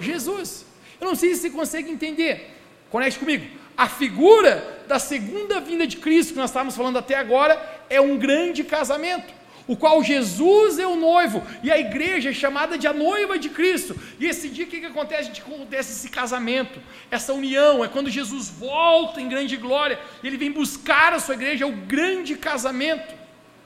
Jesus. 0.00 0.04
Jesus. 0.06 0.66
Eu 0.98 1.08
não 1.08 1.14
sei 1.14 1.34
se 1.34 1.42
você 1.42 1.50
consegue 1.50 1.90
entender. 1.90 2.53
Conecte 2.94 3.18
comigo. 3.18 3.44
A 3.76 3.88
figura 3.88 4.84
da 4.86 5.00
segunda 5.00 5.58
vinda 5.58 5.84
de 5.84 5.96
Cristo, 5.96 6.32
que 6.32 6.38
nós 6.38 6.50
estávamos 6.50 6.76
falando 6.76 6.96
até 6.96 7.16
agora, 7.16 7.60
é 7.90 8.00
um 8.00 8.16
grande 8.16 8.62
casamento, 8.62 9.34
o 9.66 9.76
qual 9.76 10.00
Jesus 10.00 10.78
é 10.78 10.86
o 10.86 10.94
noivo 10.94 11.42
e 11.60 11.72
a 11.72 11.76
igreja 11.76 12.30
é 12.30 12.32
chamada 12.32 12.78
de 12.78 12.86
a 12.86 12.92
noiva 12.92 13.36
de 13.36 13.48
Cristo. 13.48 13.98
E 14.20 14.26
esse 14.26 14.48
dia, 14.48 14.64
o 14.64 14.68
que, 14.68 14.78
que 14.78 14.86
acontece? 14.86 15.28
A 15.28 15.42
acontece 15.42 15.90
esse 15.90 16.08
casamento, 16.08 16.78
essa 17.10 17.32
união, 17.32 17.84
é 17.84 17.88
quando 17.88 18.08
Jesus 18.08 18.48
volta 18.48 19.20
em 19.20 19.28
grande 19.28 19.56
glória, 19.56 19.98
ele 20.22 20.36
vem 20.36 20.52
buscar 20.52 21.12
a 21.12 21.18
sua 21.18 21.34
igreja, 21.34 21.64
é 21.64 21.66
o 21.66 21.72
grande 21.72 22.36
casamento. 22.36 23.12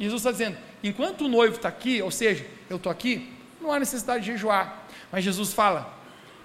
E 0.01 0.05
Jesus 0.05 0.23
está 0.23 0.33
dizendo: 0.33 0.57
enquanto 0.83 1.27
o 1.27 1.29
noivo 1.29 1.57
está 1.57 1.69
aqui, 1.69 2.01
ou 2.01 2.11
seja, 2.11 2.47
eu 2.71 2.79
estou 2.79 2.91
aqui, 2.91 3.29
não 3.61 3.71
há 3.71 3.79
necessidade 3.79 4.25
de 4.25 4.33
jejuar. 4.33 4.87
Mas 5.13 5.23
Jesus 5.23 5.53
fala: 5.53 5.98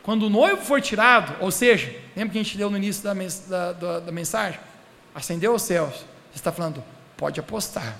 quando 0.04 0.24
o 0.24 0.30
noivo 0.30 0.62
for 0.62 0.82
tirado, 0.82 1.34
ou 1.40 1.50
seja, 1.50 1.96
lembra 2.16 2.34
que 2.34 2.40
a 2.40 2.44
gente 2.44 2.58
leu 2.58 2.70
no 2.70 2.76
início 2.76 3.02
da, 3.02 3.14
da, 3.14 3.72
da, 3.72 4.00
da 4.02 4.12
mensagem? 4.12 4.60
Acendeu 5.16 5.54
aos 5.54 5.62
céus. 5.62 5.94
Você 5.94 6.40
está 6.40 6.52
falando, 6.52 6.84
pode 7.16 7.40
apostar, 7.40 7.98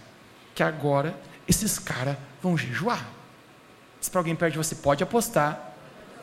que 0.54 0.62
agora 0.62 1.16
esses 1.48 1.80
caras 1.80 2.18
vão 2.42 2.58
jejuar. 2.58 3.08
Se 4.02 4.12
para 4.12 4.20
alguém 4.20 4.36
perto 4.36 4.52
de 4.52 4.58
você, 4.58 4.76
pode 4.76 5.02
apostar, 5.02 5.76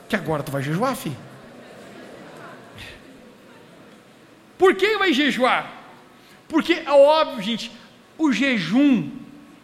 que 0.06 0.14
agora 0.14 0.42
tu 0.42 0.52
vai 0.52 0.62
jejuar, 0.62 0.94
filho. 0.94 1.16
Por 4.58 4.74
que 4.74 4.98
vai 4.98 5.14
jejuar? 5.14 5.72
Porque 6.46 6.74
é 6.74 6.90
óbvio, 6.90 7.42
gente, 7.42 7.72
o 8.18 8.30
jejum 8.30 9.10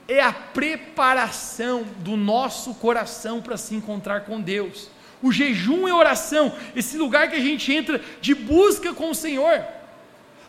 é 0.08 0.22
a 0.22 0.32
preparação 0.32 1.84
do 1.98 2.16
nosso 2.16 2.72
coração 2.76 3.42
para 3.42 3.58
se 3.58 3.74
encontrar 3.74 4.22
com 4.22 4.40
Deus. 4.40 4.88
O 5.22 5.32
jejum 5.32 5.88
é 5.88 5.94
oração, 5.94 6.52
esse 6.74 6.96
lugar 6.96 7.30
que 7.30 7.36
a 7.36 7.40
gente 7.40 7.72
entra 7.72 8.00
de 8.20 8.34
busca 8.34 8.92
com 8.92 9.10
o 9.10 9.14
Senhor. 9.14 9.64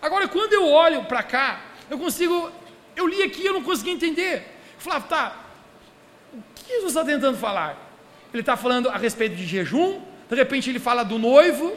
Agora, 0.01 0.27
quando 0.27 0.53
eu 0.53 0.67
olho 0.67 1.05
para 1.05 1.23
cá, 1.23 1.61
eu 1.89 1.97
consigo, 1.97 2.51
eu 2.95 3.07
li 3.07 3.23
aqui, 3.23 3.45
eu 3.45 3.53
não 3.53 3.63
consegui 3.63 3.91
entender. 3.91 4.37
Eu 4.75 4.79
falava, 4.81 5.07
tá, 5.07 5.35
o 6.33 6.41
que 6.53 6.67
Jesus 6.67 6.87
está 6.87 7.03
tentando 7.03 7.37
falar? 7.37 7.77
Ele 8.33 8.41
está 8.41 8.57
falando 8.57 8.89
a 8.89 8.97
respeito 8.97 9.35
de 9.35 9.45
jejum, 9.45 10.01
de 10.29 10.35
repente 10.35 10.69
ele 10.69 10.79
fala 10.79 11.03
do 11.03 11.17
noivo, 11.17 11.75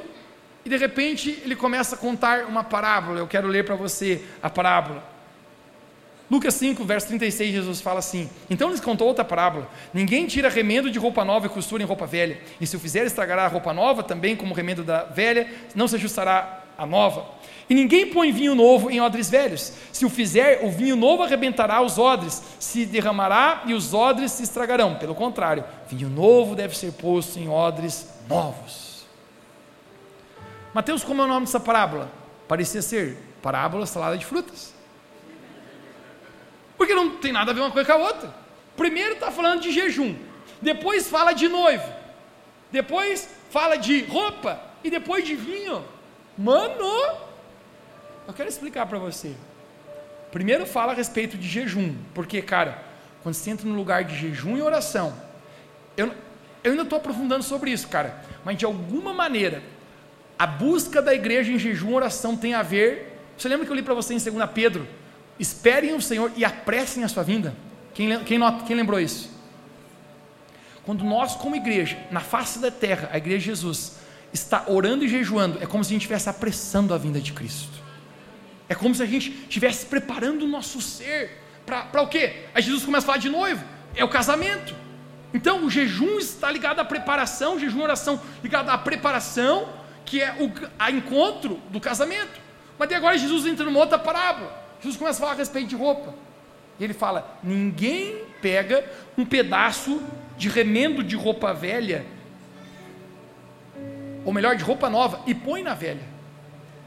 e 0.65 0.69
de 0.69 0.77
repente 0.77 1.41
ele 1.45 1.57
começa 1.57 1.95
a 1.95 1.99
contar 1.99 2.45
uma 2.45 2.63
parábola. 2.63 3.19
Eu 3.19 3.27
quero 3.27 3.49
ler 3.49 3.65
para 3.65 3.77
você 3.77 4.25
a 4.43 4.51
parábola. 4.51 5.10
Lucas 6.31 6.55
5, 6.55 6.85
verso 6.85 7.09
36, 7.09 7.53
Jesus 7.53 7.81
fala 7.81 7.99
assim: 7.99 8.31
Então 8.49 8.71
lhes 8.71 8.81
contou 8.81 9.09
outra 9.09 9.25
parábola: 9.25 9.69
Ninguém 9.93 10.27
tira 10.27 10.49
remendo 10.49 10.89
de 10.89 10.99
roupa 10.99 11.25
nova 11.25 11.47
e 11.47 11.49
costura 11.49 11.83
em 11.83 11.87
roupa 11.87 12.07
velha, 12.07 12.39
e 12.61 12.67
se 12.67 12.77
o 12.77 12.81
fizer, 12.81 13.05
estragará 13.05 13.47
a 13.47 13.49
roupa 13.49 13.73
nova, 13.73 14.03
também 14.03 14.37
como 14.37 14.55
remendo 14.55 14.85
da 14.85 15.03
velha, 15.03 15.49
não 15.75 15.89
se 15.89 15.97
ajustará 15.97 16.63
a 16.79 16.87
nova. 16.87 17.27
E 17.69 17.75
ninguém 17.75 18.07
põe 18.07 18.33
vinho 18.33 18.55
novo 18.55 18.91
em 18.91 19.01
odres 19.01 19.29
velhos. 19.29 19.73
Se 19.93 20.05
o 20.05 20.11
fizer, 20.11 20.65
o 20.65 20.71
vinho 20.71 20.97
novo 20.97 21.23
arrebentará 21.23 21.83
os 21.83 21.99
odres, 21.99 22.43
se 22.59 22.87
derramará 22.87 23.63
e 23.67 23.75
os 23.75 23.93
odres 23.93 24.33
se 24.33 24.45
estragarão. 24.45 24.95
Pelo 24.95 25.15
contrário, 25.15 25.65
vinho 25.89 26.09
novo 26.09 26.55
deve 26.55 26.77
ser 26.77 26.93
posto 26.93 27.39
em 27.39 27.49
odres 27.49 28.09
novos. 28.29 29.05
Mateus, 30.73 31.03
como 31.03 31.23
é 31.23 31.25
o 31.25 31.29
nome 31.29 31.47
dessa 31.47 31.61
parábola? 31.61 32.11
Parecia 32.47 32.83
ser 32.83 33.17
parábola 33.43 33.85
salada 33.85 34.17
de 34.17 34.25
frutas. 34.25 34.80
Porque 36.81 36.95
não 36.95 37.11
tem 37.19 37.31
nada 37.31 37.51
a 37.51 37.55
ver 37.55 37.61
uma 37.61 37.71
coisa 37.71 37.93
com 37.93 37.93
a 37.93 38.07
outra. 38.07 38.35
Primeiro 38.75 39.13
está 39.13 39.31
falando 39.31 39.61
de 39.61 39.71
jejum, 39.71 40.17
depois 40.63 41.11
fala 41.11 41.35
de 41.35 41.47
noivo, 41.47 41.87
depois 42.73 43.29
fala 43.51 43.77
de 43.77 44.03
roupa 44.05 44.59
e 44.83 44.89
depois 44.89 45.27
de 45.27 45.37
vinho. 45.37 45.85
Mano, 46.39 47.19
eu 48.27 48.33
quero 48.35 48.49
explicar 48.49 48.87
para 48.87 48.99
você. 48.99 49.37
Primeiro 50.33 50.65
fala 50.65 50.93
a 50.93 50.95
respeito 50.95 51.37
de 51.37 51.47
jejum, 51.47 51.95
porque, 52.15 52.41
cara, 52.41 52.83
quando 53.23 53.35
você 53.35 53.51
entra 53.51 53.69
no 53.69 53.75
lugar 53.75 54.03
de 54.03 54.17
jejum 54.17 54.57
e 54.57 54.63
oração, 54.63 55.15
eu, 55.99 56.11
eu 56.65 56.71
ainda 56.71 56.85
estou 56.85 56.97
aprofundando 56.97 57.43
sobre 57.43 57.73
isso, 57.73 57.89
cara, 57.89 58.25
mas 58.43 58.57
de 58.57 58.65
alguma 58.65 59.13
maneira, 59.13 59.63
a 60.39 60.47
busca 60.47 61.03
da 61.03 61.13
igreja 61.13 61.53
em 61.53 61.59
jejum 61.59 61.91
e 61.91 61.95
oração 61.95 62.39
tem 62.39 62.55
a 62.55 62.63
ver. 62.63 63.19
Você 63.37 63.51
lembra 63.51 63.67
que 63.67 63.71
eu 63.71 63.77
li 63.77 63.83
para 63.83 63.93
você 63.93 64.15
em 64.15 64.19
2 64.19 64.51
Pedro? 64.55 64.89
Esperem 65.41 65.95
o 65.95 66.03
Senhor 66.03 66.31
e 66.37 66.45
apressem 66.45 67.03
a 67.03 67.09
sua 67.09 67.23
vinda. 67.23 67.57
Quem, 67.95 68.23
quem, 68.25 68.39
quem 68.67 68.77
lembrou 68.77 69.01
isso? 69.01 69.31
Quando 70.85 71.03
nós, 71.03 71.35
como 71.35 71.57
igreja, 71.57 71.99
na 72.11 72.21
face 72.21 72.59
da 72.59 72.71
terra, 72.71 73.09
a 73.11 73.17
igreja 73.17 73.39
de 73.39 73.45
Jesus, 73.47 73.97
está 74.35 74.65
orando 74.69 75.03
e 75.03 75.09
jejuando, 75.09 75.59
é 75.63 75.67
como 75.67 75.83
se 75.83 75.89
a 75.91 75.95
gente 75.95 76.03
estivesse 76.03 76.29
apressando 76.29 76.93
a 76.93 76.99
vinda 76.99 77.19
de 77.21 77.33
Cristo. 77.33 77.81
É 78.69 78.75
como 78.75 78.95
se 78.95 79.03
a 79.03 79.07
gente 79.07 79.31
estivesse 79.31 79.87
preparando 79.87 80.45
o 80.45 80.49
nosso 80.49 80.81
ser 80.81 81.39
para 81.65 82.03
o 82.03 82.07
quê? 82.07 82.45
Aí 82.55 82.63
Jesus 82.63 82.85
começa 82.85 83.05
a 83.05 83.09
falar 83.09 83.19
de 83.19 83.31
noivo, 83.31 83.65
é 83.95 84.05
o 84.05 84.09
casamento. 84.09 84.75
Então 85.33 85.65
o 85.65 85.71
jejum 85.71 86.19
está 86.19 86.51
ligado 86.51 86.81
à 86.81 86.85
preparação, 86.85 87.59
jejum 87.59 87.81
e 87.81 87.83
oração 87.83 88.21
ligado 88.43 88.69
à 88.69 88.77
preparação, 88.77 89.69
que 90.05 90.21
é 90.21 90.33
o 90.39 90.53
a 90.79 90.91
encontro 90.91 91.61
do 91.71 91.81
casamento. 91.81 92.41
Mas 92.79 92.93
agora 92.93 93.17
Jesus 93.17 93.47
entra 93.47 93.65
numa 93.65 93.79
outra 93.79 93.99
parábola. 93.99 94.61
Jesus 94.81 94.97
começa 94.97 95.19
a 95.19 95.21
falar 95.21 95.33
a 95.33 95.37
respeito 95.37 95.69
de 95.69 95.77
roupa. 95.77 96.15
E 96.79 96.85
ele 96.85 96.95
fala: 96.95 97.39
ninguém 97.43 98.25
pega 98.41 98.85
um 99.17 99.25
pedaço 99.25 100.03
de 100.37 100.49
remendo 100.49 101.05
de 101.05 101.15
roupa 101.15 101.53
velha, 101.53 102.07
ou 104.25 104.33
melhor, 104.33 104.57
de 104.57 104.65
roupa 104.65 104.89
nova, 104.89 105.23
e 105.27 105.35
põe 105.35 105.63
na 105.63 105.75
velha. 105.75 106.03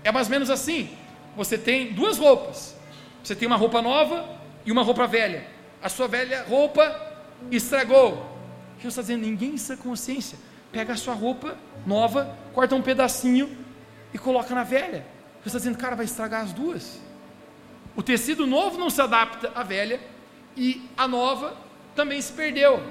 É 0.03 0.11
mais 0.11 0.27
ou 0.27 0.31
menos 0.31 0.49
assim: 0.49 0.89
você 1.37 1.57
tem 1.57 1.93
duas 1.93 2.17
roupas, 2.17 2.75
você 3.23 3.35
tem 3.35 3.47
uma 3.47 3.55
roupa 3.55 3.81
nova 3.81 4.27
e 4.65 4.71
uma 4.71 4.81
roupa 4.81 5.05
velha. 5.05 5.45
A 5.81 5.89
sua 5.89 6.07
velha 6.07 6.43
roupa 6.43 7.13
estragou. 7.51 8.33
Jesus 8.77 8.93
está 8.93 9.01
dizendo: 9.01 9.21
ninguém 9.25 9.55
em 9.55 9.77
consciência 9.77 10.37
pega 10.71 10.93
a 10.93 10.97
sua 10.97 11.13
roupa 11.13 11.55
nova, 11.85 12.35
corta 12.51 12.73
um 12.73 12.81
pedacinho 12.81 13.55
e 14.11 14.17
coloca 14.17 14.55
na 14.55 14.63
velha. 14.63 15.05
Jesus 15.43 15.45
está 15.45 15.57
dizendo: 15.59 15.77
cara, 15.77 15.95
vai 15.95 16.05
estragar 16.05 16.41
as 16.41 16.51
duas. 16.51 16.99
O 17.95 18.01
tecido 18.01 18.47
novo 18.47 18.77
não 18.77 18.89
se 18.89 19.01
adapta 19.01 19.51
à 19.53 19.63
velha 19.63 19.99
e 20.57 20.81
a 20.97 21.07
nova 21.07 21.55
também 21.95 22.21
se 22.21 22.33
perdeu. 22.33 22.81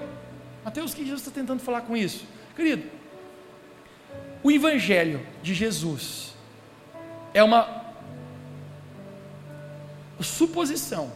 Mateus, 0.65 0.93
o 0.93 0.97
que 0.97 1.03
Jesus 1.03 1.21
está 1.21 1.33
tentando 1.33 1.61
falar 1.61 1.83
com 1.83 1.97
isso? 1.97 2.25
Querido, 2.55 2.85
o 4.43 4.51
Evangelho 4.51 5.27
de 5.43 5.55
Jesus 5.55 6.35
é 7.35 7.43
uma 7.43 7.83
suposição, 10.21 11.13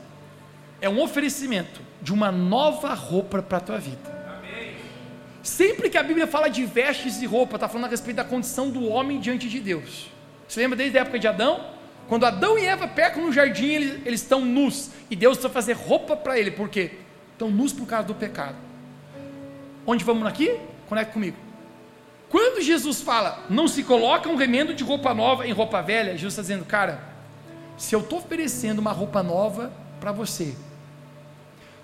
é 0.80 0.88
um 0.88 1.00
oferecimento 1.00 1.80
de 2.02 2.12
uma 2.12 2.32
nova 2.32 2.92
roupa 2.92 3.40
para 3.42 3.58
a 3.58 3.60
tua 3.60 3.78
vida. 3.78 4.16
Sempre 5.42 5.88
que 5.88 5.96
a 5.96 6.02
Bíblia 6.02 6.26
fala 6.26 6.48
de 6.48 6.64
vestes 6.64 7.22
e 7.22 7.26
roupa, 7.26 7.54
está 7.54 7.68
falando 7.68 7.86
a 7.86 7.88
respeito 7.88 8.16
da 8.16 8.24
condição 8.24 8.68
do 8.68 8.88
homem 8.88 9.20
diante 9.20 9.48
de 9.48 9.60
Deus. 9.60 10.10
Você 10.48 10.60
lembra 10.60 10.76
desde 10.76 10.98
a 10.98 11.02
época 11.02 11.20
de 11.20 11.28
Adão? 11.28 11.75
Quando 12.08 12.24
Adão 12.24 12.58
e 12.58 12.64
Eva 12.64 12.86
pecam 12.86 13.24
no 13.24 13.32
jardim, 13.32 13.66
eles, 13.66 14.06
eles 14.06 14.22
estão 14.22 14.44
nus. 14.44 14.90
E 15.10 15.16
Deus 15.16 15.36
precisa 15.36 15.52
fazer 15.52 15.72
roupa 15.72 16.16
para 16.16 16.38
ele, 16.38 16.50
por 16.50 16.68
quê? 16.68 16.92
Estão 17.32 17.50
nus 17.50 17.72
por 17.72 17.86
causa 17.86 18.06
do 18.06 18.14
pecado. 18.14 18.56
Onde 19.86 20.04
vamos 20.04 20.26
aqui? 20.26 20.58
Conecta 20.88 21.12
comigo. 21.12 21.36
Quando 22.28 22.60
Jesus 22.60 23.00
fala, 23.00 23.44
não 23.48 23.68
se 23.68 23.82
coloca 23.82 24.28
um 24.28 24.36
remendo 24.36 24.74
de 24.74 24.82
roupa 24.82 25.14
nova 25.14 25.46
em 25.46 25.52
roupa 25.52 25.80
velha, 25.80 26.12
Jesus 26.12 26.32
está 26.32 26.42
dizendo, 26.42 26.64
cara, 26.64 27.00
se 27.76 27.94
eu 27.94 28.00
estou 28.00 28.18
oferecendo 28.18 28.80
uma 28.80 28.92
roupa 28.92 29.22
nova 29.22 29.72
para 30.00 30.10
você, 30.12 30.54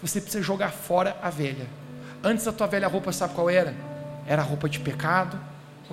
você 0.00 0.20
precisa 0.20 0.42
jogar 0.42 0.70
fora 0.70 1.16
a 1.22 1.30
velha. 1.30 1.66
Antes 2.24 2.46
a 2.48 2.52
tua 2.52 2.66
velha 2.66 2.88
roupa, 2.88 3.12
sabe 3.12 3.34
qual 3.34 3.48
era? 3.48 3.74
Era 4.26 4.42
roupa 4.42 4.68
de 4.68 4.80
pecado, 4.80 5.38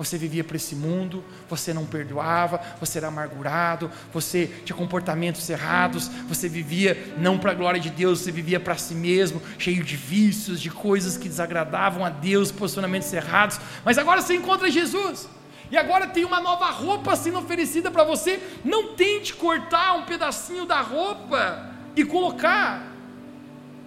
você 0.04 0.16
vivia 0.16 0.42
para 0.42 0.56
esse 0.56 0.74
mundo, 0.74 1.22
você 1.46 1.74
não 1.74 1.84
perdoava, 1.84 2.58
você 2.80 2.96
era 2.96 3.08
amargurado, 3.08 3.90
você 4.10 4.46
tinha 4.64 4.74
comportamentos 4.74 5.48
errados, 5.50 6.08
você 6.26 6.48
vivia 6.48 7.14
não 7.18 7.38
para 7.38 7.50
a 7.50 7.54
glória 7.54 7.78
de 7.78 7.90
Deus, 7.90 8.20
você 8.20 8.32
vivia 8.32 8.58
para 8.58 8.78
si 8.78 8.94
mesmo, 8.94 9.42
cheio 9.58 9.84
de 9.84 9.96
vícios, 9.96 10.58
de 10.58 10.70
coisas 10.70 11.18
que 11.18 11.28
desagradavam 11.28 12.02
a 12.02 12.08
Deus, 12.08 12.50
posicionamentos 12.50 13.12
errados. 13.12 13.60
Mas 13.84 13.98
agora 13.98 14.22
você 14.22 14.34
encontra 14.34 14.70
Jesus. 14.70 15.28
E 15.70 15.76
agora 15.76 16.06
tem 16.06 16.24
uma 16.24 16.40
nova 16.40 16.70
roupa 16.70 17.14
sendo 17.14 17.38
oferecida 17.38 17.90
para 17.90 18.02
você. 18.02 18.40
Não 18.64 18.94
tente 18.94 19.34
cortar 19.34 19.98
um 19.98 20.04
pedacinho 20.04 20.64
da 20.64 20.80
roupa 20.80 21.70
e 21.94 22.06
colocar 22.06 22.90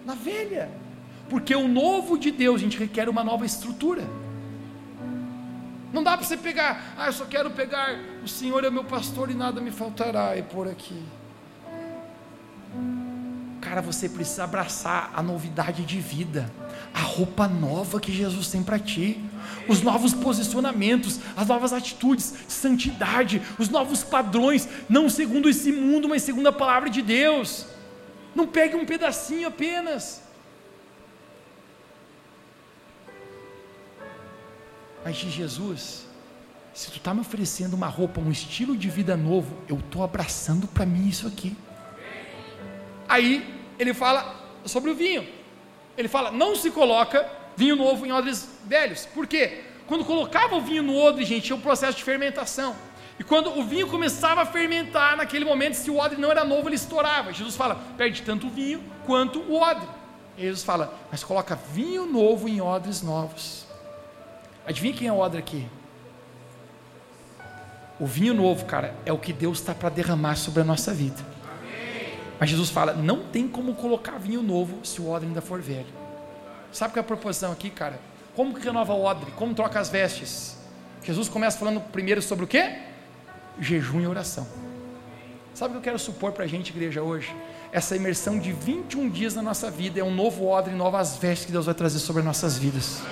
na 0.06 0.14
velha. 0.14 0.70
Porque 1.28 1.56
o 1.56 1.68
novo 1.68 2.20
de 2.20 2.30
Deus, 2.30 2.58
a 2.58 2.64
gente 2.64 2.78
requer 2.78 3.10
uma 3.10 3.24
nova 3.24 3.48
estrutura. 3.48 4.04
Não 5.94 6.02
dá 6.02 6.18
para 6.18 6.26
você 6.26 6.36
pegar, 6.36 6.96
ah, 6.98 7.06
eu 7.06 7.14
só 7.14 7.24
quero 7.24 7.52
pegar, 7.52 7.96
o 8.24 8.28
Senhor 8.28 8.64
é 8.64 8.70
meu 8.72 8.84
pastor 8.84 9.30
e 9.30 9.36
nada 9.36 9.62
me 9.62 9.70
faltará, 9.70 10.36
e 10.36 10.42
por 10.42 10.68
aqui. 10.68 11.04
Cara, 13.62 13.80
você 13.80 14.10
precisa 14.10 14.44
abraçar 14.44 15.12
a 15.16 15.22
novidade 15.22 15.86
de 15.86 16.00
vida, 16.00 16.52
a 16.94 17.00
roupa 17.00 17.48
nova 17.48 18.00
que 18.00 18.12
Jesus 18.12 18.48
tem 18.50 18.64
para 18.64 18.80
ti, 18.80 19.24
os 19.70 19.84
novos 19.84 20.16
posicionamentos, 20.16 21.20
as 21.38 21.48
novas 21.48 21.72
atitudes, 21.72 22.34
santidade, 22.48 23.40
os 23.60 23.70
novos 23.70 24.04
padrões, 24.04 24.68
não 24.90 25.08
segundo 25.08 25.48
esse 25.48 25.72
mundo, 25.72 26.10
mas 26.10 26.24
segundo 26.24 26.48
a 26.48 26.52
palavra 26.52 26.90
de 26.90 27.04
Deus. 27.04 27.68
Não 28.34 28.48
pegue 28.48 28.76
um 28.76 28.86
pedacinho 28.86 29.48
apenas. 29.48 30.23
Mas 35.04 35.18
de 35.18 35.30
Jesus, 35.30 36.06
se 36.74 36.90
tu 36.90 36.98
está 36.98 37.14
me 37.14 37.22
oferecendo 37.22 37.74
uma 37.76 37.88
roupa, 37.88 38.22
um 38.22 38.32
estilo 38.32 38.76
de 38.76 38.90
vida 38.90 39.18
novo, 39.18 39.56
eu 39.68 39.78
estou 39.78 40.04
abraçando 40.04 40.68
para 40.68 40.86
mim 40.86 41.08
isso 41.08 41.28
aqui. 41.28 41.56
Aí 43.08 43.62
ele 43.78 43.94
fala 43.94 44.36
sobre 44.66 44.90
o 44.90 44.96
vinho. 44.96 45.28
Ele 45.98 46.08
fala: 46.08 46.32
não 46.32 46.56
se 46.56 46.72
coloca 46.72 47.30
vinho 47.56 47.76
novo 47.76 48.06
em 48.06 48.12
odres 48.12 48.50
velhos. 48.66 49.06
Por 49.06 49.28
quê? 49.28 49.66
Quando 49.86 50.06
colocava 50.06 50.56
o 50.56 50.62
vinho 50.62 50.82
no 50.82 50.98
odre, 50.98 51.26
gente, 51.26 51.44
tinha 51.44 51.56
um 51.56 51.62
processo 51.62 51.98
de 51.98 52.04
fermentação. 52.04 52.76
E 53.20 53.24
quando 53.24 53.58
o 53.58 53.64
vinho 53.64 53.88
começava 53.88 54.42
a 54.42 54.46
fermentar, 54.46 55.16
naquele 55.16 55.46
momento, 55.46 55.76
se 55.76 55.92
o 55.92 55.98
odre 55.98 56.20
não 56.20 56.32
era 56.32 56.44
novo, 56.44 56.68
ele 56.68 56.76
estourava. 56.76 57.32
Jesus 57.32 57.56
fala: 57.56 57.76
perde 57.98 58.22
tanto 58.24 58.48
o 58.48 58.50
vinho 58.50 58.82
quanto 59.06 59.40
o 59.40 59.62
odre. 59.62 59.88
E 60.38 60.42
Jesus 60.42 60.64
fala: 60.64 60.98
mas 61.12 61.24
coloca 61.24 61.56
vinho 61.56 62.06
novo 62.06 62.48
em 62.48 62.62
odres 62.62 63.02
novos. 63.02 63.63
Adivinha 64.66 64.94
quem 64.94 65.08
é 65.08 65.12
o 65.12 65.18
odre 65.18 65.40
aqui? 65.40 65.68
O 68.00 68.06
vinho 68.06 68.34
novo, 68.34 68.66
cara, 68.66 68.96
é 69.06 69.12
o 69.12 69.18
que 69.18 69.34
Deus 69.34 69.60
está 69.60 69.76
para 69.76 69.90
derramar 69.90 70.36
sobre 70.36 70.62
a 70.62 70.64
nossa 70.64 70.94
vida. 70.94 71.18
Mas 72.40 72.50
Jesus 72.50 72.70
fala: 72.70 72.94
não 72.94 73.24
tem 73.26 73.48
como 73.48 73.76
colocar 73.76 74.18
vinho 74.18 74.42
novo 74.42 74.86
se 74.86 75.02
o 75.02 75.10
odre 75.10 75.28
ainda 75.28 75.42
for 75.42 75.62
velho. 75.62 75.88
Sabe 76.72 76.94
qual 76.94 77.02
é 77.02 77.06
a 77.06 77.08
proposição 77.08 77.52
aqui, 77.52 77.70
cara? 77.70 78.00
Como 78.36 78.54
que 78.54 78.66
renova 78.66 78.94
o 78.94 79.04
odre? 79.04 79.32
Como 79.32 79.54
troca 79.54 79.80
as 79.80 79.90
vestes? 79.90 80.58
Jesus 81.04 81.30
começa 81.30 81.58
falando 81.58 81.80
primeiro 81.80 82.22
sobre 82.22 82.46
o 82.46 82.48
quê? 82.48 82.78
Jejum 83.60 84.02
e 84.02 84.08
oração. 84.08 84.48
Sabe 85.54 85.70
o 85.70 85.74
que 85.74 85.78
eu 85.78 85.84
quero 85.84 86.00
supor 86.00 86.32
para 86.32 86.46
a 86.46 86.48
gente, 86.48 86.70
igreja, 86.70 87.04
hoje? 87.04 87.36
Essa 87.72 87.96
imersão 87.96 88.40
de 88.40 88.52
21 88.52 89.10
dias 89.10 89.36
na 89.36 89.42
nossa 89.42 89.70
vida 89.70 90.00
é 90.00 90.04
um 90.04 90.14
novo 90.14 90.48
odre, 90.48 90.74
novas 90.74 91.18
vestes 91.18 91.46
que 91.46 91.52
Deus 91.52 91.66
vai 91.66 91.76
trazer 91.76 92.00
sobre 92.00 92.22
as 92.22 92.26
nossas 92.26 92.58
vidas 92.58 93.04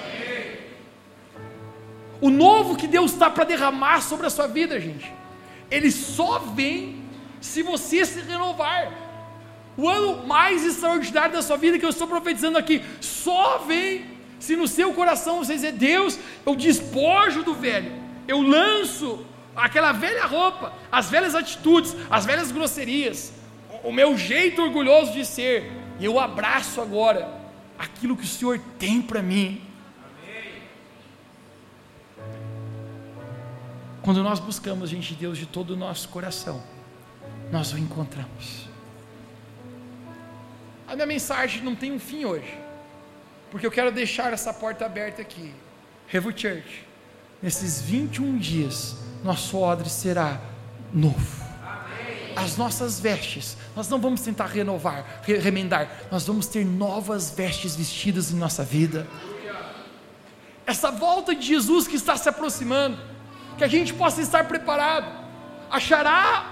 o 2.22 2.30
novo 2.30 2.78
que 2.78 2.88
Deus 2.88 3.11
está 3.11 3.30
para 3.30 3.43
derramar 3.43 4.01
sobre 4.01 4.28
a 4.28 4.30
sua 4.30 4.47
vida, 4.47 4.80
gente, 4.80 5.11
ele 5.69 5.91
só 5.91 6.38
vem 6.38 7.03
se 7.41 7.63
você 7.63 8.05
se 8.05 8.22
renovar. 8.22 8.93
O 9.76 9.89
ano 9.89 10.28
mais 10.28 10.63
extraordinário 10.63 11.34
da 11.34 11.41
sua 11.41 11.57
vida 11.57 11.80
que 11.80 11.86
eu 11.86 11.89
estou 11.89 12.07
profetizando 12.07 12.57
aqui, 12.57 12.84
só 12.99 13.57
vem 13.59 14.05
se 14.39 14.55
no 14.55 14.67
seu 14.67 14.93
coração 14.93 15.39
você 15.39 15.55
dizer: 15.55 15.72
Deus, 15.72 16.19
eu 16.45 16.55
despojo 16.55 17.43
do 17.43 17.55
velho, 17.55 17.91
eu 18.28 18.41
lanço 18.41 19.26
aquela 19.55 19.91
velha 19.91 20.26
roupa, 20.26 20.74
as 20.91 21.09
velhas 21.09 21.34
atitudes, 21.34 21.95
as 22.09 22.26
velhas 22.26 22.51
grosserias, 22.51 23.34
o 23.84 23.91
meu 23.91 24.17
jeito 24.17 24.61
orgulhoso 24.61 25.13
de 25.13 25.26
ser, 25.26 25.72
e 25.99 26.05
eu 26.05 26.19
abraço 26.19 26.80
agora 26.82 27.28
aquilo 27.80 28.15
que 28.15 28.26
o 28.26 28.28
Senhor 28.28 28.59
tem 28.78 29.01
para 29.01 29.22
mim. 29.22 29.70
Quando 34.02 34.24
nós 34.24 34.39
buscamos, 34.39 34.89
gente, 34.89 35.14
Deus 35.14 35.38
de 35.38 35.45
todo 35.45 35.72
o 35.72 35.78
nosso 35.78 36.10
coração, 36.10 36.62
nós 37.52 37.72
o 37.72 37.78
encontramos. 37.78 38.68
A 40.88 40.95
minha 40.95 41.06
mensagem 41.06 41.62
não 41.62 41.76
tem 41.76 41.91
um 41.91 41.99
fim 41.99 42.26
hoje, 42.26 42.58
porque 43.52 43.66
eu 43.66 43.72
quero 43.72 43.91
deixar 43.91 44.34
essa 44.34 44.52
porta 44.54 44.86
aberta 44.86 45.22
aqui. 45.22 45.54
Revo 46.08 46.32
Church, 46.32 46.86
nesses 47.41 47.80
21 47.82 48.38
dias, 48.38 48.97
nosso 49.24 49.58
odre 49.58 49.89
será 49.89 50.41
novo. 50.91 51.52
As 52.36 52.58
nossas 52.58 52.99
vestes, 52.99 53.56
nós 53.76 53.88
não 53.88 53.99
vamos 53.99 54.22
tentar 54.22 54.47
renovar, 54.47 55.22
remendar, 55.24 56.08
nós 56.10 56.26
vamos 56.26 56.47
ter 56.47 56.66
novas 56.66 57.30
vestes 57.30 57.76
vestidas 57.76 58.32
em 58.32 58.36
nossa 58.36 58.64
vida. 58.64 59.08
Essa 60.66 60.89
volta 60.89 61.36
de 61.36 61.45
Jesus 61.45 61.88
que 61.88 61.95
está 61.95 62.16
se 62.18 62.28
aproximando, 62.28 62.97
que 63.58 63.64
a 63.64 63.68
gente 63.68 63.93
possa 63.93 64.22
estar 64.22 64.45
preparado. 64.45 65.08
Achará 65.70 66.45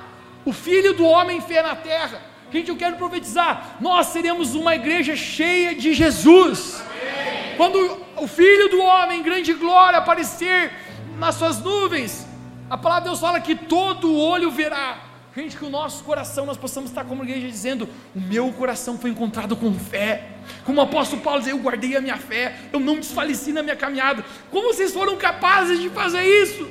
o 0.45 0.54
Filho 0.54 0.93
do 0.93 1.06
Homem 1.06 1.41
fé 1.41 1.62
na 1.62 1.76
terra. 1.76 2.22
Gente, 2.52 2.70
eu 2.70 2.78
quero 2.78 2.95
profetizar: 2.95 3.78
nós 3.80 4.08
seremos 4.08 4.56
uma 4.56 4.76
igreja 4.76 5.16
cheia 5.16 5.76
de 5.76 5.93
Jesus. 5.93 6.82
Amém. 6.82 7.56
Quando 7.58 7.97
o 8.18 8.28
Filho 8.28 8.70
do 8.70 8.82
Homem, 8.82 9.20
em 9.20 9.24
grande 9.24 9.54
glória, 9.54 10.00
aparecer 10.00 10.72
nas 11.18 11.36
suas 11.36 11.62
nuvens, 11.62 12.26
a 12.70 12.78
palavra 12.78 13.04
de 13.04 13.10
Deus 13.10 13.20
fala 13.20 13.39
que 13.39 13.56
todo 13.56 14.16
olho 14.16 14.50
verá. 14.50 15.10
Gente, 15.36 15.56
que 15.56 15.64
o 15.64 15.70
nosso 15.70 16.04
coração 16.04 16.45
nós 16.45 16.58
possamos 16.58 16.89
estar 16.89 17.06
como 17.06 17.24
igreja 17.24 17.47
dizendo: 17.47 17.88
o 18.16 18.20
meu 18.20 18.52
coração 18.54 18.97
foi 18.97 19.12
encontrado 19.12 19.56
com 19.56 19.74
fé. 19.74 20.30
Como 20.66 20.80
o 20.80 20.84
apóstolo 20.84 21.22
Paulo 21.22 21.39
diz, 21.39 21.50
eu 21.50 21.60
guardei 21.60 21.95
a 21.95 22.02
minha 22.02 22.18
fé, 22.18 22.56
eu 22.74 22.80
não 22.80 22.95
desfaleci 22.95 23.54
na 23.54 23.62
minha 23.62 23.76
caminhada. 23.76 24.26
Como 24.50 24.74
vocês 24.74 24.91
foram 24.91 25.16
capazes 25.18 25.80
de 25.80 25.89
fazer 25.89 26.24
isso? 26.24 26.68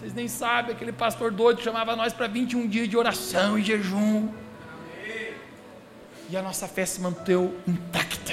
Vocês 0.00 0.14
nem 0.14 0.28
sabem, 0.28 0.74
aquele 0.74 0.92
pastor 0.92 1.30
doido 1.30 1.60
chamava 1.60 1.94
nós 1.94 2.10
para 2.10 2.26
21 2.26 2.66
dias 2.66 2.88
de 2.88 2.96
oração 2.96 3.58
e 3.58 3.62
jejum. 3.62 4.30
E 6.30 6.34
a 6.34 6.40
nossa 6.40 6.66
fé 6.66 6.86
se 6.86 7.02
manteve 7.02 7.50
intacta. 7.68 8.32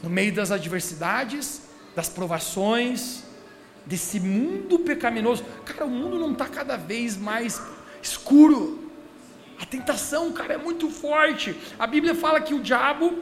No 0.00 0.08
meio 0.08 0.32
das 0.32 0.52
adversidades, 0.52 1.62
das 1.96 2.08
provações, 2.08 3.24
desse 3.84 4.20
mundo 4.20 4.78
pecaminoso. 4.78 5.44
Cara, 5.64 5.86
o 5.86 5.90
mundo 5.90 6.20
não 6.20 6.30
está 6.30 6.46
cada 6.46 6.76
vez 6.76 7.16
mais 7.16 7.60
escuro. 8.00 8.92
A 9.60 9.66
tentação, 9.66 10.30
cara, 10.30 10.54
é 10.54 10.56
muito 10.56 10.88
forte. 10.88 11.56
A 11.76 11.84
Bíblia 11.84 12.14
fala 12.14 12.40
que 12.40 12.54
o 12.54 12.62
diabo, 12.62 13.12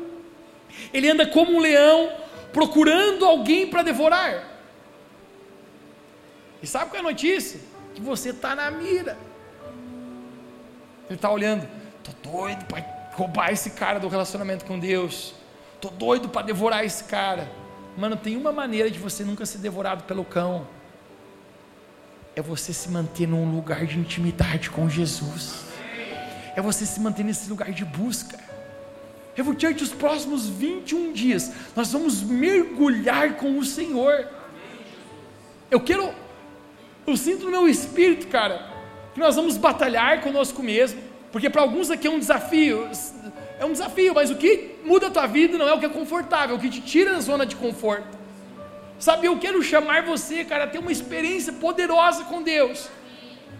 ele 0.93 1.09
anda 1.09 1.27
como 1.27 1.57
um 1.57 1.61
leão, 1.61 2.12
procurando 2.53 3.25
alguém 3.25 3.69
para 3.69 3.83
devorar. 3.83 4.56
E 6.67 6.69
sabe 6.69 6.91
qual 6.91 6.97
é 6.97 6.99
a 6.99 7.11
notícia? 7.11 7.61
Que 7.95 8.01
você 8.01 8.31
está 8.31 8.57
na 8.57 8.69
mira. 8.73 9.17
Ele 11.09 11.14
está 11.14 11.31
olhando, 11.31 11.64
estou 11.99 12.33
doido 12.33 12.64
para 12.64 12.85
roubar 13.12 13.53
esse 13.53 13.71
cara 13.71 14.01
do 14.01 14.09
relacionamento 14.09 14.64
com 14.64 14.77
Deus. 14.77 15.33
Estou 15.77 15.93
doido 15.93 16.29
para 16.29 16.45
devorar 16.45 16.85
esse 16.85 17.05
cara. 17.05 17.49
Mano, 17.97 18.17
tem 18.17 18.37
uma 18.37 18.51
maneira 18.51 18.91
de 18.91 18.99
você 18.99 19.23
nunca 19.23 19.47
ser 19.47 19.59
devorado 19.59 20.03
pelo 20.03 20.25
cão. 20.25 20.67
É 22.35 22.43
você 22.43 22.73
se 22.73 22.89
manter 22.89 23.29
num 23.29 23.49
lugar 23.55 23.87
de 23.87 24.01
intimidade 24.01 24.69
com 24.69 24.91
Jesus. 24.91 25.67
É 26.57 26.61
você 26.61 26.85
se 26.85 26.99
manter 26.99 27.23
nesse 27.23 27.49
lugar 27.49 27.71
de 27.71 27.85
busca. 27.85 28.41
Revo 29.37 29.55
Church, 29.57 29.85
os 29.85 29.93
próximos 29.93 30.49
21 30.49 31.12
dias, 31.12 31.53
nós 31.77 31.93
vamos 31.93 32.25
mergulhar 32.25 33.37
com 33.37 33.57
o 33.57 33.64
Senhor. 33.64 34.27
Eu 35.71 35.79
quero 35.79 36.26
eu 37.07 37.17
sinto 37.17 37.45
no 37.45 37.51
meu 37.51 37.69
espírito, 37.69 38.27
cara, 38.29 38.67
que 39.15 39.21
nós 39.21 39.37
vamos 39.37 39.57
batalhar 39.57 40.21
conosco 40.21 40.63
mesmo, 40.63 41.01
porque 41.31 41.49
para 41.49 41.63
alguns 41.63 41.91
aqui 41.91 42.07
é 42.07 42.11
um 42.11 42.19
desafio, 42.19 42.89
é 43.59 43.65
um 43.65 43.73
desafio, 43.73 44.15
mas 44.15 44.31
o 44.31 44.37
que 44.37 44.77
muda 44.85 45.07
a 45.07 45.11
tua 45.11 45.27
vida 45.27 45.57
não 45.57 45.69
é 45.69 45.73
o 45.73 45.79
que 45.79 45.87
é 45.87 45.89
confortável, 45.89 46.57
é 46.57 46.59
o 46.59 46.61
que 46.61 46.69
te 46.69 46.81
tira 46.81 47.13
da 47.13 47.21
zona 47.21 47.47
de 47.47 47.57
conforto. 47.57 48.17
Sabe, 48.99 49.27
eu 49.27 49.39
quero 49.39 49.63
chamar 49.63 50.03
você, 50.03 50.45
cara, 50.45 50.65
a 50.65 50.67
ter 50.67 50.79
uma 50.79 50.91
experiência 50.91 51.53
poderosa 51.53 52.25
com 52.25 52.43
Deus. 52.43 52.89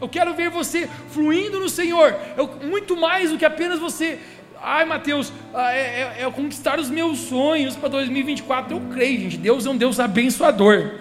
Eu 0.01 0.09
quero 0.09 0.35
ver 0.35 0.51
você 0.51 0.89
fluindo 1.11 1.61
no 1.61 1.69
Senhor. 1.69 2.15
Eu, 2.37 2.49
muito 2.65 2.97
mais 2.97 3.31
do 3.31 3.39
que 3.39 3.45
apenas 3.45 3.79
você. 3.79 4.19
Ai, 4.63 4.85
Mateus, 4.85 5.33
ah, 5.55 5.73
é, 5.75 6.17
é, 6.19 6.23
é 6.23 6.31
conquistar 6.31 6.79
os 6.79 6.91
meus 6.91 7.19
sonhos 7.19 7.77
para 7.77 7.89
2024. 7.91 8.77
Eu 8.77 8.81
creio, 8.93 9.21
gente. 9.21 9.39
Deus 9.39 9.67
é 9.67 9.71
um 9.71 9.77
Deus 9.77 10.01
abençoador. 10.01 11.01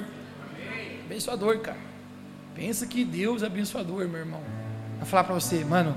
Abençoador, 1.05 1.59
cara. 1.59 1.84
Pensa 2.55 2.87
que 2.87 3.03
Deus 3.03 3.43
é 3.43 3.47
abençoador, 3.47 4.07
meu 4.07 4.19
irmão. 4.19 4.41
Vou 4.97 5.05
falar 5.05 5.25
para 5.25 5.35
você, 5.35 5.65
mano. 5.65 5.95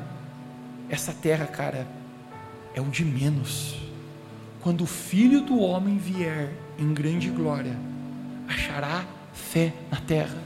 Essa 0.91 1.13
terra, 1.13 1.47
cara, 1.47 1.87
é 2.75 2.81
o 2.81 2.87
de 2.87 3.05
menos. 3.05 3.77
Quando 4.61 4.83
o 4.83 4.87
filho 4.87 5.41
do 5.41 5.61
homem 5.61 5.97
vier 5.99 6.51
em 6.77 6.93
grande 6.93 7.31
glória 7.31 7.77
achará 8.49 9.05
fé 9.33 9.73
na 9.91 10.01
terra. 10.01 10.37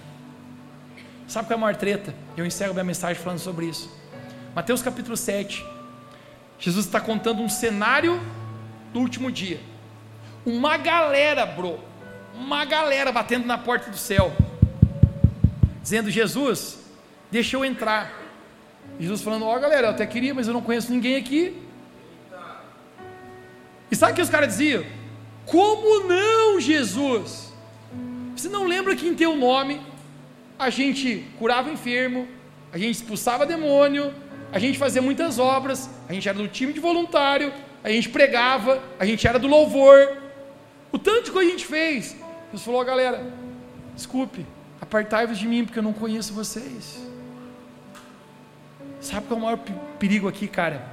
Sabe 1.27 1.49
qual 1.49 1.57
é 1.57 1.59
a 1.59 1.61
maior 1.61 1.77
treta? 1.77 2.15
Eu 2.37 2.45
encerro 2.45 2.75
minha 2.75 2.85
mensagem 2.85 3.23
falando 3.23 3.39
sobre 3.39 3.67
isso. 3.67 3.91
Mateus 4.55 4.83
capítulo 4.83 5.17
7. 5.17 5.65
Jesus 6.59 6.85
está 6.85 7.01
contando 7.01 7.41
um 7.41 7.49
cenário 7.49 8.21
do 8.93 9.01
último 9.01 9.33
dia. 9.33 9.61
Uma 10.45 10.77
galera, 10.77 11.47
bro, 11.47 11.79
uma 12.35 12.67
galera 12.67 13.11
batendo 13.11 13.47
na 13.47 13.57
porta 13.57 13.91
do 13.91 13.97
céu, 13.97 14.31
dizendo: 15.83 16.11
Jesus, 16.11 16.79
deixa 17.31 17.57
eu 17.57 17.65
entrar. 17.65 18.13
Jesus 18.99 19.21
falando: 19.23 19.45
Ó, 19.45 19.57
oh, 19.57 19.61
galera, 19.61 19.89
eu 19.89 19.91
até 19.91 20.07
queria, 20.07 20.33
mas 20.33 20.47
eu 20.47 20.55
não 20.55 20.63
conheço 20.63 20.93
ninguém 20.93 21.17
aqui. 21.17 21.57
E 23.91 23.97
sabe 23.97 24.13
o 24.13 24.15
que 24.15 24.23
os 24.23 24.31
caras 24.31 24.49
diziam? 24.49 24.85
Como 25.45 26.09
não, 26.09 26.61
Jesus? 26.61 27.53
Você 28.35 28.49
não 28.49 28.65
lembra 28.65 28.97
que 28.97 29.07
em 29.07 29.15
teu 29.15 29.37
nome 29.37 29.81
a 30.59 30.71
gente 30.71 31.27
curava 31.39 31.71
enfermo, 31.71 32.27
a 32.73 32.79
gente 32.79 32.95
expulsava 32.95 33.45
demônio, 33.45 34.15
a 34.51 34.59
gente 34.59 34.79
fazia 34.79 35.03
muitas 35.03 35.39
obras, 35.39 35.91
a 36.09 36.13
gente 36.13 36.29
era 36.29 36.39
do 36.39 36.49
time 36.49 36.73
de 36.73 36.81
voluntário, 36.81 37.53
a 37.85 37.91
gente 37.91 38.09
pregava, 38.09 38.83
a 38.99 39.05
gente 39.05 39.27
era 39.27 39.39
do 39.39 39.47
louvor. 39.47 40.17
O 40.91 40.99
tanto 40.99 41.33
coisa 41.33 41.49
a 41.49 41.53
gente 41.53 41.67
fez. 41.67 42.17
Deus 42.51 42.65
falou, 42.65 42.85
galera, 42.85 43.33
desculpe, 43.95 44.47
apartai-vos 44.83 45.39
de 45.39 45.47
mim 45.47 45.65
porque 45.65 45.79
eu 45.79 45.83
não 45.83 45.93
conheço 45.93 46.35
vocês. 46.35 47.01
Sabe 49.01 49.29
qual 49.29 49.39
é 49.39 49.41
o 49.41 49.45
maior 49.45 49.59
perigo 49.99 50.29
aqui, 50.29 50.49
cara? 50.49 50.85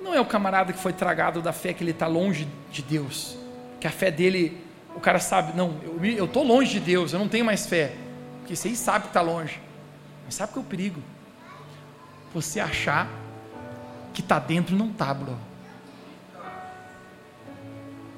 Não 0.00 0.12
é 0.12 0.20
o 0.20 0.26
camarada 0.26 0.72
que 0.72 0.78
foi 0.78 0.92
tragado 0.92 1.40
da 1.40 1.52
fé 1.52 1.72
que 1.72 1.82
ele 1.82 1.92
está 1.92 2.08
longe 2.08 2.48
de 2.70 2.82
Deus, 2.82 3.38
que 3.80 3.86
a 3.86 3.90
fé 3.90 4.10
dele 4.10 4.62
o 4.94 5.00
cara 5.00 5.18
sabe, 5.18 5.56
não, 5.56 5.80
eu 6.02 6.24
estou 6.24 6.44
longe 6.44 6.72
de 6.72 6.80
Deus, 6.80 7.12
eu 7.12 7.18
não 7.18 7.28
tenho 7.28 7.44
mais 7.44 7.66
fé. 7.66 7.94
Porque 8.40 8.54
você 8.54 8.74
sabe 8.74 9.02
que 9.02 9.08
está 9.08 9.20
longe. 9.20 9.60
Mas 10.24 10.34
sabe 10.34 10.52
qual 10.52 10.62
é 10.62 10.66
o 10.66 10.68
perigo? 10.68 11.00
Você 12.32 12.60
achar 12.60 13.08
que 14.12 14.20
está 14.20 14.38
dentro 14.38 14.76
não 14.76 14.90
está, 14.90 15.12
bro. 15.14 15.36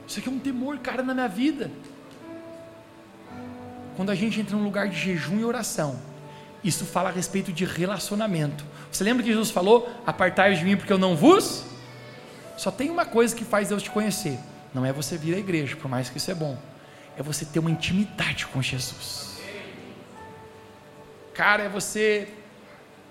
Isso 0.06 0.18
aqui 0.18 0.28
é 0.28 0.32
um 0.32 0.38
temor, 0.38 0.78
cara, 0.78 1.02
na 1.02 1.14
minha 1.14 1.28
vida. 1.28 1.70
Quando 3.96 4.10
a 4.10 4.14
gente 4.14 4.40
entra 4.40 4.56
num 4.56 4.64
lugar 4.64 4.88
de 4.88 4.98
jejum 4.98 5.40
e 5.40 5.44
oração, 5.44 5.98
isso 6.62 6.84
fala 6.84 7.08
a 7.08 7.12
respeito 7.12 7.52
de 7.52 7.64
relacionamento. 7.64 8.64
Você 8.92 9.02
lembra 9.02 9.22
que 9.22 9.30
Jesus 9.30 9.50
falou: 9.50 9.88
Apartai 10.06 10.54
de 10.54 10.64
mim 10.64 10.76
porque 10.76 10.92
eu 10.92 10.98
não 10.98 11.16
vos? 11.16 11.64
Só 12.56 12.70
tem 12.70 12.90
uma 12.90 13.04
coisa 13.04 13.34
que 13.34 13.44
faz 13.44 13.68
Deus 13.68 13.82
te 13.82 13.90
conhecer 13.90 14.38
não 14.76 14.84
é 14.84 14.92
você 14.92 15.16
vir 15.16 15.34
à 15.34 15.38
igreja, 15.38 15.74
por 15.74 15.88
mais 15.88 16.10
que 16.10 16.18
isso 16.18 16.30
é 16.30 16.34
bom. 16.34 16.58
É 17.16 17.22
você 17.22 17.46
ter 17.46 17.58
uma 17.58 17.70
intimidade 17.70 18.46
com 18.46 18.60
Jesus. 18.60 19.40
Cara, 21.32 21.62
é 21.62 21.68
você 21.68 22.28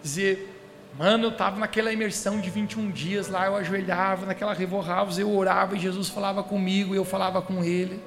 dizer, 0.04 0.48
mano, 0.96 1.26
eu 1.26 1.30
estava 1.32 1.58
naquela 1.58 1.92
imersão 1.92 2.40
de 2.40 2.52
21 2.52 2.92
dias 2.92 3.30
lá, 3.30 3.48
eu 3.48 3.56
ajoelhava 3.56 4.28
naquela 4.28 4.54
revorravos, 4.54 5.18
eu 5.18 5.36
orava 5.36 5.76
e 5.76 5.80
Jesus 5.80 6.08
falava 6.08 6.44
comigo 6.44 6.94
e 6.94 6.98
eu 6.98 7.06
falava 7.06 7.42
com 7.42 7.64
ele. 7.64 8.00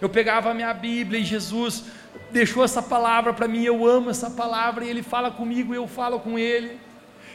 Eu 0.00 0.08
pegava 0.08 0.50
a 0.50 0.54
minha 0.54 0.72
Bíblia 0.72 1.20
e 1.20 1.24
Jesus 1.24 1.84
deixou 2.30 2.64
essa 2.64 2.82
palavra 2.82 3.32
para 3.32 3.48
mim, 3.48 3.62
eu 3.62 3.86
amo 3.86 4.10
essa 4.10 4.30
palavra 4.30 4.84
e 4.84 4.90
ele 4.90 5.02
fala 5.02 5.30
comigo 5.30 5.72
e 5.72 5.76
eu 5.76 5.86
falo 5.86 6.20
com 6.20 6.38
ele. 6.38 6.78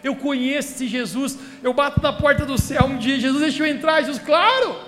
Eu 0.04 0.16
conheço 0.16 0.74
esse 0.74 0.88
Jesus, 0.88 1.38
eu 1.62 1.74
bato 1.74 2.02
na 2.02 2.14
porta 2.14 2.45
do 2.45 2.58
céu 2.58 2.86
um 2.86 2.97
dia, 2.97 3.20
Jesus 3.20 3.41
deixa 3.41 3.64
eu 3.64 3.68
entrar, 3.68 4.02
Jesus, 4.02 4.20
claro! 4.20 4.80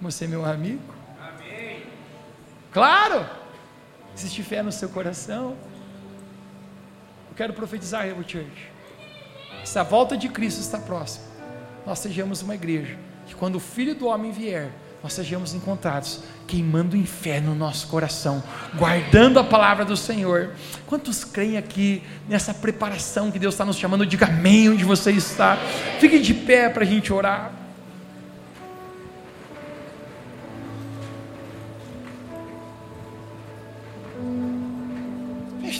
Você 0.00 0.24
é 0.24 0.28
meu 0.28 0.44
amigo? 0.44 0.82
Amém. 1.20 1.84
Claro! 2.72 3.24
Existe 4.16 4.42
fé 4.42 4.62
no 4.62 4.72
seu 4.72 4.88
coração. 4.88 5.56
Eu 7.30 7.36
quero 7.36 7.52
profetizar, 7.52 8.04
Revo 8.04 8.28
Church. 8.28 8.70
Se 9.64 9.78
a 9.78 9.82
volta 9.82 10.16
de 10.16 10.28
Cristo 10.28 10.60
está 10.60 10.78
próxima, 10.78 11.24
nós 11.86 12.00
sejamos 12.00 12.42
uma 12.42 12.54
igreja 12.54 12.98
que 13.26 13.34
quando 13.34 13.56
o 13.56 13.60
Filho 13.60 13.94
do 13.94 14.06
Homem 14.06 14.32
vier, 14.32 14.70
nós 15.02 15.12
sejamos 15.12 15.52
encontrados 15.52 16.20
queimando 16.46 16.96
em 16.96 17.04
fé 17.04 17.40
no 17.40 17.54
nosso 17.54 17.88
coração, 17.88 18.42
guardando 18.76 19.38
a 19.38 19.44
palavra 19.44 19.84
do 19.84 19.96
Senhor. 19.96 20.50
Quantos 20.86 21.24
creem 21.24 21.56
aqui 21.56 22.02
nessa 22.28 22.54
preparação 22.54 23.30
que 23.30 23.38
Deus 23.38 23.54
está 23.54 23.64
nos 23.64 23.76
chamando? 23.76 24.06
Diga 24.06 24.26
amém 24.26 24.70
onde 24.70 24.84
você 24.84 25.10
está. 25.10 25.56
Fique 25.98 26.18
de 26.20 26.34
pé 26.34 26.68
para 26.68 26.84
a 26.84 26.86
gente 26.86 27.12
orar. 27.12 27.52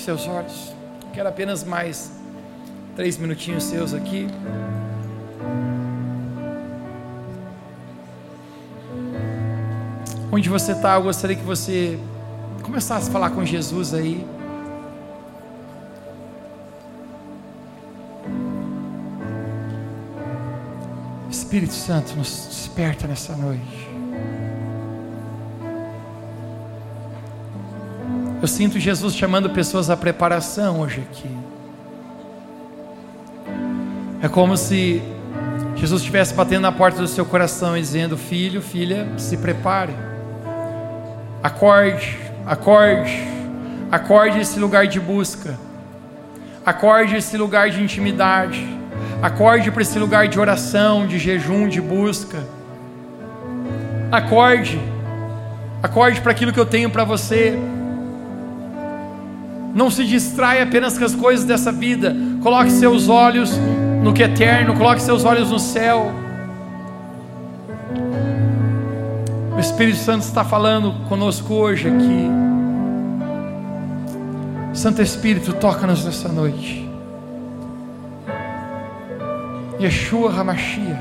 seus 0.02 0.26
olhos. 0.26 0.74
Quero 1.12 1.28
apenas 1.28 1.64
mais 1.64 2.12
três 2.96 3.16
minutinhos 3.16 3.64
seus 3.64 3.94
aqui. 3.94 4.26
Onde 10.34 10.48
você 10.48 10.72
está, 10.72 10.94
eu 10.94 11.02
gostaria 11.02 11.36
que 11.36 11.44
você 11.44 11.98
começasse 12.62 13.10
a 13.10 13.12
falar 13.12 13.28
com 13.28 13.44
Jesus 13.44 13.92
aí. 13.92 14.26
Espírito 21.30 21.74
Santo, 21.74 22.16
nos 22.16 22.46
desperta 22.48 23.06
nessa 23.06 23.36
noite. 23.36 23.90
Eu 28.40 28.48
sinto 28.48 28.80
Jesus 28.80 29.14
chamando 29.14 29.50
pessoas 29.50 29.90
à 29.90 29.98
preparação 29.98 30.80
hoje 30.80 31.02
aqui. 31.02 31.28
É 34.22 34.30
como 34.30 34.56
se 34.56 35.02
Jesus 35.76 36.00
estivesse 36.00 36.32
batendo 36.32 36.62
na 36.62 36.72
porta 36.72 37.02
do 37.02 37.06
seu 37.06 37.26
coração 37.26 37.76
e 37.76 37.82
dizendo: 37.82 38.16
Filho, 38.16 38.62
filha, 38.62 39.06
se 39.18 39.36
prepare. 39.36 40.11
Acorde, 41.42 42.16
acorde, 42.46 43.28
acorde 43.90 44.38
esse 44.38 44.60
lugar 44.60 44.86
de 44.86 45.00
busca. 45.00 45.58
Acorde 46.64 47.16
esse 47.16 47.36
lugar 47.36 47.68
de 47.68 47.82
intimidade. 47.82 48.64
Acorde 49.20 49.70
para 49.72 49.82
esse 49.82 49.98
lugar 49.98 50.28
de 50.28 50.38
oração, 50.38 51.04
de 51.04 51.18
jejum, 51.18 51.68
de 51.68 51.80
busca. 51.80 52.38
Acorde. 54.12 54.80
Acorde 55.82 56.20
para 56.20 56.30
aquilo 56.30 56.52
que 56.52 56.60
eu 56.60 56.66
tenho 56.66 56.88
para 56.88 57.02
você. 57.02 57.58
Não 59.74 59.90
se 59.90 60.04
distraia 60.04 60.62
apenas 60.62 60.96
com 60.96 61.04
as 61.04 61.14
coisas 61.14 61.44
dessa 61.44 61.72
vida. 61.72 62.14
Coloque 62.40 62.70
seus 62.70 63.08
olhos 63.08 63.58
no 64.02 64.12
que 64.12 64.22
é 64.22 64.26
eterno, 64.26 64.74
coloque 64.74 65.02
seus 65.02 65.24
olhos 65.24 65.50
no 65.50 65.58
céu. 65.58 66.21
Espírito 69.62 69.98
Santo 69.98 70.24
está 70.24 70.44
falando 70.44 70.92
conosco 71.08 71.54
hoje 71.54 71.86
aqui. 71.86 72.28
Santo 74.74 75.00
Espírito, 75.00 75.52
toca-nos 75.52 76.04
nessa 76.04 76.28
noite. 76.28 76.90
Yeshua 79.80 80.32
Hamashia, 80.32 80.98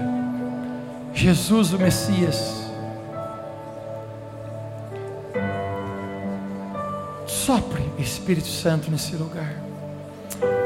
Jesus 1.12 1.74
o 1.74 1.80
Messias. 1.80 2.72
Sopre 7.26 7.84
Espírito 7.98 8.48
Santo 8.48 8.92
nesse 8.92 9.16
lugar. 9.16 9.56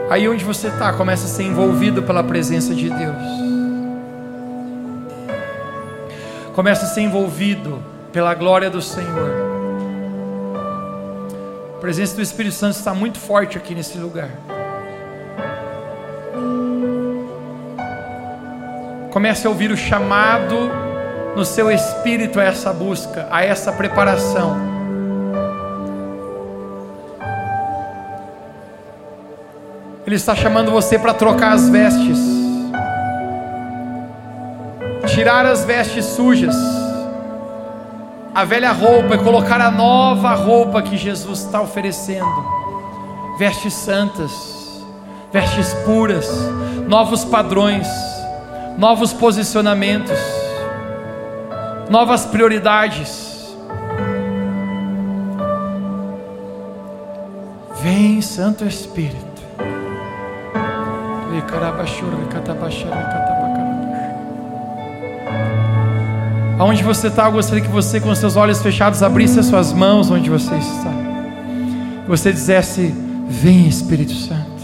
Aí 0.10 0.28
onde 0.28 0.44
você 0.44 0.68
está, 0.68 0.92
começa 0.92 1.26
a 1.26 1.30
ser 1.30 1.44
envolvido 1.44 2.04
pela 2.04 2.22
presença 2.22 2.76
de 2.76 2.90
Deus. 2.90 3.65
Começa 6.56 6.86
a 6.86 6.88
ser 6.88 7.02
envolvido 7.02 7.84
pela 8.14 8.34
glória 8.34 8.70
do 8.70 8.82
Senhor. 8.82 9.44
presença 11.82 12.16
do 12.16 12.22
Espírito 12.22 12.56
Santo 12.56 12.78
está 12.78 12.94
muito 12.94 13.20
forte 13.20 13.58
aqui 13.58 13.76
nesse 13.76 13.98
lugar. 13.98 14.30
Comece 19.12 19.46
a 19.46 19.50
ouvir 19.50 19.70
o 19.70 19.76
chamado 19.76 20.56
no 21.36 21.44
seu 21.44 21.70
espírito 21.70 22.40
a 22.40 22.46
essa 22.46 22.72
busca, 22.72 23.28
a 23.30 23.44
essa 23.44 23.74
preparação. 23.74 24.56
Ele 30.08 30.16
está 30.16 30.34
chamando 30.34 30.72
você 30.72 30.98
para 30.98 31.14
trocar 31.14 31.52
as 31.52 31.68
vestes, 31.68 32.18
tirar 35.16 35.46
as 35.46 35.66
vestes 35.66 36.06
sujas, 36.06 36.56
a 38.34 38.44
velha 38.44 38.72
roupa 38.72 39.16
e 39.16 39.18
colocar 39.18 39.60
a 39.60 39.72
nova 39.72 40.34
roupa 40.36 40.82
que 40.82 40.98
Jesus 40.98 41.40
está 41.40 41.62
oferecendo. 41.62 42.46
Vestes 43.40 43.74
santas, 43.74 44.32
vestes 45.32 45.74
puras, 45.86 46.30
novos 46.88 47.26
padrões 47.26 47.88
novos 48.78 49.14
posicionamentos, 49.14 50.20
novas 51.90 52.26
prioridades. 52.26 53.56
Vem, 57.82 58.22
Santo 58.22 58.66
Espírito. 58.66 59.24
Aonde 66.58 66.84
você 66.84 67.08
está, 67.08 67.26
eu 67.26 67.34
gostaria 67.34 67.62
que 67.62 67.70
você, 67.70 68.00
com 68.00 68.16
seus 68.16 68.38
olhos 68.38 68.62
fechados, 68.62 69.04
abrisse 69.04 69.40
as 69.40 69.46
suas 69.48 69.74
mãos 69.74 70.10
onde 70.10 70.30
você 70.30 70.56
está. 70.56 70.92
Você 72.08 72.32
dissesse: 72.32 72.96
Vem, 73.28 73.68
Espírito 73.68 74.14
Santo. 74.14 74.64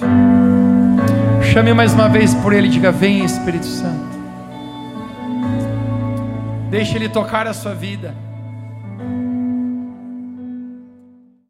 Chame 1.52 1.74
mais 1.74 1.94
uma 1.94 2.08
vez 2.08 2.34
por 2.36 2.54
Ele, 2.54 2.70
diga: 2.70 2.92
Vem 2.92 3.26
Espírito 3.26 3.66
Santo. 3.66 4.12
Deixe 6.70 6.96
Ele 6.96 7.10
tocar 7.10 7.46
a 7.46 7.54
sua 7.54 7.74
vida. 7.74 8.16